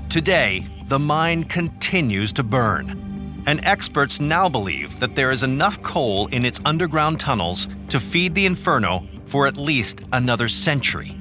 Today, 0.09 0.67
the 0.89 0.99
mine 0.99 1.45
continues 1.45 2.33
to 2.33 2.43
burn 2.43 3.10
and 3.47 3.65
experts 3.65 4.21
now 4.21 4.49
believe 4.49 5.01
that 5.01 5.15
there 5.15 5.31
is 5.31 5.43
enough 5.43 5.83
coal 5.83 6.27
in 6.29 6.45
its 6.45 6.61
underground 6.65 7.21
tunnels 7.21 7.69
to 7.89 8.01
feed 8.01 8.35
the 8.35 8.47
inferno 8.47 9.07
for 9.27 9.47
at 9.47 9.57
least 9.57 10.01
another 10.13 10.49
century, 10.49 11.17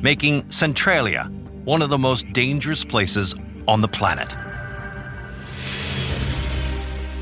making 0.00 0.50
Centralia 0.50 1.30
one 1.64 1.82
of 1.82 1.90
the 1.90 1.98
most 1.98 2.30
dangerous 2.32 2.84
places 2.84 3.34
on 3.68 3.80
the 3.80 3.88
planet. 3.88 4.34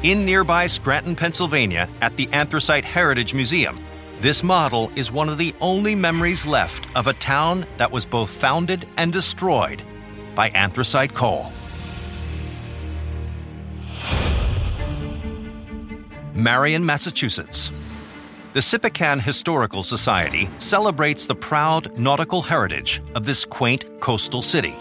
In 0.03 0.25
nearby 0.25 0.67
Scranton, 0.67 1.15
Pennsylvania, 1.15 1.89
at 2.01 2.17
the 2.17 2.29
Anthracite 2.33 2.87
Heritage 2.87 3.35
Museum, 3.35 3.79
this 4.21 4.43
model 4.43 4.91
is 4.97 5.13
one 5.13 5.29
of 5.29 5.37
the 5.37 5.55
only 5.61 5.95
memories 5.95 6.47
left 6.47 6.87
of 6.97 7.07
a 7.07 7.13
town 7.15 7.67
that 7.77 7.91
was 7.91 8.07
both 8.07 8.31
founded 8.31 8.87
and 8.97 9.13
destroyed 9.13 9.83
by 10.35 10.49
anthracite 10.51 11.15
coal. 11.15 11.53
Marion, 16.41 16.85
Massachusetts. 16.87 17.71
The 18.55 18.61
Sippican 18.61 19.21
Historical 19.21 19.83
Society 19.83 20.49
celebrates 20.59 21.27
the 21.27 21.35
proud 21.35 21.97
nautical 21.99 22.41
heritage 22.41 23.03
of 23.15 23.27
this 23.27 23.45
quaint 23.45 23.85
coastal 24.01 24.41
city. 24.41 24.75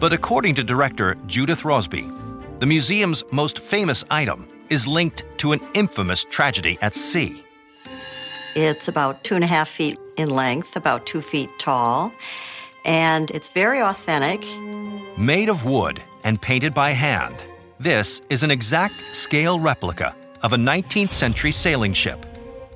But 0.00 0.14
according 0.14 0.54
to 0.54 0.64
director 0.64 1.16
Judith 1.26 1.62
Rosbe, 1.62 2.10
the 2.58 2.66
museum's 2.66 3.22
most 3.32 3.58
famous 3.58 4.02
item 4.10 4.48
is 4.70 4.86
linked 4.86 5.24
to 5.38 5.52
an 5.52 5.60
infamous 5.74 6.24
tragedy 6.24 6.78
at 6.80 6.94
sea. 6.94 7.44
It's 8.54 8.88
about 8.88 9.22
two 9.22 9.34
and 9.34 9.44
a 9.44 9.46
half 9.46 9.68
feet 9.68 9.98
in 10.16 10.30
length, 10.30 10.74
about 10.74 11.04
two 11.04 11.20
feet 11.20 11.50
tall, 11.58 12.10
and 12.86 13.30
it's 13.32 13.50
very 13.50 13.82
authentic. 13.82 14.42
Made 15.18 15.50
of 15.50 15.66
wood 15.66 16.02
and 16.24 16.40
painted 16.40 16.72
by 16.72 16.92
hand, 16.92 17.36
this 17.78 18.22
is 18.30 18.42
an 18.42 18.50
exact 18.50 18.94
scale 19.12 19.60
replica 19.60 20.16
of 20.42 20.52
a 20.52 20.56
19th 20.56 21.12
century 21.12 21.52
sailing 21.52 21.92
ship. 21.92 22.24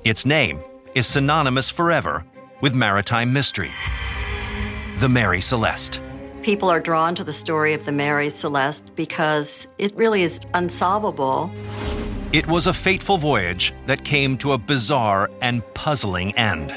Its 0.03 0.25
name 0.25 0.59
is 0.95 1.07
synonymous 1.07 1.69
forever 1.69 2.25
with 2.61 2.73
maritime 2.73 3.31
mystery 3.33 3.71
the 5.01 5.09
Mary 5.09 5.41
Celeste. 5.41 5.99
People 6.43 6.69
are 6.69 6.79
drawn 6.79 7.15
to 7.15 7.23
the 7.23 7.33
story 7.33 7.73
of 7.73 7.85
the 7.85 7.91
Mary 7.91 8.29
Celeste 8.29 8.95
because 8.95 9.67
it 9.79 9.95
really 9.95 10.21
is 10.21 10.39
unsolvable. 10.53 11.51
It 12.33 12.45
was 12.45 12.67
a 12.67 12.73
fateful 12.73 13.17
voyage 13.17 13.73
that 13.87 14.05
came 14.05 14.37
to 14.37 14.53
a 14.53 14.59
bizarre 14.59 15.31
and 15.41 15.63
puzzling 15.73 16.37
end. 16.37 16.71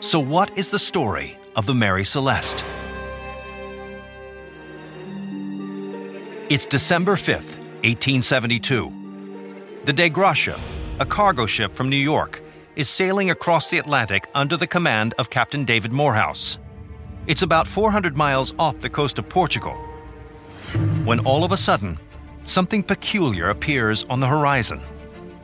So, 0.00 0.20
what 0.20 0.56
is 0.58 0.68
the 0.68 0.78
story 0.78 1.38
of 1.56 1.64
the 1.64 1.74
Mary 1.74 2.04
Celeste? 2.04 2.62
It's 6.50 6.66
December 6.66 7.16
5th, 7.16 7.56
1872. 7.84 9.05
The 9.86 9.92
Dei 9.92 10.08
Gratia, 10.08 10.58
a 10.98 11.06
cargo 11.06 11.46
ship 11.46 11.72
from 11.72 11.88
New 11.88 11.96
York, 11.96 12.42
is 12.74 12.88
sailing 12.88 13.30
across 13.30 13.70
the 13.70 13.78
Atlantic 13.78 14.26
under 14.34 14.56
the 14.56 14.66
command 14.66 15.14
of 15.16 15.30
Captain 15.30 15.64
David 15.64 15.92
Morehouse. 15.92 16.58
It's 17.28 17.42
about 17.42 17.68
400 17.68 18.16
miles 18.16 18.52
off 18.58 18.80
the 18.80 18.90
coast 18.90 19.16
of 19.20 19.28
Portugal. 19.28 19.74
When 21.04 21.20
all 21.20 21.44
of 21.44 21.52
a 21.52 21.56
sudden, 21.56 22.00
something 22.44 22.82
peculiar 22.82 23.50
appears 23.50 24.02
on 24.10 24.18
the 24.18 24.26
horizon. 24.26 24.80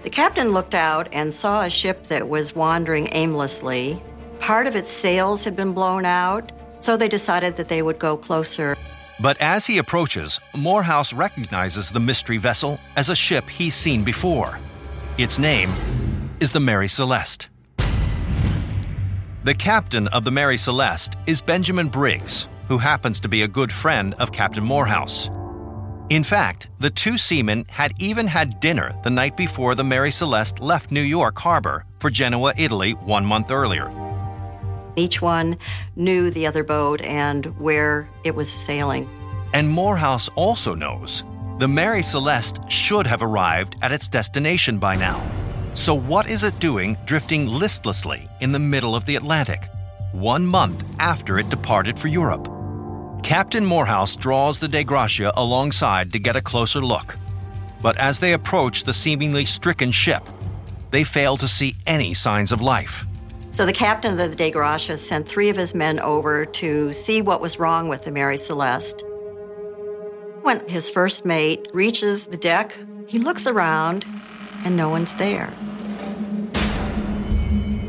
The 0.02 0.10
captain 0.10 0.50
looked 0.50 0.74
out 0.74 1.08
and 1.12 1.32
saw 1.32 1.62
a 1.62 1.70
ship 1.70 2.08
that 2.08 2.28
was 2.28 2.52
wandering 2.52 3.10
aimlessly. 3.12 4.02
Part 4.40 4.66
of 4.66 4.74
its 4.74 4.90
sails 4.90 5.44
had 5.44 5.54
been 5.54 5.72
blown 5.72 6.04
out, 6.04 6.50
so 6.80 6.96
they 6.96 7.06
decided 7.06 7.56
that 7.58 7.68
they 7.68 7.80
would 7.80 8.00
go 8.00 8.16
closer. 8.16 8.76
But 9.20 9.36
as 9.40 9.66
he 9.66 9.78
approaches, 9.78 10.40
Morehouse 10.54 11.12
recognizes 11.12 11.90
the 11.90 12.00
mystery 12.00 12.38
vessel 12.38 12.78
as 12.96 13.08
a 13.08 13.16
ship 13.16 13.48
he's 13.48 13.74
seen 13.74 14.04
before. 14.04 14.58
Its 15.18 15.38
name 15.38 15.70
is 16.40 16.52
the 16.52 16.60
Mary 16.60 16.88
Celeste. 16.88 17.48
The 19.44 19.54
captain 19.54 20.08
of 20.08 20.24
the 20.24 20.30
Mary 20.30 20.56
Celeste 20.56 21.16
is 21.26 21.40
Benjamin 21.40 21.88
Briggs, 21.88 22.46
who 22.68 22.78
happens 22.78 23.20
to 23.20 23.28
be 23.28 23.42
a 23.42 23.48
good 23.48 23.72
friend 23.72 24.14
of 24.14 24.32
Captain 24.32 24.64
Morehouse. 24.64 25.28
In 26.10 26.24
fact, 26.24 26.68
the 26.78 26.90
two 26.90 27.16
seamen 27.16 27.64
had 27.68 27.94
even 27.98 28.26
had 28.26 28.60
dinner 28.60 28.92
the 29.02 29.10
night 29.10 29.36
before 29.36 29.74
the 29.74 29.84
Mary 29.84 30.10
Celeste 30.10 30.60
left 30.60 30.90
New 30.90 31.00
York 31.00 31.38
Harbor 31.38 31.84
for 32.00 32.10
Genoa, 32.10 32.52
Italy, 32.56 32.92
one 32.92 33.24
month 33.24 33.50
earlier. 33.50 33.90
Each 34.96 35.22
one 35.22 35.56
knew 35.96 36.30
the 36.30 36.46
other 36.46 36.64
boat 36.64 37.00
and 37.02 37.46
where 37.58 38.08
it 38.24 38.34
was 38.34 38.50
sailing. 38.50 39.08
And 39.54 39.68
Morehouse 39.68 40.28
also 40.34 40.74
knows 40.74 41.24
the 41.58 41.68
Mary 41.68 42.02
Celeste 42.02 42.58
should 42.70 43.06
have 43.06 43.22
arrived 43.22 43.76
at 43.82 43.92
its 43.92 44.08
destination 44.08 44.78
by 44.78 44.96
now. 44.96 45.22
So, 45.74 45.94
what 45.94 46.28
is 46.28 46.42
it 46.42 46.58
doing 46.58 46.96
drifting 47.04 47.46
listlessly 47.46 48.28
in 48.40 48.52
the 48.52 48.58
middle 48.58 48.94
of 48.94 49.06
the 49.06 49.16
Atlantic, 49.16 49.68
one 50.12 50.44
month 50.44 50.84
after 50.98 51.38
it 51.38 51.48
departed 51.48 51.98
for 51.98 52.08
Europe? 52.08 52.48
Captain 53.22 53.64
Morehouse 53.64 54.16
draws 54.16 54.58
the 54.58 54.68
Dei 54.68 54.84
Gratia 54.84 55.32
alongside 55.36 56.12
to 56.12 56.18
get 56.18 56.36
a 56.36 56.42
closer 56.42 56.80
look. 56.80 57.16
But 57.80 57.96
as 57.96 58.18
they 58.18 58.32
approach 58.32 58.84
the 58.84 58.92
seemingly 58.92 59.44
stricken 59.46 59.92
ship, 59.92 60.22
they 60.90 61.04
fail 61.04 61.36
to 61.36 61.48
see 61.48 61.76
any 61.86 62.14
signs 62.14 62.52
of 62.52 62.60
life. 62.60 63.06
So 63.52 63.66
the 63.66 63.72
captain 63.74 64.18
of 64.18 64.30
the 64.30 64.34
Dei 64.34 64.50
Gratia 64.50 64.96
sent 64.96 65.28
three 65.28 65.50
of 65.50 65.58
his 65.58 65.74
men 65.74 66.00
over 66.00 66.46
to 66.46 66.94
see 66.94 67.20
what 67.20 67.42
was 67.42 67.58
wrong 67.58 67.86
with 67.86 68.02
the 68.02 68.10
Mary 68.10 68.38
Celeste. 68.38 69.04
When 70.40 70.66
his 70.66 70.88
first 70.88 71.26
mate 71.26 71.68
reaches 71.74 72.28
the 72.28 72.38
deck, 72.38 72.74
he 73.06 73.18
looks 73.18 73.46
around 73.46 74.06
and 74.64 74.74
no 74.74 74.88
one's 74.88 75.14
there. 75.16 75.52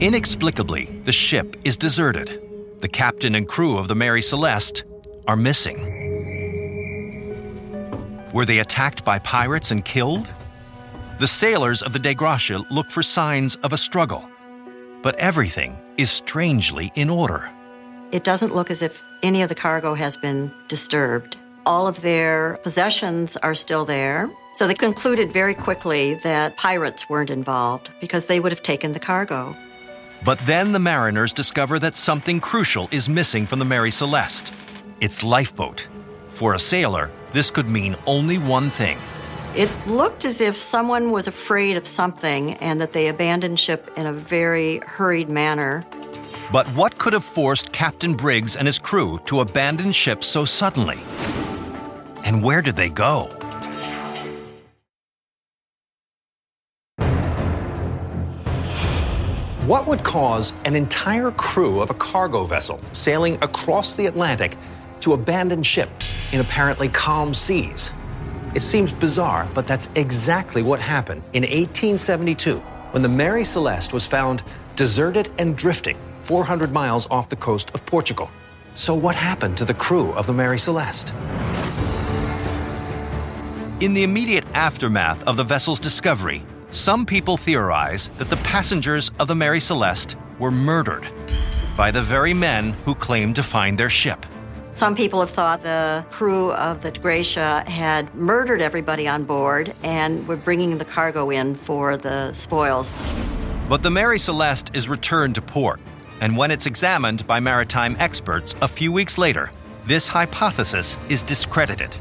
Inexplicably, 0.01 0.85
the 1.05 1.13
ship 1.13 1.55
is 1.63 1.77
deserted. 1.77 2.41
The 2.81 2.89
captain 2.89 3.33
and 3.33 3.47
crew 3.47 3.77
of 3.77 3.87
the 3.87 3.95
Mary 3.95 4.21
Celeste 4.21 4.83
are 5.27 5.37
missing. 5.37 5.79
Were 8.33 8.45
they 8.45 8.59
attacked 8.59 9.05
by 9.05 9.19
pirates 9.19 9.71
and 9.71 9.85
killed? 9.85 10.27
The 11.19 11.27
sailors 11.27 11.81
of 11.81 11.93
the 11.93 11.99
Dei 11.99 12.15
Gratia 12.15 12.65
look 12.69 12.91
for 12.91 13.01
signs 13.01 13.55
of 13.57 13.71
a 13.71 13.77
struggle, 13.77 14.27
but 15.03 15.15
everything 15.17 15.77
is 15.97 16.09
strangely 16.09 16.91
in 16.95 17.11
order. 17.11 17.47
It 18.11 18.23
doesn't 18.23 18.55
look 18.55 18.71
as 18.71 18.81
if 18.81 19.03
any 19.21 19.43
of 19.43 19.49
the 19.49 19.55
cargo 19.55 19.93
has 19.93 20.17
been 20.17 20.51
disturbed. 20.67 21.37
All 21.65 21.87
of 21.87 22.01
their 22.01 22.57
possessions 22.63 23.37
are 23.37 23.53
still 23.53 23.85
there. 23.85 24.29
So 24.55 24.67
they 24.67 24.73
concluded 24.73 25.31
very 25.31 25.53
quickly 25.53 26.15
that 26.15 26.57
pirates 26.57 27.09
weren't 27.09 27.29
involved 27.29 27.91
because 28.01 28.25
they 28.25 28.39
would 28.39 28.51
have 28.51 28.61
taken 28.63 28.93
the 28.93 28.99
cargo. 28.99 29.55
But 30.25 30.39
then 30.45 30.71
the 30.71 30.79
mariners 30.79 31.33
discover 31.33 31.79
that 31.79 31.95
something 31.95 32.39
crucial 32.39 32.87
is 32.91 33.09
missing 33.09 33.45
from 33.45 33.59
the 33.59 33.65
Mary 33.65 33.91
Celeste 33.91 34.53
its 34.99 35.21
lifeboat. 35.23 35.87
For 36.29 36.53
a 36.53 36.59
sailor, 36.59 37.11
this 37.33 37.51
could 37.51 37.67
mean 37.67 37.95
only 38.05 38.37
one 38.37 38.69
thing. 38.69 38.97
It 39.55 39.69
looked 39.85 40.25
as 40.25 40.41
if 40.41 40.57
someone 40.57 41.11
was 41.11 41.27
afraid 41.27 41.77
of 41.77 41.85
something 41.85 42.53
and 42.55 42.81
that 42.81 42.91
they 42.91 43.07
abandoned 43.07 43.59
ship 43.59 43.91
in 43.95 44.07
a 44.07 44.11
very 44.11 44.79
hurried 44.79 45.29
manner. 45.29 45.85
But 46.51 46.65
what 46.69 46.97
could 46.97 47.13
have 47.13 47.23
forced 47.23 47.71
Captain 47.71 48.15
Briggs 48.15 48.55
and 48.55 48.65
his 48.65 48.79
crew 48.79 49.19
to 49.25 49.41
abandon 49.41 49.91
ship 49.91 50.23
so 50.23 50.43
suddenly? 50.43 50.99
And 52.25 52.41
where 52.41 52.63
did 52.63 52.75
they 52.75 52.89
go? 52.89 53.25
What 59.67 59.85
would 59.85 60.03
cause 60.03 60.51
an 60.65 60.75
entire 60.75 61.29
crew 61.29 61.79
of 61.79 61.91
a 61.91 61.93
cargo 61.93 62.43
vessel 62.43 62.81
sailing 62.91 63.37
across 63.43 63.95
the 63.95 64.07
Atlantic 64.07 64.55
to 65.01 65.13
abandon 65.13 65.61
ship 65.61 65.91
in 66.31 66.39
apparently 66.39 66.89
calm 66.89 67.35
seas? 67.35 67.91
It 68.55 68.61
seems 68.61 68.93
bizarre, 68.93 69.47
but 69.55 69.65
that's 69.65 69.89
exactly 69.95 70.61
what 70.61 70.79
happened 70.79 71.23
in 71.33 71.41
1872 71.41 72.57
when 72.91 73.01
the 73.01 73.09
Mary 73.09 73.43
Celeste 73.43 73.93
was 73.93 74.05
found 74.05 74.43
deserted 74.75 75.31
and 75.39 75.57
drifting 75.57 75.97
400 76.21 76.71
miles 76.71 77.07
off 77.09 77.29
the 77.29 77.35
coast 77.35 77.71
of 77.73 77.83
Portugal. 77.87 78.29
So, 78.75 78.93
what 78.93 79.15
happened 79.15 79.57
to 79.57 79.65
the 79.65 79.73
crew 79.73 80.11
of 80.13 80.27
the 80.27 80.33
Mary 80.33 80.59
Celeste? 80.59 81.13
In 83.79 83.95
the 83.95 84.03
immediate 84.03 84.45
aftermath 84.53 85.23
of 85.23 85.35
the 85.35 85.43
vessel's 85.43 85.79
discovery, 85.79 86.43
some 86.69 87.07
people 87.07 87.37
theorize 87.37 88.09
that 88.19 88.29
the 88.29 88.37
passengers 88.37 89.09
of 89.19 89.27
the 89.27 89.35
Mary 89.35 89.59
Celeste 89.59 90.15
were 90.37 90.51
murdered 90.51 91.07
by 91.75 91.89
the 91.89 92.03
very 92.03 92.35
men 92.35 92.73
who 92.85 92.93
claimed 92.93 93.35
to 93.35 93.43
find 93.43 93.79
their 93.79 93.89
ship. 93.89 94.27
Some 94.75 94.95
people 94.95 95.19
have 95.19 95.29
thought 95.29 95.61
the 95.61 96.03
crew 96.09 96.51
of 96.53 96.81
the 96.81 96.89
Gratia 96.89 97.63
had 97.69 98.13
murdered 98.15 98.59
everybody 98.59 99.07
on 99.07 99.23
board 99.23 99.75
and 99.83 100.27
were 100.27 100.35
bringing 100.35 100.79
the 100.79 100.85
cargo 100.85 101.29
in 101.29 101.53
for 101.53 101.95
the 101.95 102.33
spoils. 102.33 102.91
But 103.69 103.83
the 103.83 103.91
Mary 103.91 104.17
Celeste 104.17 104.75
is 104.75 104.89
returned 104.89 105.35
to 105.35 105.43
port, 105.43 105.79
and 106.21 106.35
when 106.35 106.49
it's 106.49 106.65
examined 106.65 107.25
by 107.27 107.39
maritime 107.39 107.95
experts 107.99 108.55
a 108.63 108.67
few 108.67 108.91
weeks 108.91 109.19
later, 109.19 109.51
this 109.85 110.07
hypothesis 110.07 110.97
is 111.07 111.21
discredited. 111.21 111.95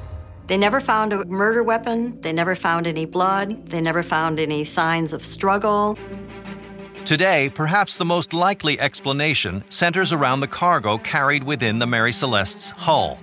They 0.46 0.56
never 0.56 0.80
found 0.80 1.12
a 1.12 1.26
murder 1.26 1.62
weapon, 1.62 2.20
they 2.22 2.32
never 2.32 2.54
found 2.54 2.86
any 2.86 3.04
blood, 3.04 3.68
they 3.68 3.82
never 3.82 4.02
found 4.02 4.40
any 4.40 4.64
signs 4.64 5.12
of 5.12 5.22
struggle. 5.22 5.98
Today, 7.04 7.50
perhaps 7.50 7.96
the 7.96 8.04
most 8.04 8.32
likely 8.32 8.78
explanation 8.78 9.64
centers 9.70 10.12
around 10.12 10.38
the 10.38 10.46
cargo 10.46 10.98
carried 10.98 11.42
within 11.42 11.80
the 11.80 11.86
Mary 11.86 12.12
Celeste's 12.12 12.70
hull 12.70 13.18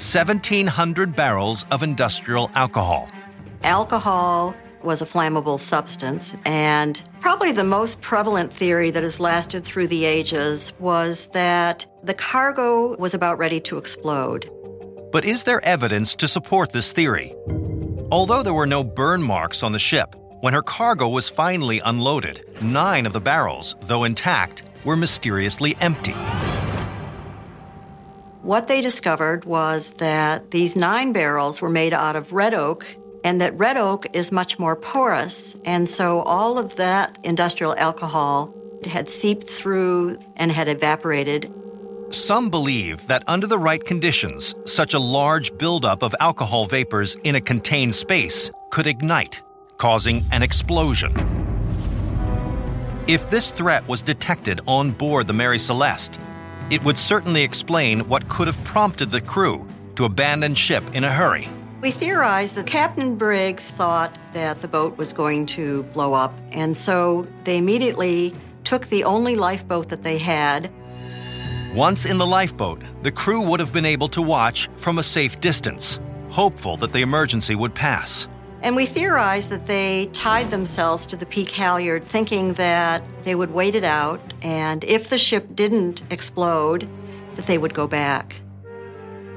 1,700 0.00 1.14
barrels 1.14 1.66
of 1.70 1.82
industrial 1.82 2.50
alcohol. 2.54 3.10
Alcohol 3.62 4.54
was 4.82 5.02
a 5.02 5.04
flammable 5.04 5.60
substance, 5.60 6.34
and 6.46 7.02
probably 7.20 7.52
the 7.52 7.62
most 7.62 8.00
prevalent 8.00 8.50
theory 8.50 8.90
that 8.90 9.02
has 9.02 9.20
lasted 9.20 9.62
through 9.62 9.88
the 9.88 10.06
ages 10.06 10.72
was 10.78 11.26
that 11.28 11.84
the 12.02 12.14
cargo 12.14 12.96
was 12.96 13.12
about 13.12 13.36
ready 13.36 13.60
to 13.60 13.76
explode. 13.76 14.50
But 15.12 15.26
is 15.26 15.42
there 15.42 15.62
evidence 15.62 16.14
to 16.14 16.26
support 16.26 16.72
this 16.72 16.92
theory? 16.92 17.34
Although 18.10 18.42
there 18.42 18.54
were 18.54 18.66
no 18.66 18.82
burn 18.82 19.22
marks 19.22 19.62
on 19.62 19.72
the 19.72 19.78
ship, 19.78 20.16
when 20.40 20.54
her 20.54 20.62
cargo 20.62 21.08
was 21.08 21.28
finally 21.28 21.80
unloaded, 21.80 22.44
nine 22.62 23.06
of 23.06 23.12
the 23.12 23.20
barrels, 23.20 23.76
though 23.82 24.04
intact, 24.04 24.62
were 24.84 24.96
mysteriously 24.96 25.76
empty. 25.80 26.14
What 28.42 28.68
they 28.68 28.80
discovered 28.80 29.44
was 29.44 29.92
that 29.94 30.50
these 30.50 30.76
nine 30.76 31.12
barrels 31.12 31.60
were 31.60 31.68
made 31.68 31.92
out 31.92 32.16
of 32.16 32.32
red 32.32 32.54
oak, 32.54 32.86
and 33.22 33.40
that 33.40 33.56
red 33.58 33.76
oak 33.76 34.06
is 34.14 34.32
much 34.32 34.58
more 34.58 34.76
porous, 34.76 35.54
and 35.64 35.88
so 35.88 36.22
all 36.22 36.58
of 36.58 36.76
that 36.76 37.18
industrial 37.22 37.74
alcohol 37.76 38.54
had 38.86 39.08
seeped 39.08 39.48
through 39.48 40.18
and 40.36 40.50
had 40.50 40.68
evaporated 40.68 41.52
some 42.12 42.50
believe 42.50 43.06
that 43.06 43.22
under 43.28 43.46
the 43.46 43.58
right 43.58 43.84
conditions, 43.84 44.54
such 44.64 44.94
a 44.94 44.98
large 44.98 45.56
buildup 45.58 46.02
of 46.02 46.14
alcohol 46.18 46.66
vapors 46.66 47.14
in 47.22 47.36
a 47.36 47.40
contained 47.40 47.94
space 47.94 48.50
could 48.70 48.88
ignite, 48.88 49.42
causing 49.80 50.24
an 50.30 50.42
explosion. 50.42 51.12
If 53.08 53.28
this 53.30 53.50
threat 53.50 53.88
was 53.88 54.02
detected 54.02 54.60
on 54.66 54.92
board 54.92 55.26
the 55.26 55.32
Mary 55.32 55.58
Celeste, 55.58 56.20
it 56.70 56.84
would 56.84 56.98
certainly 56.98 57.42
explain 57.42 58.08
what 58.08 58.28
could 58.28 58.46
have 58.46 58.62
prompted 58.62 59.10
the 59.10 59.20
crew 59.20 59.66
to 59.96 60.04
abandon 60.04 60.54
ship 60.54 60.84
in 60.94 61.02
a 61.02 61.10
hurry. 61.10 61.48
We 61.80 61.90
theorized 61.90 62.54
that 62.56 62.66
Captain 62.66 63.16
Briggs 63.16 63.70
thought 63.70 64.14
that 64.34 64.60
the 64.60 64.68
boat 64.68 64.98
was 64.98 65.12
going 65.12 65.46
to 65.46 65.82
blow 65.94 66.12
up, 66.14 66.34
and 66.52 66.76
so 66.76 67.26
they 67.44 67.56
immediately 67.56 68.34
took 68.64 68.86
the 68.88 69.02
only 69.04 69.34
lifeboat 69.34 69.88
that 69.88 70.02
they 70.02 70.18
had 70.18 70.70
once 71.74 72.04
in 72.04 72.18
the 72.18 72.26
lifeboat, 72.26 72.82
the 73.04 73.12
crew 73.12 73.40
would 73.42 73.60
have 73.60 73.72
been 73.72 73.86
able 73.86 74.08
to 74.08 74.20
watch 74.22 74.68
from 74.74 74.98
a 74.98 75.04
safe 75.04 75.40
distance. 75.40 76.00
hopeful 76.30 76.76
that 76.76 76.92
the 76.92 77.02
emergency 77.02 77.56
would 77.56 77.74
pass. 77.74 78.28
And 78.62 78.76
we 78.76 78.84
theorized 78.84 79.48
that 79.48 79.66
they 79.66 80.06
tied 80.12 80.50
themselves 80.50 81.06
to 81.06 81.16
the 81.16 81.24
peak 81.24 81.50
halyard, 81.50 82.04
thinking 82.04 82.54
that 82.54 83.02
they 83.24 83.34
would 83.34 83.52
wait 83.52 83.74
it 83.74 83.84
out, 83.84 84.20
and 84.42 84.84
if 84.84 85.08
the 85.08 85.16
ship 85.16 85.54
didn't 85.54 86.02
explode, 86.10 86.86
that 87.36 87.46
they 87.46 87.56
would 87.56 87.72
go 87.72 87.86
back. 87.86 88.40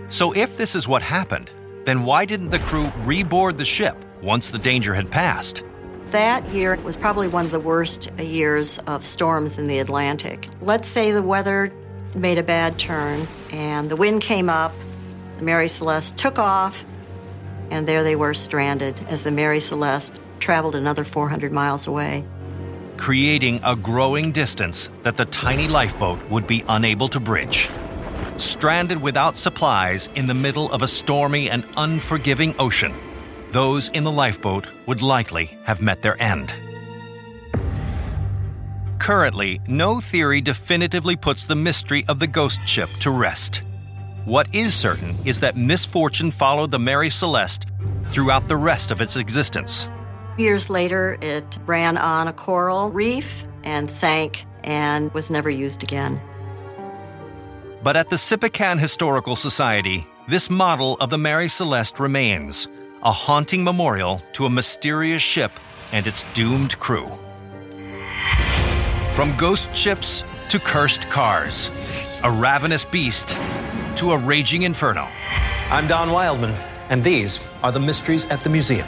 So, 0.09 0.33
if 0.33 0.57
this 0.57 0.75
is 0.75 0.87
what 0.87 1.01
happened, 1.01 1.49
then 1.85 2.03
why 2.03 2.25
didn't 2.25 2.49
the 2.49 2.59
crew 2.59 2.85
reboard 3.05 3.57
the 3.57 3.65
ship 3.65 3.95
once 4.21 4.51
the 4.51 4.59
danger 4.59 4.93
had 4.93 5.09
passed? 5.09 5.63
That 6.07 6.47
year 6.51 6.75
was 6.83 6.95
probably 6.95 7.27
one 7.27 7.45
of 7.45 7.51
the 7.51 7.59
worst 7.59 8.11
years 8.19 8.77
of 8.87 9.03
storms 9.03 9.57
in 9.57 9.67
the 9.67 9.79
Atlantic. 9.79 10.47
Let's 10.61 10.87
say 10.87 11.11
the 11.11 11.23
weather 11.23 11.73
made 12.13 12.37
a 12.37 12.43
bad 12.43 12.77
turn 12.77 13.27
and 13.51 13.89
the 13.89 13.95
wind 13.95 14.21
came 14.21 14.49
up, 14.49 14.73
the 15.39 15.45
Mary 15.45 15.67
Celeste 15.67 16.15
took 16.15 16.37
off, 16.37 16.85
and 17.71 17.87
there 17.87 18.03
they 18.03 18.15
were 18.15 18.33
stranded 18.33 18.99
as 19.07 19.23
the 19.23 19.31
Mary 19.31 19.59
Celeste 19.59 20.19
traveled 20.39 20.75
another 20.75 21.03
400 21.03 21.51
miles 21.51 21.87
away. 21.87 22.25
Creating 22.97 23.59
a 23.63 23.75
growing 23.75 24.31
distance 24.31 24.89
that 25.03 25.17
the 25.17 25.25
tiny 25.25 25.67
lifeboat 25.67 26.19
would 26.29 26.47
be 26.47 26.63
unable 26.67 27.09
to 27.09 27.19
bridge. 27.19 27.69
Stranded 28.37 29.01
without 29.01 29.37
supplies 29.37 30.09
in 30.15 30.27
the 30.27 30.33
middle 30.33 30.71
of 30.71 30.81
a 30.81 30.87
stormy 30.87 31.49
and 31.49 31.65
unforgiving 31.77 32.55
ocean, 32.59 32.93
those 33.51 33.89
in 33.89 34.03
the 34.03 34.11
lifeboat 34.11 34.67
would 34.87 35.01
likely 35.01 35.57
have 35.63 35.81
met 35.81 36.01
their 36.01 36.21
end. 36.21 36.53
Currently, 38.99 39.59
no 39.67 39.99
theory 39.99 40.39
definitively 40.39 41.15
puts 41.15 41.43
the 41.43 41.55
mystery 41.55 42.05
of 42.07 42.19
the 42.19 42.27
ghost 42.27 42.65
ship 42.65 42.89
to 43.01 43.11
rest. 43.11 43.61
What 44.25 44.55
is 44.55 44.73
certain 44.73 45.15
is 45.25 45.41
that 45.41 45.57
misfortune 45.57 46.31
followed 46.31 46.71
the 46.71 46.79
Mary 46.79 47.09
Celeste 47.09 47.65
throughout 48.05 48.47
the 48.47 48.55
rest 48.55 48.89
of 48.89 49.01
its 49.01 49.17
existence. 49.17 49.89
Years 50.37 50.69
later, 50.69 51.17
it 51.21 51.57
ran 51.65 51.97
on 51.97 52.29
a 52.29 52.33
coral 52.33 52.89
reef 52.89 53.43
and 53.65 53.91
sank 53.91 54.45
and 54.63 55.13
was 55.13 55.29
never 55.29 55.49
used 55.49 55.83
again. 55.83 56.21
But 57.83 57.97
at 57.97 58.09
the 58.09 58.15
Sippican 58.15 58.79
Historical 58.79 59.35
Society, 59.35 60.07
this 60.29 60.49
model 60.49 60.95
of 61.01 61.09
the 61.09 61.17
Mary 61.17 61.49
Celeste 61.49 61.99
remains 61.99 62.69
a 63.03 63.11
haunting 63.11 63.61
memorial 63.61 64.21
to 64.33 64.45
a 64.45 64.49
mysterious 64.49 65.21
ship 65.21 65.51
and 65.91 66.07
its 66.07 66.23
doomed 66.33 66.79
crew. 66.79 67.07
From 69.11 69.35
ghost 69.35 69.75
ships 69.75 70.23
to 70.47 70.59
cursed 70.59 71.09
cars, 71.09 71.69
a 72.23 72.31
ravenous 72.31 72.85
beast 72.85 73.35
to 73.97 74.11
a 74.11 74.17
raging 74.17 74.63
inferno. 74.63 75.07
I'm 75.69 75.87
Don 75.87 76.11
Wildman, 76.11 76.51
and 76.89 77.03
these 77.03 77.39
are 77.63 77.71
the 77.71 77.79
mysteries 77.79 78.29
at 78.29 78.41
the 78.41 78.49
museum. 78.49 78.87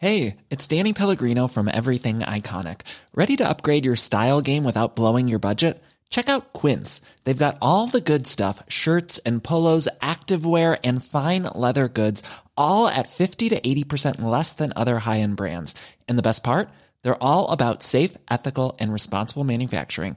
Hey, 0.00 0.36
it's 0.48 0.68
Danny 0.68 0.92
Pellegrino 0.92 1.48
from 1.48 1.66
Everything 1.66 2.20
Iconic. 2.20 2.82
Ready 3.14 3.34
to 3.36 3.48
upgrade 3.48 3.84
your 3.84 3.96
style 3.96 4.40
game 4.40 4.62
without 4.62 4.94
blowing 4.94 5.26
your 5.26 5.40
budget? 5.40 5.82
Check 6.08 6.28
out 6.28 6.52
Quince. 6.52 7.00
They've 7.24 7.36
got 7.36 7.58
all 7.60 7.88
the 7.88 8.00
good 8.00 8.28
stuff 8.28 8.62
shirts 8.68 9.18
and 9.18 9.42
polos, 9.42 9.88
activewear, 10.00 10.78
and 10.84 11.04
fine 11.04 11.48
leather 11.52 11.88
goods, 11.88 12.22
all 12.56 12.86
at 12.86 13.08
50 13.08 13.48
to 13.48 13.60
80% 13.60 14.22
less 14.22 14.52
than 14.52 14.72
other 14.76 15.00
high 15.00 15.18
end 15.18 15.36
brands. 15.36 15.74
And 16.06 16.16
the 16.16 16.22
best 16.22 16.44
part? 16.44 16.68
They're 17.02 17.20
all 17.22 17.50
about 17.50 17.82
safe, 17.82 18.16
ethical, 18.30 18.76
and 18.78 18.92
responsible 18.92 19.42
manufacturing. 19.42 20.16